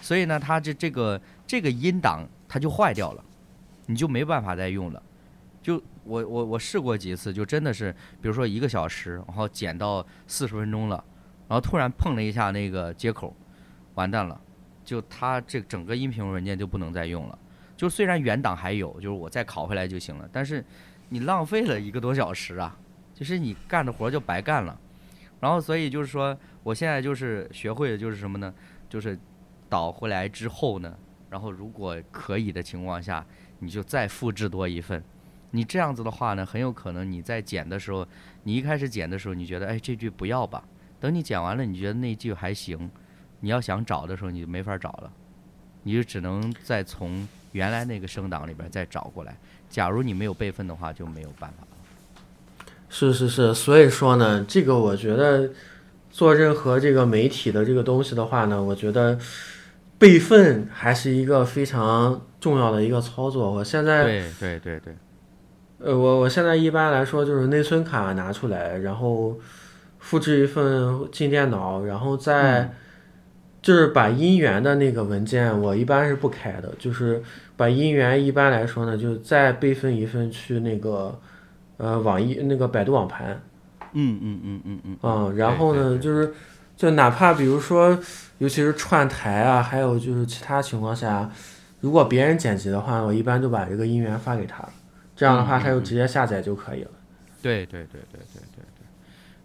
[0.00, 3.24] 所以呢，它这这个这个音档它就坏掉了，
[3.86, 5.02] 你就没办法再用了。
[5.62, 11.02] 就我我我试过几次，就真的是，比如说一个小时，然后减到四十分钟了，
[11.48, 13.34] 然后突然碰了一下那个接口，
[13.94, 14.40] 完蛋了，
[14.84, 17.38] 就它这整个音频文件就不能再用了。
[17.76, 20.64] 就虽然原档还有，就是我再拷回来就行了，但是
[21.08, 22.78] 你浪费了一个多小时啊，
[23.12, 24.78] 就是你干的活就白干了。
[25.40, 28.54] 然后所以就是说，我现在就是学会的就是什么呢？
[28.88, 29.18] 就是
[29.68, 30.96] 导回来之后呢，
[31.28, 33.26] 然后如果可以的情况下，
[33.58, 35.02] 你就再复制多一份。
[35.52, 38.06] 你这样子的话呢，很有可能你在剪的时候，
[38.42, 40.62] 你一开始剪的时候，你觉得哎这句不要吧，
[41.00, 42.90] 等你剪完了，你觉得那句还行，
[43.40, 45.10] 你要想找的时候你就没法找了，
[45.84, 49.36] 你就只能再从原来那个声档里边再找过来。
[49.70, 51.68] 假如你没有备份的话，就没有办法了。
[52.88, 55.50] 是是是，所以说呢，这个我觉得
[56.10, 59.18] 做任何这个媒体的这个东西的话呢，我觉得
[59.98, 63.50] 备份还是一个非常重要的一个操作。
[63.50, 64.94] 我现在对对对对，
[65.80, 69.36] 呃，我我现在一般来说就是内存卡拿出来，然后
[69.98, 72.70] 复制一份进电脑，然后再
[73.60, 77.20] 就是把音源的那个文件，我一般是不开的，就是
[77.56, 81.18] 把音源一般来说呢，就再备份一份去那个
[81.78, 83.42] 呃网易那个百度网盘。
[83.98, 86.32] 嗯嗯嗯嗯嗯嗯，然后呢，对对就是
[86.76, 87.98] 就哪怕比如说，
[88.38, 91.28] 尤其是串台啊，还有就是其他情况下，
[91.86, 94.68] 如果别人剪辑的话，我一般就把这个音源发给他，
[95.14, 96.90] 这样的话嗯他就直接下载就可以了。
[97.40, 98.86] 对对对对对对对。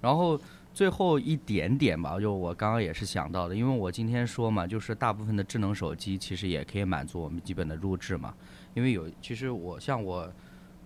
[0.02, 0.42] 然后
[0.74, 8.34] 最后一点点吧，就我刚刚也是想到的，因为我今天说嘛，就是大部分的智能手机其实也可以满足我们基本的录制嘛，
[8.74, 10.28] 因为有其实我像我。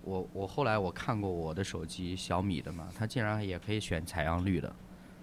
[0.08, 4.72] 我我后来我看过我的手机小米的嘛，它竟然也可以选采样率的，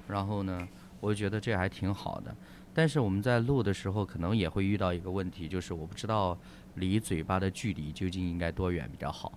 [0.08, 0.66] 然后呢，
[0.98, 2.34] 我就觉得这还挺好的。
[2.74, 6.36] 但是我们在录的时候，可能也会遇到一个问题，就是我不知道
[6.76, 9.32] 离嘴巴的距离究竟应该多远比较好。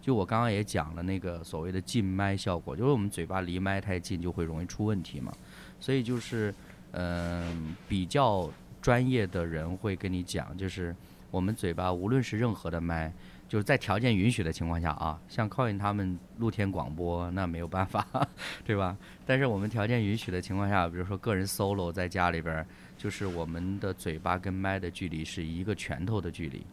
[0.00, 5.32] 就我刚刚也讲了那个所谓的近麦效果，就是我们嘴巴离麦太近就会容易出问题嘛。
[5.80, 6.54] 所以就是，
[6.92, 8.48] 嗯、比较
[8.80, 10.94] 专业的人会跟你讲，就是
[11.30, 13.12] 我们嘴巴无论是任何的麦，
[13.48, 18.04] 就是在条件允许的情况下啊，像 Coin 他们露天广播那没有办法，
[18.64, 18.96] 对吧？
[19.24, 22.66] 但是我们条件允许的情况下，比如说个人 solo 在家里边，
[22.96, 26.66] 就是我们的嘴巴跟麦的距离是一个拳头的距离。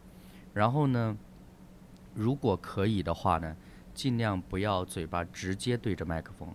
[0.53, 1.15] 然后呢，
[2.15, 3.55] 如果可以的话呢，
[3.93, 6.49] 尽量不要嘴巴直接对着麦克风，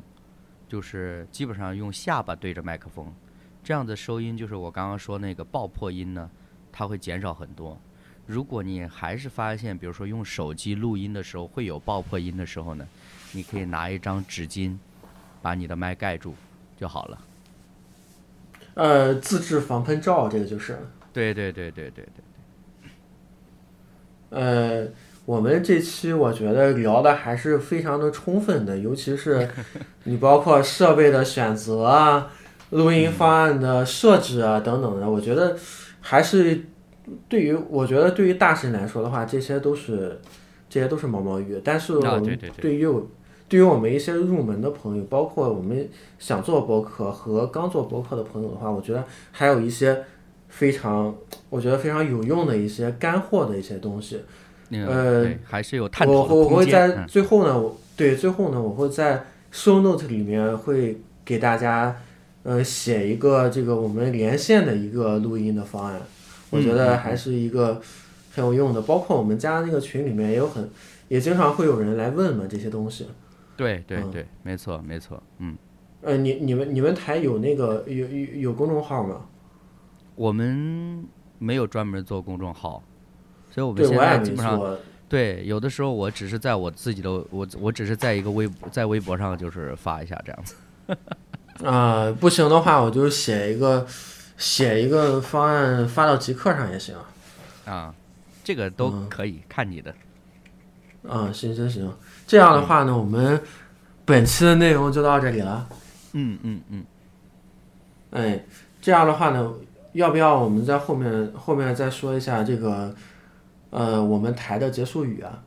[0.69, 3.15] 就是基本上用下巴对着麦克风，
[3.63, 6.29] 这样的收音就是我刚刚说那个爆破音呢，
[6.73, 7.81] 它会减少很多。
[8.29, 12.87] 如果你还是发现，比如说用手机录音的时候会有爆破音的时候呢，
[13.33, 14.77] 你可以拿一张纸巾
[15.41, 16.35] 把你的麦盖住
[16.79, 17.19] 就好了。
[18.75, 20.79] 呃，自制防喷罩这个就是，
[21.11, 22.07] 对对对对对
[24.31, 24.87] 对，呃，
[25.25, 29.49] 我们这期我觉得聊的还是非常的充分的，尤其是
[30.05, 32.31] 你包括设备的选择啊、
[32.71, 35.57] 录音方案的设置啊等等的，我觉得
[36.03, 36.67] 还是
[37.29, 40.21] 对于我觉得对于大神来说的话，这些都是
[40.69, 43.07] 这些都是毛毛雨，但是我们啊对于我
[43.49, 50.05] 对于我们一些入门的朋友，包括我们想做博客和刚做博客的朋友的话，我觉得还有一些
[50.49, 51.15] 非常
[51.49, 54.21] 我觉得非常有用的一些干货的一些东西。
[54.71, 56.57] 那呃还是有探我我讨的空间。
[56.57, 61.97] 会在嗯最后呢，我对最后呢，我会在 show note 里面会给大家
[62.43, 66.03] 呃写一个这个我们连线的一个录音的方案，
[66.51, 67.81] 我觉得还是一个
[68.35, 68.83] 很有用的。
[68.83, 70.71] 包括我们家那个群里面也有很
[71.09, 73.05] 也经常会有人来问嘛这些东西。
[73.05, 73.15] 嗯
[73.59, 75.59] 对对对，没错没错，嗯。
[76.01, 79.23] 呃，你你们你们台有那个有有有公众号吗？
[80.15, 81.05] 我们
[81.41, 82.81] 没有专门做公众号，
[83.51, 84.79] 所以我们对，现在基本上做。
[85.09, 90.55] 对有的时候我只是在我自己的我我只是在一个微在微博上就是发一下这样子。
[91.67, 93.85] 啊、不行的话，我就写一个
[94.39, 96.97] 写一个方案发到极客上也行。
[97.67, 97.95] 啊，
[98.43, 99.95] 这个都嗯可以、看你的。
[101.07, 101.93] 啊，行行行，
[102.27, 103.41] 这样的话呢，我们
[104.05, 105.69] 本期的内容就到这里了。
[106.13, 106.85] 嗯嗯嗯，
[108.11, 108.45] 哎，
[108.81, 109.53] 这样的话呢，
[109.93, 112.95] 要不要我们在后面后面再说一下这个，
[113.71, 115.43] 呃，我们台的结束语啊？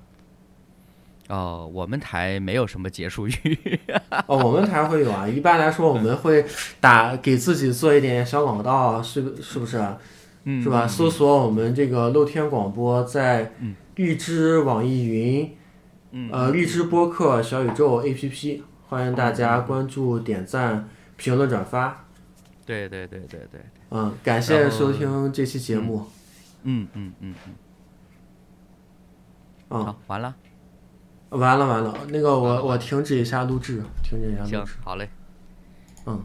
[1.31, 3.79] 哦，我们台没有什么结束语。
[4.27, 5.27] 哦，我们台会有啊。
[5.27, 6.45] 一般来说，我们会
[6.81, 9.81] 打给自己做一点小广告，是是不是？
[10.43, 10.87] 嗯，是吧？
[10.87, 15.55] 搜索我们这个露天广播，在嗯荔枝、网易云、
[16.11, 22.05] 嗯呃荔枝播客、小宇宙 APP，欢迎大家关注、点赞、评论、转发。
[22.65, 26.07] 对对对对对，嗯，感谢收听这期节目。
[26.63, 27.53] 嗯嗯嗯嗯，
[29.69, 30.35] 嗯，好，完了，
[31.31, 35.09] 完了完了，那个我我停止一下录制，停止一下录行制。，好嘞。
[36.05, 36.23] 嗯。